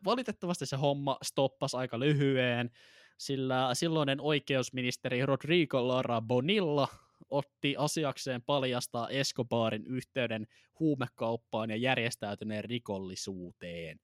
Valitettavasti 0.05 0.67
se 0.67 0.77
homma 0.77 1.19
stoppasi 1.23 1.77
aika 1.77 2.01
lyhyen, 2.01 2.71
sillä 3.19 3.71
silloinen 3.75 4.21
oikeusministeri 4.21 5.27
Rodrigo 5.27 5.89
Lara 5.89 6.21
Bonilla 6.21 6.89
otti 7.31 7.75
asiakseen 7.79 8.43
paljastaa 8.43 9.09
Escobarin 9.09 9.87
yhteyden 9.87 10.47
huumekauppaan 10.81 11.71
ja 11.71 11.77
järjestäytyneen 11.77 12.65
rikollisuuteen. 12.65 14.01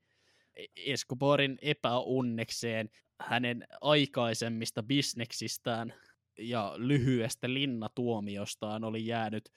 E- 0.57 0.93
Escobarin 0.93 1.59
epäonnekseen 1.63 2.91
hänen 3.21 3.67
aikaisemmista 3.81 4.83
bisneksistään 4.83 5.95
ja 6.39 6.75
lyhyestä 6.77 7.53
linnatuomiostaan 7.55 8.85
oli 8.85 9.07
jäänyt 9.07 9.53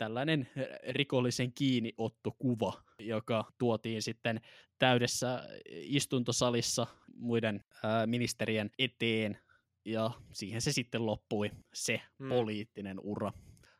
tällainen 0.00 0.48
rikollisen 0.88 1.52
kiinniottokuva, 1.52 2.82
joka 2.98 3.52
tuotiin 3.58 4.02
sitten 4.02 4.40
täydessä 4.78 5.48
istuntosalissa 5.70 6.86
muiden 7.14 7.64
ää, 7.84 8.06
ministerien 8.06 8.70
eteen, 8.78 9.38
ja 9.84 10.10
siihen 10.32 10.60
se 10.60 10.72
sitten 10.72 11.06
loppui, 11.06 11.50
se 11.74 12.00
hmm. 12.18 12.28
poliittinen 12.28 13.00
ura. 13.00 13.32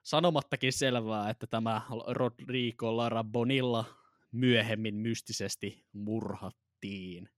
Sanomattakin 0.03 0.73
selvää, 0.73 1.31
että 1.31 1.47
tämä 1.47 1.83
Rodrigo 2.07 2.97
Lara 2.97 3.25
Bonilla 3.25 3.85
myöhemmin 4.33 4.95
mystisesti 4.95 5.85
murhattiin. 5.93 7.29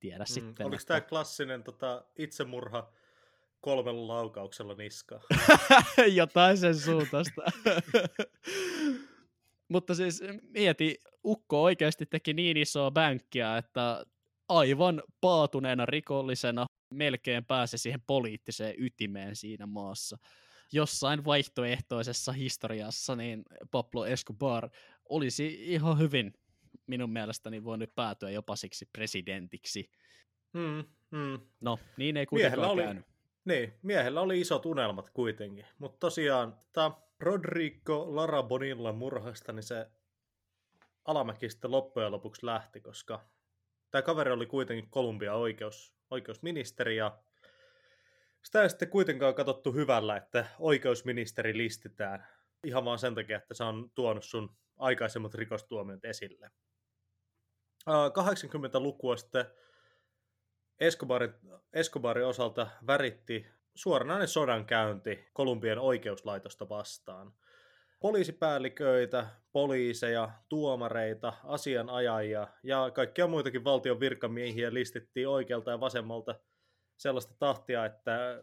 Tiedä 0.00 0.24
hmm. 0.28 0.34
sitten. 0.34 0.66
Oliko 0.66 0.80
että... 0.82 0.86
tämä 0.86 1.00
klassinen 1.00 1.62
tota, 1.62 2.04
itsemurha 2.18 2.92
kolmella 3.64 4.08
laukauksella 4.08 4.74
niskaa. 4.74 5.20
Jotain 6.20 6.58
sen 6.58 6.74
suuntaista. 6.74 7.42
Mutta 9.72 9.94
siis 9.94 10.22
mieti, 10.42 10.98
Ukko 11.24 11.62
oikeasti 11.62 12.06
teki 12.06 12.32
niin 12.32 12.56
isoa 12.56 12.90
bänkkiä, 12.90 13.56
että 13.56 14.06
aivan 14.48 15.02
paatuneena 15.20 15.86
rikollisena 15.86 16.66
melkein 16.90 17.44
pääsi 17.44 17.78
siihen 17.78 18.00
poliittiseen 18.06 18.74
ytimeen 18.78 19.36
siinä 19.36 19.66
maassa. 19.66 20.18
Jossain 20.72 21.24
vaihtoehtoisessa 21.24 22.32
historiassa 22.32 23.16
niin 23.16 23.42
Pablo 23.70 24.06
Escobar 24.06 24.70
olisi 25.08 25.72
ihan 25.72 25.98
hyvin 25.98 26.32
minun 26.86 27.10
mielestäni 27.10 27.64
voinut 27.64 27.94
päätyä 27.94 28.30
jopa 28.30 28.56
siksi 28.56 28.88
presidentiksi. 28.92 29.90
Hmm, 30.58 30.84
hmm. 31.10 31.40
No, 31.60 31.78
niin 31.96 32.16
ei 32.16 32.26
kuitenkaan 32.26 32.70
oli, 32.70 32.82
käynyt. 32.82 33.13
Niin, 33.44 33.78
miehellä 33.82 34.20
oli 34.20 34.40
isot 34.40 34.66
unelmat 34.66 35.10
kuitenkin. 35.10 35.66
Mutta 35.78 35.98
tosiaan, 35.98 36.60
tämä 36.72 36.90
Rodrigo 37.20 38.16
Larabonilla 38.16 38.92
murhasta, 38.92 39.52
niin 39.52 39.62
se 39.62 39.86
alamäki 41.04 41.50
sitten 41.50 41.70
loppujen 41.70 42.12
lopuksi 42.12 42.46
lähti, 42.46 42.80
koska 42.80 43.24
tämä 43.90 44.02
kaveri 44.02 44.30
oli 44.30 44.46
kuitenkin 44.46 44.90
Kolumbian 44.90 45.36
oikeus, 45.36 45.94
oikeusministeri 46.10 46.96
ja 46.96 47.18
sitä 48.42 48.62
ei 48.62 48.70
sitten 48.70 48.90
kuitenkaan 48.90 49.34
katsottu 49.34 49.72
hyvällä, 49.72 50.16
että 50.16 50.46
oikeusministeri 50.58 51.56
listitään 51.56 52.26
ihan 52.64 52.84
vaan 52.84 52.98
sen 52.98 53.14
takia, 53.14 53.36
että 53.36 53.54
se 53.54 53.64
on 53.64 53.90
tuonut 53.94 54.24
sun 54.24 54.56
aikaisemmat 54.76 55.34
rikostuomiot 55.34 56.04
esille. 56.04 56.50
80-lukua 57.86 59.16
sitten 59.16 59.44
Escobarin, 60.80 61.34
Escobarin 61.72 62.26
osalta 62.26 62.66
väritti 62.86 63.46
suoranainen 63.74 64.28
sodankäynti 64.28 65.24
Kolumbian 65.32 65.78
oikeuslaitosta 65.78 66.68
vastaan. 66.68 67.32
Poliisipäälliköitä, 68.00 69.26
poliiseja, 69.52 70.30
tuomareita, 70.48 71.32
asianajajia 71.44 72.48
ja 72.62 72.90
kaikkia 72.94 73.26
muitakin 73.26 73.64
valtion 73.64 74.00
virkamiehiä 74.00 74.74
listittiin 74.74 75.28
oikealta 75.28 75.70
ja 75.70 75.80
vasemmalta 75.80 76.34
sellaista 76.96 77.34
tahtia, 77.38 77.84
että 77.84 78.42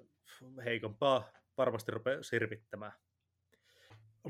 heikompaa 0.65 1.29
varmasti 1.57 1.91
rupeaa 1.91 2.23
sirvittämään. 2.23 2.93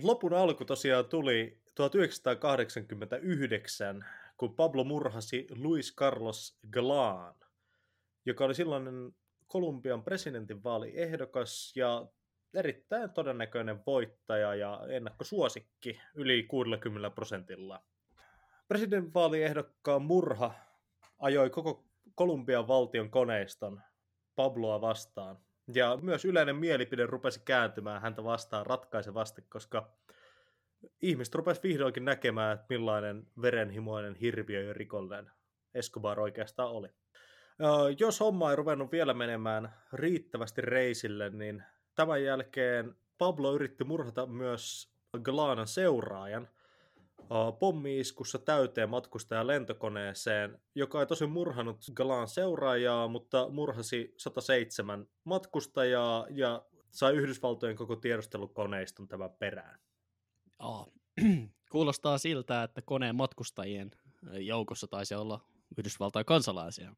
Lopun 0.04 0.34
alku 0.34 0.66
tosiaan 0.66 1.06
tuli 1.06 1.62
1989, 1.76 4.06
kun 4.38 4.56
Pablo 4.56 4.84
murhasi 4.84 5.48
Luis 5.56 5.96
Carlos 5.96 6.60
Galan 6.72 7.36
joka 8.26 8.46
oli 8.46 8.56
silloinen 8.56 9.16
Kolumbian 9.48 10.04
presidentinvaaliehdokas 10.04 11.74
ja 11.76 12.08
erittäin 12.54 13.10
todennäköinen 13.10 13.80
voittaja 13.86 14.56
ja 14.56 14.82
ennakkosuosikki 14.90 16.02
yli 16.16 16.44
60 16.44 17.10
prosentilla. 17.10 17.84
Presidentinvaaliehdokkaan 18.68 20.02
murha 20.02 20.54
ajoi 21.20 21.50
koko 21.50 21.86
Kolumbian 22.16 22.68
valtion 22.68 23.10
koneiston 23.10 23.82
Pabloa 24.36 24.82
vastaan. 24.82 25.38
Ja 25.74 25.98
myös 26.02 26.26
yleinen 26.26 26.56
mielipide 26.56 27.06
rupesi 27.06 27.42
kääntymään 27.46 28.02
häntä 28.02 28.24
vastaan 28.24 28.66
ratkaisevasti, 28.66 29.42
koska 29.42 29.92
ihmiset 31.02 31.36
rupesivat 31.36 31.64
vihdoinkin 31.64 32.06
näkemään, 32.06 32.54
että 32.54 32.66
millainen 32.70 33.28
verenhimoinen 33.42 34.16
hirviö 34.16 34.62
ja 34.62 34.74
rikollinen 34.74 35.32
Escobar 35.74 36.20
oikeastaan 36.20 36.72
oli 36.72 36.90
jos 38.00 38.20
homma 38.20 38.50
ei 38.50 38.56
ruvennut 38.56 38.92
vielä 38.92 39.14
menemään 39.14 39.74
riittävästi 39.94 40.62
reisille, 40.62 41.30
niin 41.30 41.64
tämän 41.96 42.24
jälkeen 42.24 42.96
Pablo 43.18 43.56
yritti 43.56 43.84
murhata 43.84 44.26
myös 44.26 44.92
Glanan 45.24 45.68
seuraajan 45.68 46.48
pommi-iskussa 47.60 48.40
täyteen 48.40 48.90
matkustajan 48.90 49.48
lentokoneeseen, 49.48 50.62
joka 50.76 51.00
ei 51.00 51.06
tosi 51.06 51.26
murhanut 51.26 51.78
Galan 51.94 52.28
seuraajaa, 52.28 53.08
mutta 53.08 53.50
murhasi 53.50 54.14
107 54.18 55.08
matkustajaa 55.24 56.26
ja 56.30 56.66
sai 56.92 57.14
Yhdysvaltojen 57.14 57.76
koko 57.76 57.96
tiedustelukoneiston 57.96 59.08
tämän 59.08 59.32
perään. 59.40 59.80
Oh. 60.60 60.94
Kuulostaa 61.72 62.18
siltä, 62.18 62.64
että 62.64 62.82
koneen 62.82 63.16
matkustajien 63.16 63.92
joukossa 64.32 64.88
taisi 64.88 65.16
olla 65.16 65.40
Yhdysvaltain 65.78 66.26
kansalaisia. 66.26 66.96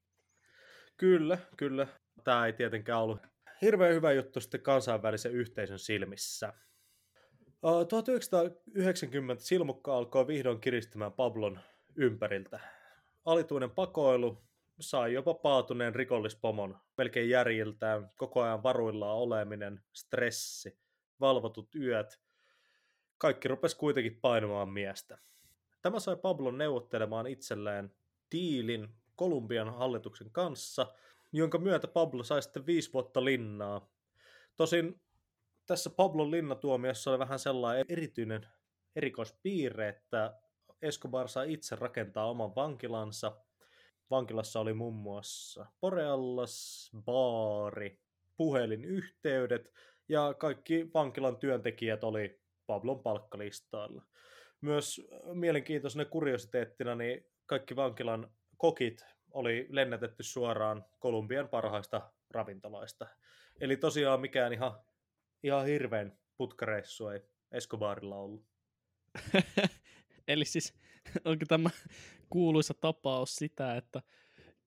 Kyllä, 0.98 1.38
kyllä. 1.58 1.88
Tämä 2.24 2.46
ei 2.46 2.54
tietenkään 2.54 3.00
ollut 3.00 3.22
hirveän 3.62 3.94
hyvä 3.94 4.12
juttu 4.12 4.40
sitten 4.40 4.62
kansainvälisen 4.62 5.32
yhteisön 5.32 5.80
silmissä. 5.80 6.54
1990 7.90 9.44
silmukka 9.44 9.98
alkoi 9.98 10.28
vihdoin 10.28 10.60
kiristymään 10.60 11.14
Pablon 11.14 11.60
ympäriltä. 11.96 12.60
Alituinen 13.26 13.72
pakoilu 13.72 14.44
sai 14.80 15.14
jopa 15.14 15.34
paatuneen 15.34 15.96
rikollispomon 15.96 16.78
melkein 16.98 17.30
järjiltään, 17.30 18.10
koko 18.18 18.42
ajan 18.42 18.64
varuillaan 18.64 19.18
oleminen, 19.18 19.82
stressi, 19.94 20.80
valvotut 21.20 21.76
yöt. 21.76 22.20
Kaikki 23.18 23.48
rupesi 23.48 23.78
kuitenkin 23.78 24.20
painamaan 24.22 24.70
miestä. 24.70 25.18
Tämä 25.82 26.00
sai 26.00 26.16
Pablon 26.16 26.58
neuvottelemaan 26.58 27.28
itselleen 27.28 27.96
diilin 28.32 28.90
Kolumbian 29.16 29.74
hallituksen 29.74 30.32
kanssa, 30.32 30.94
jonka 31.32 31.58
myötä 31.58 31.88
Pablo 31.88 32.24
sai 32.24 32.42
sitten 32.42 32.66
viisi 32.66 32.94
vuotta 32.94 33.26
linnaa. 33.26 33.90
Tosin 34.56 35.02
tässä 35.66 35.90
Pablon 35.90 36.32
linnatuomiossa 36.32 37.12
oli 37.12 37.20
vähän 37.20 37.40
sellainen 37.40 37.86
erityinen 37.90 38.48
erikoispiirre, 38.96 39.90
että 39.90 40.40
Escobar 40.82 41.28
sai 41.28 41.54
itse 41.54 41.76
rakentaa 41.76 42.30
oman 42.30 42.56
vankilansa. 42.56 43.38
Vankilassa 44.10 44.60
oli 44.60 44.74
muun 44.74 44.94
muassa 44.94 45.66
Boreallas, 45.82 46.92
baari, 47.06 48.00
puhelinyhteydet 48.38 49.74
ja 50.10 50.34
kaikki 50.38 50.94
vankilan 50.94 51.38
työntekijät 51.38 52.04
oli 52.04 52.42
Pablon 52.68 53.04
palkkalistoilla. 53.04 54.04
Myös 54.62 55.02
mielenkiintoisena 55.34 56.06
kuriositeettina 56.06 56.96
niin 56.96 57.26
kaikki 57.46 57.76
vankilan 57.76 58.32
kokit 58.64 59.06
oli 59.32 59.68
lennätetty 59.70 60.24
suoraan 60.24 60.86
Kolumbian 61.00 61.50
parhaista 61.50 62.12
ravintoloista. 62.30 63.08
Eli 63.62 63.78
tosiaan 63.78 64.22
mikään 64.22 64.54
ihan, 64.54 64.80
ihan 65.44 65.66
hirveän 65.66 66.18
putkareissu 66.38 67.08
ei 67.08 67.20
Escobarilla 67.52 68.16
ollut. 68.16 68.46
Eli 70.28 70.46
siis 70.46 70.74
onko 71.26 71.46
tämä 71.48 71.70
kuuluisa 72.30 72.74
tapaus 72.74 73.36
sitä, 73.36 73.76
että 73.78 74.02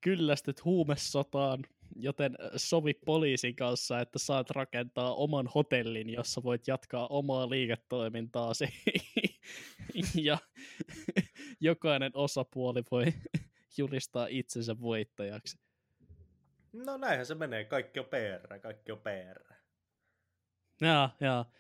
kyllästyt 0.00 0.64
huumesotaan, 0.64 1.64
joten 1.94 2.36
sovi 2.56 2.94
poliisin 2.94 3.56
kanssa, 3.56 4.00
että 4.00 4.18
saat 4.18 4.50
rakentaa 4.50 5.14
oman 5.14 5.46
hotellin, 5.46 6.10
jossa 6.10 6.42
voit 6.42 6.68
jatkaa 6.68 7.06
omaa 7.06 7.50
liiketoimintaasi 7.50 8.68
ja 10.28 10.38
jokainen 11.60 12.12
osapuoli 12.14 12.82
voi 12.90 13.06
julistaa 13.78 14.26
itsensä 14.30 14.80
voittajaksi. 14.80 15.58
No 16.72 16.96
näinhän 16.96 17.26
se 17.26 17.34
menee. 17.34 17.64
Kaikki 17.64 18.00
on 18.00 18.06
PR, 18.06 18.58
kaikki 18.58 18.92
on 18.92 19.00
PR. 19.00 19.54
Jaa, 20.80 21.16
jaa. 21.20 21.50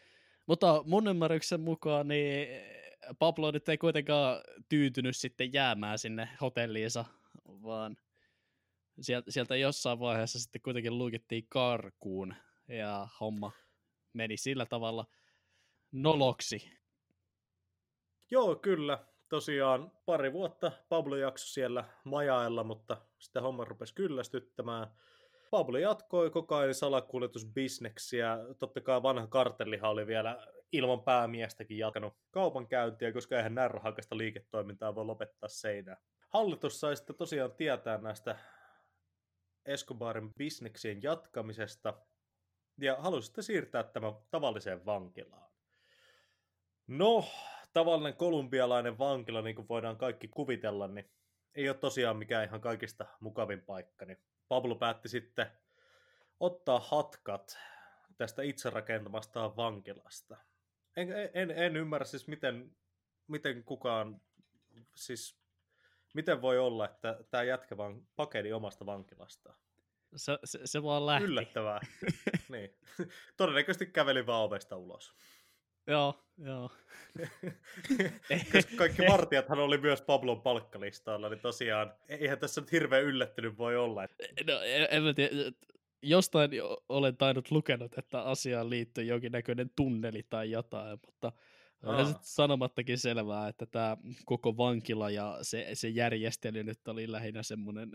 Mutta 0.46 0.82
mun 0.86 1.08
ymmärryksen 1.08 1.60
mukaan 1.60 2.08
niin 2.08 2.48
Pablo 3.18 3.50
nyt 3.50 3.68
ei 3.68 3.78
kuitenkaan 3.78 4.40
tyytynyt 4.68 5.16
sitten 5.16 5.52
jäämään 5.52 5.98
sinne 5.98 6.28
hotelliinsa, 6.40 7.04
vaan 7.44 7.96
sieltä, 9.28 9.56
jossain 9.56 9.98
vaiheessa 9.98 10.38
sitten 10.40 10.62
kuitenkin 10.62 10.98
luikittiin 10.98 11.46
karkuun 11.48 12.34
ja 12.68 13.08
homma 13.20 13.52
meni 14.12 14.36
sillä 14.36 14.66
tavalla 14.66 15.06
noloksi. 15.92 16.70
Joo, 18.30 18.56
kyllä. 18.56 19.06
Tosiaan 19.28 19.92
pari 20.06 20.32
vuotta 20.32 20.72
Pablo 20.88 21.16
jakso 21.16 21.46
siellä 21.46 21.84
majailla, 22.04 22.64
mutta 22.64 22.96
sitten 23.18 23.42
homma 23.42 23.64
rupesi 23.64 23.94
kyllästyttämään. 23.94 24.86
Pablo 25.50 25.78
jatkoi 25.78 26.30
kokain 26.30 26.74
salakuljetusbisneksiä. 26.74 28.38
Totta 28.58 28.80
kai 28.80 29.02
vanha 29.02 29.26
kartellihan 29.26 29.90
oli 29.90 30.06
vielä 30.06 30.46
ilman 30.72 31.02
päämiestäkin 31.02 31.78
jatkanut 31.78 32.16
kaupankäyntiä, 32.30 33.12
koska 33.12 33.36
eihän 33.36 33.54
närrahakasta 33.54 34.18
liiketoimintaa 34.18 34.94
voi 34.94 35.04
lopettaa 35.04 35.48
seinään. 35.48 35.98
Hallitus 36.28 36.80
sai 36.80 36.96
sitten 36.96 37.16
tosiaan 37.16 37.52
tietää 37.52 37.98
näistä 37.98 38.38
Escobarin 39.64 40.34
bisneksien 40.34 41.02
jatkamisesta 41.02 41.94
ja 42.80 42.96
halusi 42.96 43.26
sitten 43.26 43.44
siirtää 43.44 43.82
tämän 43.82 44.14
tavalliseen 44.30 44.86
vankilaan. 44.86 45.50
No, 46.86 47.24
tavallinen 47.76 48.16
kolumbialainen 48.16 48.98
vankila, 48.98 49.42
niin 49.42 49.56
kuin 49.56 49.68
voidaan 49.68 49.96
kaikki 49.96 50.28
kuvitella, 50.28 50.88
niin 50.88 51.10
ei 51.54 51.68
ole 51.68 51.76
tosiaan 51.76 52.16
mikään 52.16 52.44
ihan 52.44 52.60
kaikista 52.60 53.06
mukavin 53.20 53.62
paikka. 53.62 54.04
Niin 54.04 54.18
Pablo 54.48 54.74
päätti 54.74 55.08
sitten 55.08 55.46
ottaa 56.40 56.80
hatkat 56.80 57.58
tästä 58.16 58.42
itse 58.42 58.70
rakentamastaan 58.70 59.56
vankilasta. 59.56 60.36
En, 60.96 61.08
en, 61.34 61.50
en 61.50 61.76
ymmärrä 61.76 62.04
siis, 62.04 62.28
miten, 62.28 62.76
miten 63.28 63.64
kukaan, 63.64 64.20
siis 64.94 65.40
miten 66.14 66.42
voi 66.42 66.58
olla, 66.58 66.84
että 66.84 67.18
tämä 67.30 67.42
jätkä 67.42 67.76
vaan 67.76 68.06
pakeni 68.16 68.52
omasta 68.52 68.86
vankilastaan. 68.86 69.58
Se, 70.16 70.38
se, 70.44 70.60
se 70.64 70.82
vaan 70.82 71.06
lähti. 71.06 71.24
Yllättävää. 71.24 71.80
niin. 72.52 72.78
Todennäköisesti 73.36 73.86
käveli 73.86 74.26
vaan 74.26 74.42
ovesta 74.42 74.76
ulos. 74.76 75.14
Joo, 75.86 76.14
joo. 76.38 76.70
Koska 78.52 78.76
kaikki 78.76 79.02
vartijathan 79.12 79.58
oli 79.58 79.78
myös 79.78 80.02
Pablon 80.02 80.42
palkkalistalla, 80.42 81.28
niin 81.28 81.40
tosiaan 81.40 81.92
eihän 82.08 82.38
tässä 82.38 82.60
nyt 82.60 82.72
hirveän 82.72 83.04
yllättynyt 83.04 83.58
voi 83.58 83.76
olla. 83.76 84.02
No, 84.46 84.60
en, 84.60 84.88
en 84.90 85.02
mä 85.02 85.14
tiedä. 85.14 85.52
Jostain 86.02 86.50
olen 86.88 87.16
tainnut 87.16 87.50
lukenut, 87.50 87.98
että 87.98 88.22
asiaan 88.22 88.70
liittyy 88.70 89.04
jonkinnäköinen 89.04 89.70
tunneli 89.76 90.22
tai 90.30 90.50
jotain, 90.50 90.98
mutta 91.06 91.32
on 91.82 92.14
sanomattakin 92.20 92.98
selvää, 92.98 93.48
että 93.48 93.66
tämä 93.66 93.96
koko 94.24 94.56
vankila 94.56 95.10
ja 95.10 95.38
se, 95.42 95.70
se 95.74 95.88
järjestely 95.88 96.64
nyt 96.64 96.88
oli 96.88 97.12
lähinnä 97.12 97.42
semmoinen 97.42 97.90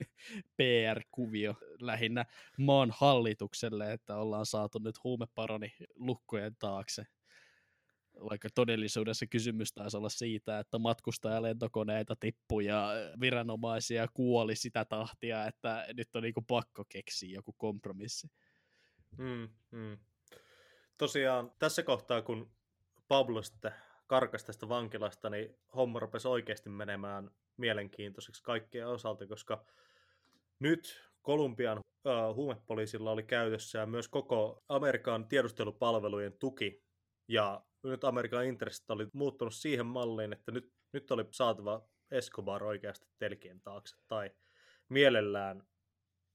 PR-kuvio 0.56 1.54
lähinnä 1.80 2.24
maan 2.58 2.92
hallitukselle, 2.96 3.92
että 3.92 4.16
ollaan 4.16 4.46
saatu 4.46 4.78
nyt 4.78 5.04
huumeparoni 5.04 5.72
lukkojen 5.94 6.56
taakse 6.58 7.06
vaikka 8.30 8.48
todellisuudessa 8.54 9.26
kysymys 9.26 9.72
taisi 9.72 9.96
olla 9.96 10.08
siitä, 10.08 10.58
että 10.58 10.78
matkustajalentokoneita 10.78 12.16
tippui 12.20 12.64
ja 12.64 12.90
viranomaisia 13.20 14.08
kuoli 14.14 14.56
sitä 14.56 14.84
tahtia, 14.84 15.46
että 15.46 15.86
nyt 15.96 16.16
on 16.16 16.22
niinku 16.22 16.42
pakko 16.42 16.84
keksiä 16.88 17.34
joku 17.34 17.54
kompromissi. 17.58 18.28
Mm, 19.18 19.48
mm. 19.70 19.98
Tosiaan 20.98 21.52
tässä 21.58 21.82
kohtaa, 21.82 22.22
kun 22.22 22.50
Pablo 23.08 23.42
sitten 23.42 23.72
karkasi 24.06 24.46
tästä 24.46 24.68
vankilasta, 24.68 25.30
niin 25.30 25.56
homma 25.76 26.00
rupesi 26.00 26.28
oikeasti 26.28 26.70
menemään 26.70 27.30
mielenkiintoiseksi 27.56 28.42
kaikkien 28.42 28.88
osalta, 28.88 29.26
koska 29.26 29.64
nyt 30.58 31.10
Kolumbian 31.22 31.80
huumepoliisilla 32.34 33.10
oli 33.10 33.22
käytössä 33.22 33.86
myös 33.86 34.08
koko 34.08 34.64
Amerikan 34.68 35.28
tiedustelupalvelujen 35.28 36.32
tuki, 36.32 36.86
ja 37.28 37.64
nyt 37.90 38.04
Amerikan 38.04 38.44
intressit 38.44 38.90
oli 38.90 39.06
muuttunut 39.12 39.54
siihen 39.54 39.86
malliin, 39.86 40.32
että 40.32 40.52
nyt, 40.52 40.72
nyt 40.92 41.10
oli 41.10 41.24
saatava 41.30 41.88
Escobar 42.10 42.64
oikeasti 42.64 43.06
telkien 43.18 43.60
taakse 43.60 43.96
tai 44.08 44.30
mielellään 44.88 45.66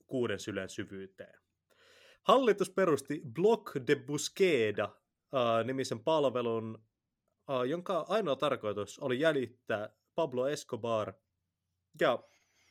kuuden 0.07 0.39
sylen 0.39 0.69
syvyyteen. 0.69 1.39
Hallitus 2.23 2.69
perusti 2.69 3.21
Block 3.33 3.75
de 3.87 3.95
Busqueda 3.95 4.85
uh, 4.85 5.65
nimisen 5.65 5.99
palvelun, 5.99 6.83
uh, 7.49 7.63
jonka 7.63 8.05
ainoa 8.09 8.35
tarkoitus 8.35 8.99
oli 8.99 9.19
jäljittää 9.19 9.89
Pablo 10.15 10.47
Escobar 10.47 11.13
ja 11.99 12.23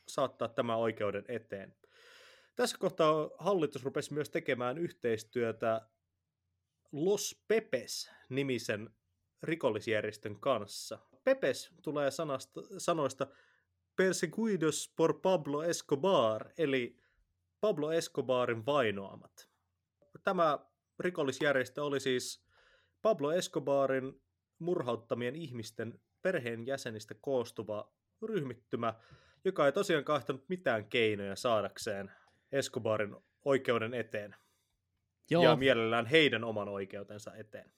saattaa 0.07 0.47
tämä 0.47 0.75
oikeuden 0.75 1.25
eteen. 1.27 1.75
Tässä 2.55 2.77
kohtaa 2.79 3.29
hallitus 3.37 3.83
rupesi 3.83 4.13
myös 4.13 4.29
tekemään 4.29 4.77
yhteistyötä 4.77 5.81
Los 6.91 7.43
Pepes-nimisen 7.47 8.89
rikollisjärjestön 9.43 10.39
kanssa. 10.39 10.99
Pepes 11.23 11.71
tulee 11.81 12.11
sanasta, 12.11 12.61
sanoista 12.77 13.27
Perseguidos 13.95 14.93
por 14.95 15.21
Pablo 15.21 15.63
Escobar, 15.63 16.49
eli 16.57 16.97
Pablo 17.61 17.91
Escobarin 17.91 18.65
vainoamat. 18.65 19.49
Tämä 20.23 20.59
rikollisjärjestö 20.99 21.83
oli 21.83 21.99
siis 21.99 22.45
Pablo 23.01 23.31
Escobarin 23.31 24.21
murhauttamien 24.59 25.35
ihmisten 25.35 26.01
perheenjäsenistä 26.21 27.15
koostuva 27.21 27.93
ryhmittymä, 28.21 28.93
joka 29.45 29.65
ei 29.65 29.71
tosiaan 29.71 30.03
kahtanut 30.03 30.49
mitään 30.49 30.89
keinoja 30.89 31.35
saadakseen 31.35 32.11
Escobarin 32.51 33.15
oikeuden 33.45 33.93
eteen. 33.93 34.35
Joo. 35.31 35.43
Ja 35.43 35.55
mielellään 35.55 36.05
heidän 36.05 36.43
oman 36.43 36.69
oikeutensa 36.69 37.35
eteen. 37.35 37.71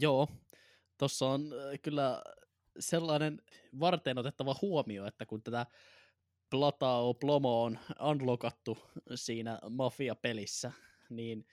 Joo, 0.00 0.28
tuossa 0.98 1.26
on 1.26 1.40
äh, 1.42 1.78
kyllä 1.82 2.22
sellainen 2.78 3.42
varten 3.80 4.18
otettava 4.18 4.56
huomio, 4.62 5.06
että 5.06 5.26
kun 5.26 5.42
tätä 5.42 5.66
Platao 6.50 7.14
Plomo 7.14 7.62
on 7.62 7.78
unlockattu 8.00 8.78
siinä 9.14 9.58
mafia-pelissä, 9.70 10.72
niin 11.10 11.46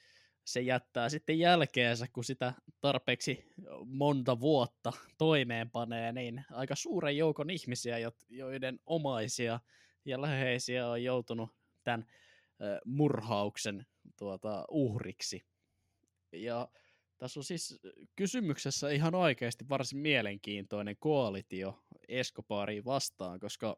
se 0.46 0.62
jättää 0.62 1.10
sitten 1.10 1.40
jälkeensä, 1.40 2.08
kun 2.14 2.24
sitä 2.24 2.54
tarpeeksi 2.82 3.46
monta 3.86 4.40
vuotta 4.40 4.94
toimeenpanee, 5.18 6.12
niin 6.12 6.46
aika 6.52 6.76
suuren 6.76 7.18
joukon 7.18 7.50
ihmisiä, 7.50 7.98
joiden 8.30 8.80
omaisia 8.86 9.60
ja 10.06 10.22
läheisiä 10.22 10.88
on 10.88 11.04
joutunut 11.04 11.50
tämän 11.84 12.06
murhauksen 12.86 13.86
tuota, 14.18 14.66
uhriksi. 14.70 15.46
Ja 16.32 16.68
tässä 17.18 17.40
on 17.40 17.44
siis 17.44 17.80
kysymyksessä 18.16 18.90
ihan 18.90 19.16
oikeasti 19.16 19.70
varsin 19.70 20.00
mielenkiintoinen 20.00 20.96
koalitio 21.00 21.84
Escobariin 22.08 22.86
vastaan, 22.86 23.40
koska 23.40 23.78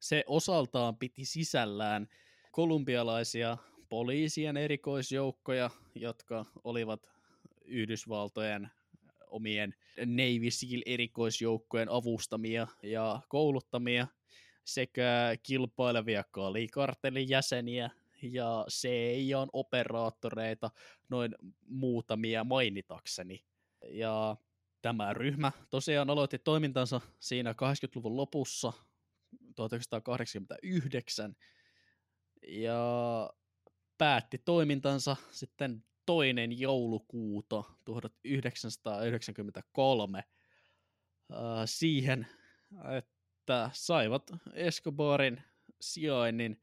se 0.00 0.24
osaltaan 0.26 0.96
piti 0.96 1.24
sisällään 1.24 2.08
kolumbialaisia 2.52 3.56
poliisien 3.88 4.56
erikoisjoukkoja, 4.56 5.70
jotka 5.94 6.44
olivat 6.64 7.10
Yhdysvaltojen 7.64 8.70
omien 9.26 9.74
Navy 10.06 10.50
SEAL-erikoisjoukkojen 10.50 11.88
avustamia 11.90 12.66
ja 12.82 13.20
kouluttamia 13.28 14.06
sekä 14.64 15.36
kilpailevia 15.42 16.24
kalikartelin 16.30 17.28
jäseniä 17.28 17.90
ja 18.22 18.66
CIAn-operaattoreita, 18.70 20.70
noin 21.08 21.34
muutamia 21.68 22.44
mainitakseni. 22.44 23.44
Ja 23.88 24.36
tämä 24.82 25.14
ryhmä 25.14 25.52
tosiaan 25.70 26.10
aloitti 26.10 26.38
toimintansa 26.38 27.00
siinä 27.20 27.52
80-luvun 27.52 28.16
lopussa, 28.16 28.72
1989, 29.56 31.36
ja 32.48 33.30
päätti 33.98 34.38
toimintansa 34.38 35.16
sitten 35.30 35.84
toinen 36.06 36.60
joulukuuta 36.60 37.64
1993 37.84 40.24
siihen, 41.64 42.26
että 42.98 43.70
saivat 43.72 44.30
Escobarin 44.52 45.42
sijainnin 45.80 46.62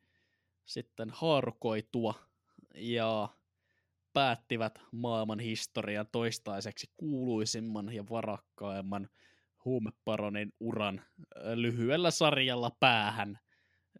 sitten 0.65 1.09
haarukoitua 1.09 2.13
ja 2.75 3.29
päättivät 4.13 4.79
maailman 4.91 5.39
historian 5.39 6.07
toistaiseksi 6.11 6.91
kuuluisimman 6.97 7.93
ja 7.93 8.03
varakkaimman 8.09 9.09
huumeparonin 9.65 10.53
uran 10.59 11.01
lyhyellä 11.55 12.11
sarjalla 12.11 12.71
päähän 12.79 13.39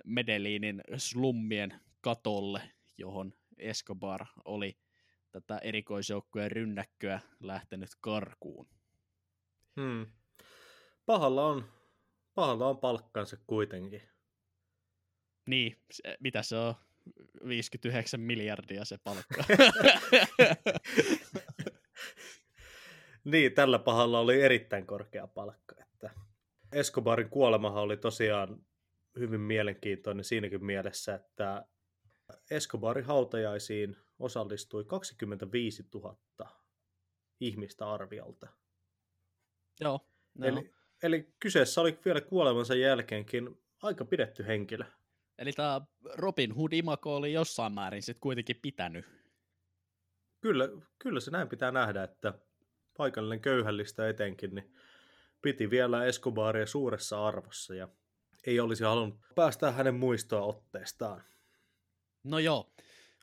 Medellinin 0.06 0.82
slummien 0.98 1.82
katolle, 2.02 2.62
johon 2.98 3.34
Escobar 3.58 4.26
oli 4.46 4.78
tätä 5.32 5.58
erikoisjoukkojen 5.58 6.52
rynnäkköä 6.52 7.20
lähtenyt 7.40 7.90
karkuun. 8.02 8.68
Hmm. 9.82 10.06
Pahalla, 11.06 11.46
on, 11.46 11.66
pahalla 12.36 12.68
on 12.68 12.78
palkkansa 12.78 13.38
kuitenkin. 13.48 14.13
Niin, 15.46 15.78
se, 15.92 16.18
mitä 16.20 16.44
se 16.44 16.56
on? 16.56 16.76
59 17.48 18.20
miljardia 18.20 18.86
se 18.86 18.98
palkka. 19.04 19.44
niin, 23.32 23.54
tällä 23.54 23.80
pahalla 23.80 24.20
oli 24.20 24.42
erittäin 24.42 24.88
korkea 24.88 25.28
palkka. 25.28 25.76
Että 25.82 26.10
Escobarin 26.72 27.30
kuolemahan 27.30 27.84
oli 27.84 27.98
tosiaan 27.98 28.66
hyvin 29.20 29.42
mielenkiintoinen 29.42 30.26
siinäkin 30.26 30.66
mielessä, 30.66 31.16
että 31.16 31.66
Escobarin 32.52 33.06
hautajaisiin 33.06 33.98
osallistui 34.20 34.86
25 34.86 35.88
000 35.94 36.18
ihmistä 37.40 37.92
arviolta. 37.92 38.48
Joo. 39.80 40.00
No. 40.34 40.48
Eli, 40.48 40.74
eli 41.04 41.34
kyseessä 41.40 41.82
oli 41.82 42.00
vielä 42.06 42.22
kuolemansa 42.22 42.76
jälkeenkin 42.76 43.64
aika 43.82 44.06
pidetty 44.06 44.48
henkilö. 44.48 44.86
Eli 45.38 45.52
tämä 45.52 45.82
Robin 46.16 46.56
Hood 46.56 46.74
imako 46.74 47.16
oli 47.16 47.34
jossain 47.34 47.74
määrin 47.74 48.02
sitten 48.02 48.22
kuitenkin 48.22 48.60
pitänyt. 48.62 49.06
Kyllä, 50.42 50.70
kyllä 51.00 51.20
se 51.20 51.32
näin 51.32 51.50
pitää 51.50 51.72
nähdä, 51.72 52.04
että 52.04 52.34
paikallinen 52.98 53.42
köyhällistä 53.42 54.10
etenkin, 54.10 54.56
niin 54.56 54.74
piti 55.42 55.70
vielä 55.70 56.06
Escobaria 56.06 56.66
suuressa 56.66 57.28
arvossa 57.28 57.76
ja 57.76 57.88
ei 58.46 58.60
olisi 58.60 58.84
halunnut 58.84 59.20
päästä 59.36 59.72
hänen 59.72 59.96
muistoa 59.96 60.42
otteestaan. 60.42 61.24
No 62.24 62.40
joo, 62.40 62.74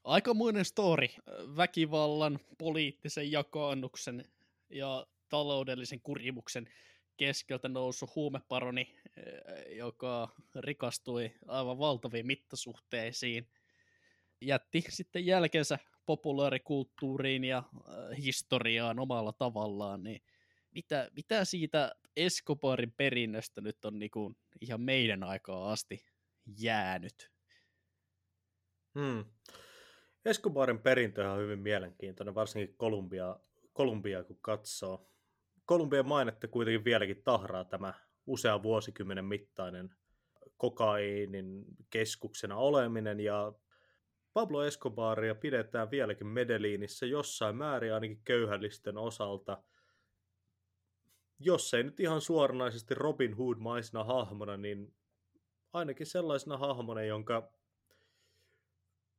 aikamoinen 0.05 0.65
story. 0.65 1.07
Väkivallan, 1.57 2.39
poliittisen 2.59 3.33
jakaannuksen 3.33 4.25
ja 4.71 5.07
taloudellisen 5.29 6.01
kurimuksen 6.01 6.69
keskeltä 7.21 7.69
noussut 7.69 8.15
huumeparoni, 8.15 8.95
eh, 9.17 9.77
joka 9.77 10.29
rikastui 10.55 11.33
aivan 11.47 11.79
valtaviin 11.79 12.27
mittasuhteisiin, 12.27 13.49
jätti 14.41 14.85
sitten 14.89 15.27
jälkensä 15.27 15.79
populaarikulttuuriin 16.07 17.45
ja 17.45 17.63
eh, 17.75 18.19
historiaan 18.23 18.99
omalla 18.99 19.33
tavallaan, 19.33 20.03
niin 20.03 20.23
mitä, 20.71 21.11
mitä 21.17 21.45
siitä 21.45 21.93
Escobarin 22.17 22.93
perinnöstä 22.93 23.61
nyt 23.61 23.85
on 23.85 23.99
niin 23.99 24.11
kuin 24.11 24.37
ihan 24.61 24.81
meidän 24.81 25.23
aikaa 25.25 25.73
asti 25.73 26.05
jäänyt? 26.59 27.31
Hmm. 28.99 29.25
Escobarin 30.25 30.79
perintö 30.79 31.31
on 31.31 31.39
hyvin 31.39 31.59
mielenkiintoinen, 31.59 32.35
varsinkin 32.35 32.77
Kolumbia, 32.77 33.37
Kolumbia 33.73 34.25
kun 34.25 34.39
katsoo. 34.41 35.11
Kolumbian 35.71 36.09
mainetta 36.09 36.49
kuitenkin 36.49 36.85
vieläkin 36.85 37.23
tahraa 37.23 37.65
tämä 37.65 37.95
usea 38.27 38.63
vuosikymmenen 38.63 39.25
mittainen 39.25 39.95
kokaiinin 40.57 41.65
keskuksena 41.91 42.57
oleminen 42.57 43.21
ja 43.21 43.53
Pablo 44.33 44.65
Escobaria 44.65 45.35
pidetään 45.35 45.91
vieläkin 45.91 46.27
Medellinissä 46.27 47.07
jossain 47.07 47.57
määrin 47.57 47.95
ainakin 47.95 48.21
köyhällisten 48.25 48.99
osalta, 48.99 49.63
jos 51.39 51.75
ei 51.75 51.83
nyt 51.83 52.01
ihan 52.01 52.21
suoranaisesti 52.21 52.95
Robin 52.95 53.37
Hood-maisena 53.37 54.05
hahmona, 54.05 54.57
niin 54.57 54.95
ainakin 55.73 56.07
sellaisena 56.07 56.57
hahmona, 56.57 57.03
jonka 57.03 57.53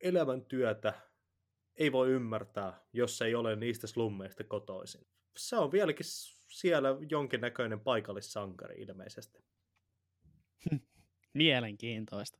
elämäntyötä 0.00 0.92
ei 1.76 1.92
voi 1.92 2.10
ymmärtää, 2.10 2.80
jos 2.92 3.22
ei 3.22 3.34
ole 3.34 3.56
niistä 3.56 3.86
slummeista 3.86 4.44
kotoisin. 4.44 5.06
Se 5.36 5.56
on 5.56 5.72
vieläkin 5.72 6.06
siellä 6.52 6.88
jonkinnäköinen 7.08 7.80
paikallissankari 7.80 8.82
ilmeisesti. 8.82 9.44
Mielenkiintoista. 11.34 12.38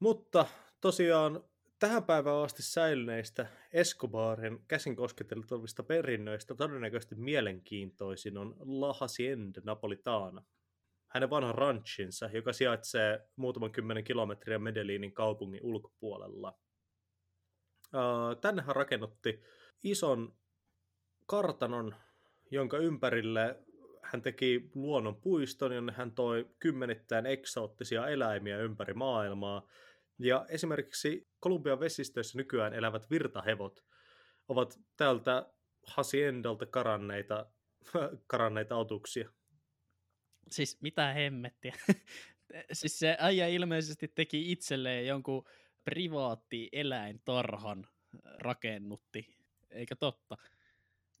Mutta 0.00 0.46
tosiaan 0.80 1.44
tähän 1.78 2.04
päivään 2.04 2.36
asti 2.36 2.62
säilyneistä 2.62 3.46
Escobarin 3.72 4.64
käsin 4.68 4.96
kosketeltavista 4.96 5.82
perinnöistä 5.82 6.54
todennäköisesti 6.54 7.14
mielenkiintoisin 7.14 8.38
on 8.38 8.56
La 8.58 8.92
Hacienda 8.92 9.60
Napolitana. 9.64 10.44
Hänen 11.06 11.30
vanha 11.30 11.52
ranchinsa, 11.52 12.26
joka 12.32 12.52
sijaitsee 12.52 13.28
muutaman 13.36 13.72
kymmenen 13.72 14.04
kilometriä 14.04 14.58
Medellinin 14.58 15.12
kaupungin 15.12 15.60
ulkopuolella. 15.62 16.58
Tänne 18.40 18.62
hän 18.62 18.76
rakennutti 18.76 19.42
ison 19.84 20.36
kartanon 21.26 21.94
jonka 22.50 22.78
ympärille 22.78 23.56
hän 24.02 24.22
teki 24.22 24.70
luonnonpuiston, 24.74 25.74
jonne 25.74 25.92
hän 25.92 26.12
toi 26.12 26.50
kymmenittäin 26.58 27.26
eksoottisia 27.26 28.08
eläimiä 28.08 28.58
ympäri 28.58 28.94
maailmaa. 28.94 29.68
Ja 30.18 30.46
esimerkiksi 30.48 31.28
Kolumbian 31.40 31.80
vesistöissä 31.80 32.38
nykyään 32.38 32.74
elävät 32.74 33.10
virtahevot 33.10 33.84
ovat 34.48 34.80
tältä 34.96 35.50
Haciendalta 35.86 36.66
karanneita, 36.66 37.46
karanneita 38.26 38.76
otuksia. 38.76 39.30
Siis 40.50 40.82
mitä 40.82 41.12
hemmettiä. 41.12 41.74
siis 42.72 42.98
se 42.98 43.16
äijä 43.18 43.46
ilmeisesti 43.46 44.08
teki 44.08 44.52
itselleen 44.52 45.06
jonkun 45.06 45.44
privaatti 45.84 46.68
eläintarhan 46.72 47.86
rakennutti, 48.24 49.36
eikä 49.70 49.96
totta? 49.96 50.36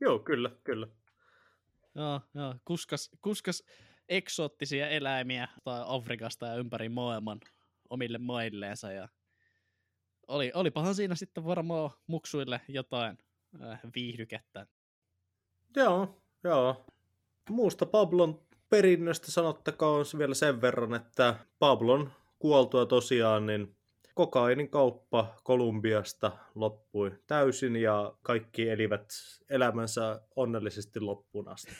Joo, 0.00 0.18
kyllä, 0.18 0.50
kyllä. 0.64 0.88
Joo, 1.96 2.20
joo. 2.34 2.54
Kuskas, 2.64 3.10
kuskas 3.22 3.62
eksoottisia 4.08 4.88
eläimiä 4.88 5.48
tai 5.64 5.82
Afrikasta 5.86 6.46
ja 6.46 6.54
ympäri 6.54 6.88
maailman 6.88 7.40
omille 7.90 8.18
mailleensa. 8.18 8.92
Ja 8.92 9.08
oli, 10.28 10.52
olipahan 10.54 10.94
siinä 10.94 11.14
sitten 11.14 11.44
varmaan 11.44 11.90
muksuille 12.06 12.60
jotain 12.68 13.18
äh, 13.62 13.80
viihdykettä. 13.94 14.66
Joo, 15.76 16.22
joo. 16.44 16.86
Muusta 17.50 17.86
Pablon 17.86 18.46
perinnöstä 18.68 19.30
sanottakoon 19.30 20.04
vielä 20.18 20.34
sen 20.34 20.60
verran, 20.60 20.94
että 20.94 21.34
Pablon 21.58 22.12
kuoltua 22.38 22.86
tosiaan, 22.86 23.46
niin 23.46 23.75
kokainin 24.16 24.70
kauppa 24.70 25.34
Kolumbiasta 25.44 26.32
loppui 26.54 27.12
täysin 27.26 27.76
ja 27.76 28.14
kaikki 28.22 28.70
elivät 28.70 29.08
elämänsä 29.50 30.20
onnellisesti 30.36 31.00
loppuun 31.00 31.48
asti. 31.48 31.72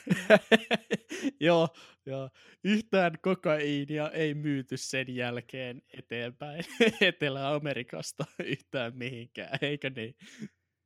joo, 1.47 1.67
joo, 2.05 2.29
yhtään 2.63 3.11
kokaiinia 3.21 4.09
ei 4.11 4.33
myyty 4.33 4.77
sen 4.77 5.15
jälkeen 5.15 5.81
eteenpäin 5.97 6.63
Etelä-Amerikasta 7.01 8.25
yhtään 8.45 8.97
mihinkään, 8.97 9.59
eikö 9.61 9.89
niin? 9.95 10.15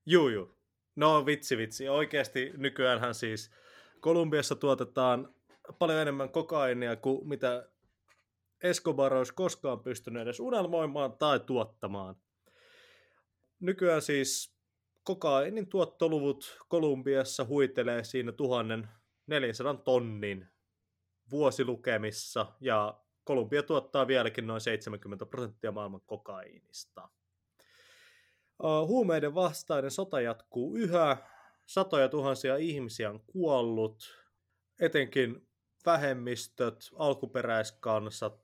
Juu, 0.05 0.29
juu. 0.29 0.57
No 0.95 1.25
vitsi, 1.25 1.57
vitsi. 1.57 1.89
Oikeasti 1.89 2.51
nykyäänhän 2.57 3.15
siis 3.15 3.51
Kolumbiassa 3.99 4.55
tuotetaan 4.55 5.35
paljon 5.79 5.99
enemmän 5.99 6.29
kokainia 6.29 6.95
kuin 6.95 7.27
mitä 7.27 7.69
Escobar 8.64 9.14
olisi 9.14 9.34
koskaan 9.34 9.80
pystynyt 9.80 10.22
edes 10.22 10.39
unelmoimaan 10.39 11.18
tai 11.18 11.39
tuottamaan. 11.39 12.16
Nykyään 13.59 14.01
siis 14.01 14.55
kokainin 15.03 15.68
tuottoluvut 15.68 16.57
Kolumbiassa 16.68 17.45
huitelee 17.45 18.03
siinä 18.03 18.32
1400 18.32 19.74
tonnin 19.74 20.47
vuosilukemissa 21.32 22.45
ja 22.59 23.01
Kolumbia 23.24 23.64
tuottaa 23.64 24.07
vieläkin 24.07 24.47
noin 24.47 24.62
70 24.62 25.26
prosenttia 25.26 25.72
maailman 25.72 26.01
kokainista. 26.05 27.09
Huumeiden 28.88 29.36
vastainen 29.36 29.91
sota 29.91 30.22
jatkuu 30.22 30.76
yhä. 30.76 31.18
Satoja 31.66 32.09
tuhansia 32.09 32.57
ihmisiä 32.57 33.09
on 33.09 33.20
kuollut. 33.20 34.26
Etenkin 34.80 35.47
vähemmistöt, 35.86 36.89
alkuperäiskansat 36.95 38.39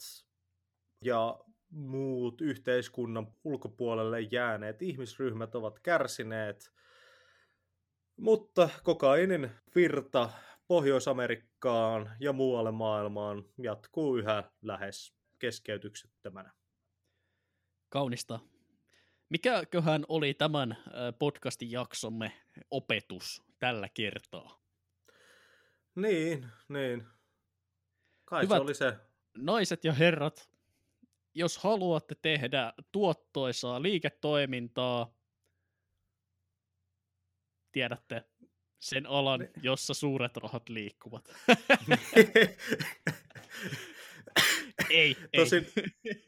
ja 1.02 1.40
muut 1.70 2.42
yhteiskunnan 2.42 3.34
ulkopuolelle 3.44 4.22
jääneet 4.22 4.82
ihmisryhmät 4.82 5.56
ovat 5.56 5.80
kärsineet, 5.80 6.72
mutta 8.18 8.70
kokainin 8.84 9.52
virta 9.76 10.30
Pohjois-Amerikkaan 10.68 12.16
ja 12.20 12.34
muualle 12.34 12.72
maailmaan 12.72 13.46
jatkuu 13.58 14.18
yhä 14.18 14.52
lähes 14.62 15.14
keskeytyksettömänä. 15.40 16.54
Kaunista. 17.90 18.40
Mikäköhän 19.30 20.06
oli 20.08 20.34
tämän 20.34 20.78
podcastin 21.20 21.72
jaksomme 21.72 22.32
opetus 22.72 23.44
tällä 23.60 23.90
kertaa? 23.94 24.62
Niin, 25.96 26.48
niin. 26.70 27.08
Kai 28.28 28.44
Hyvät 28.44 28.58
se 28.58 28.62
oli 28.62 28.74
se. 28.74 28.94
Naiset 29.38 29.84
ja 29.84 29.94
herrat, 29.94 30.50
jos 31.34 31.58
haluatte 31.58 32.16
tehdä 32.22 32.74
tuottoisaa 32.92 33.82
liiketoimintaa, 33.82 35.14
tiedätte, 37.72 38.24
sen 38.80 39.06
alan, 39.06 39.48
jossa 39.62 39.94
suuret 39.94 40.38
rahat 40.38 40.70
liikkuvat. 40.70 41.30
ei, 44.90 45.18
ei. 45.34 45.40
Tosin 45.40 45.68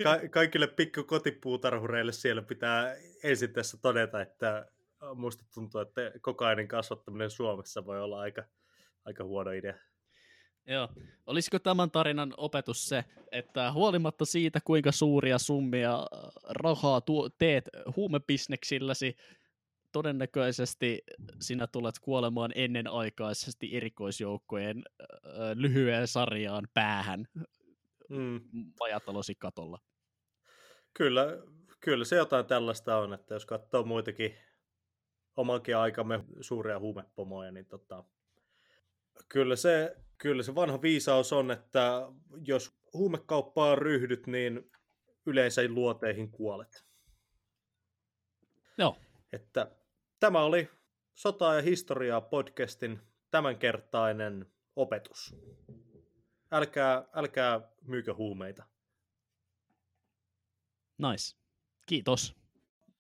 ka- 0.04 0.28
kaikille 0.30 0.68
pikku 0.68 1.04
kotipuutarhureille 1.04 2.12
siellä 2.12 2.42
pitää 2.42 2.96
ensin 3.24 3.54
tässä 3.54 3.78
todeta, 3.82 4.22
että 4.22 4.72
musta 5.16 5.46
tuntuu, 5.54 5.82
että 5.82 6.02
kokainin 6.22 6.68
kasvattaminen 6.68 7.30
Suomessa 7.32 7.86
voi 7.86 8.02
olla 8.02 8.20
aika, 8.20 8.44
aika 9.06 9.24
huono 9.24 9.52
idea. 9.52 9.90
Joo. 10.68 10.90
Olisiko 11.26 11.60
tämän 11.60 11.92
tarinan 11.92 12.34
opetus 12.38 12.90
se, 12.90 13.06
että 13.32 13.72
huolimatta 13.72 14.26
siitä, 14.26 14.60
kuinka 14.64 14.92
suuria 14.92 15.38
summia 15.38 15.96
äh, 15.96 16.08
rahaa 16.50 17.02
tuo, 17.02 17.30
teet 17.30 17.70
huumebisneksilläsi, 17.96 19.16
todennäköisesti 19.92 21.02
sinä 21.40 21.68
tulet 21.68 21.96
kuolemaan 22.02 22.52
ennenaikaisesti 22.56 23.78
erikoisjoukkojen 23.78 24.84
äh, 25.02 25.08
lyhyen 25.56 26.08
sarjaan 26.08 26.68
päähän 26.74 27.26
Mm. 28.10 28.42
majatalosi 28.80 29.36
katolla. 29.36 29.80
Kyllä, 30.94 31.26
kyllä 31.80 32.06
se 32.06 32.16
jotain 32.16 32.46
tällaista 32.46 32.98
on, 32.98 33.14
että 33.14 33.34
jos 33.34 33.46
katsoo 33.46 33.84
muitakin 33.84 34.36
omankin 35.36 35.78
aikamme 35.78 36.24
suuria 36.42 36.80
huumepomoja, 36.80 37.52
niin 37.52 37.66
tota, 37.66 38.04
kyllä, 39.30 39.56
se, 39.56 39.96
kyllä 40.20 40.44
se 40.44 40.56
vanha 40.56 40.82
viisaus 40.82 41.34
on, 41.34 41.52
että 41.52 42.08
jos 42.48 42.80
huumekauppaan 42.94 43.78
ryhdyt, 43.78 44.28
niin 44.28 44.72
yleensä 45.26 45.62
luoteihin 45.70 46.32
kuolet. 46.32 46.86
Joo, 48.78 48.98
Että 49.34 49.72
tämä 50.20 50.44
oli 50.44 50.70
Sotaa 51.14 51.56
ja 51.56 51.62
historiaa 51.62 52.22
podcastin 52.22 53.00
tämänkertainen 53.32 54.46
opetus. 54.76 55.36
Älkää, 56.52 57.06
älkää 57.14 57.62
myykö 57.82 58.14
huumeita. 58.14 58.64
nice. 60.98 61.38
Kiitos. 61.86 62.36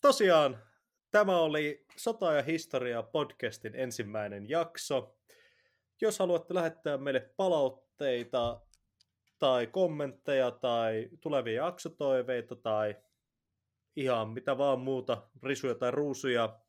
Tosiaan, 0.01 0.57
tämä 1.11 1.37
oli 1.39 1.85
Sota 1.95 2.33
ja 2.33 2.43
historia 2.43 3.03
podcastin 3.03 3.75
ensimmäinen 3.75 4.49
jakso. 4.49 5.18
Jos 6.01 6.19
haluatte 6.19 6.53
lähettää 6.53 6.97
meille 6.97 7.33
palautteita 7.37 8.61
tai 9.39 9.67
kommentteja 9.67 10.51
tai 10.51 11.09
tulevia 11.21 11.65
jaksotoiveita 11.65 12.55
tai 12.55 12.95
ihan 13.95 14.29
mitä 14.29 14.57
vaan 14.57 14.79
muuta, 14.79 15.29
risuja 15.43 15.75
tai 15.75 15.91
ruusuja, 15.91 16.59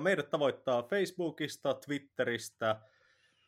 meidät 0.00 0.30
tavoittaa 0.30 0.82
Facebookista, 0.82 1.74
Twitteristä 1.74 2.80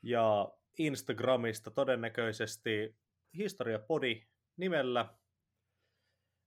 ja 0.03 0.53
Instagramista 0.79 1.71
todennäköisesti 1.71 2.97
Historiapodi 3.37 4.27
nimellä. 4.57 5.15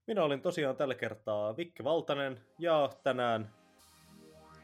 Minä 0.07 0.23
olin 0.23 0.41
tosiaan 0.41 0.75
tällä 0.75 0.95
kertaa 0.95 1.57
Vikke 1.57 1.83
Valtanen 1.83 2.45
ja 2.59 2.89
tänään 3.03 3.53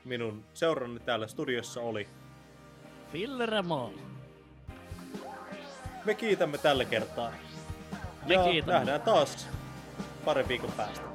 minun 0.05 0.45
seurani 0.53 0.99
täällä 0.99 1.27
studiossa 1.27 1.81
oli. 1.81 2.07
Filleremaa. 3.11 3.89
Me 6.05 6.15
kiitämme 6.15 6.57
tällä 6.57 6.85
kertaa. 6.85 7.31
Me 8.25 8.33
ja 8.33 8.43
kiitämme. 8.43 8.73
nähdään 8.73 9.01
taas 9.01 9.47
parin 10.25 10.47
viikon 10.47 10.71
päästä. 10.71 11.08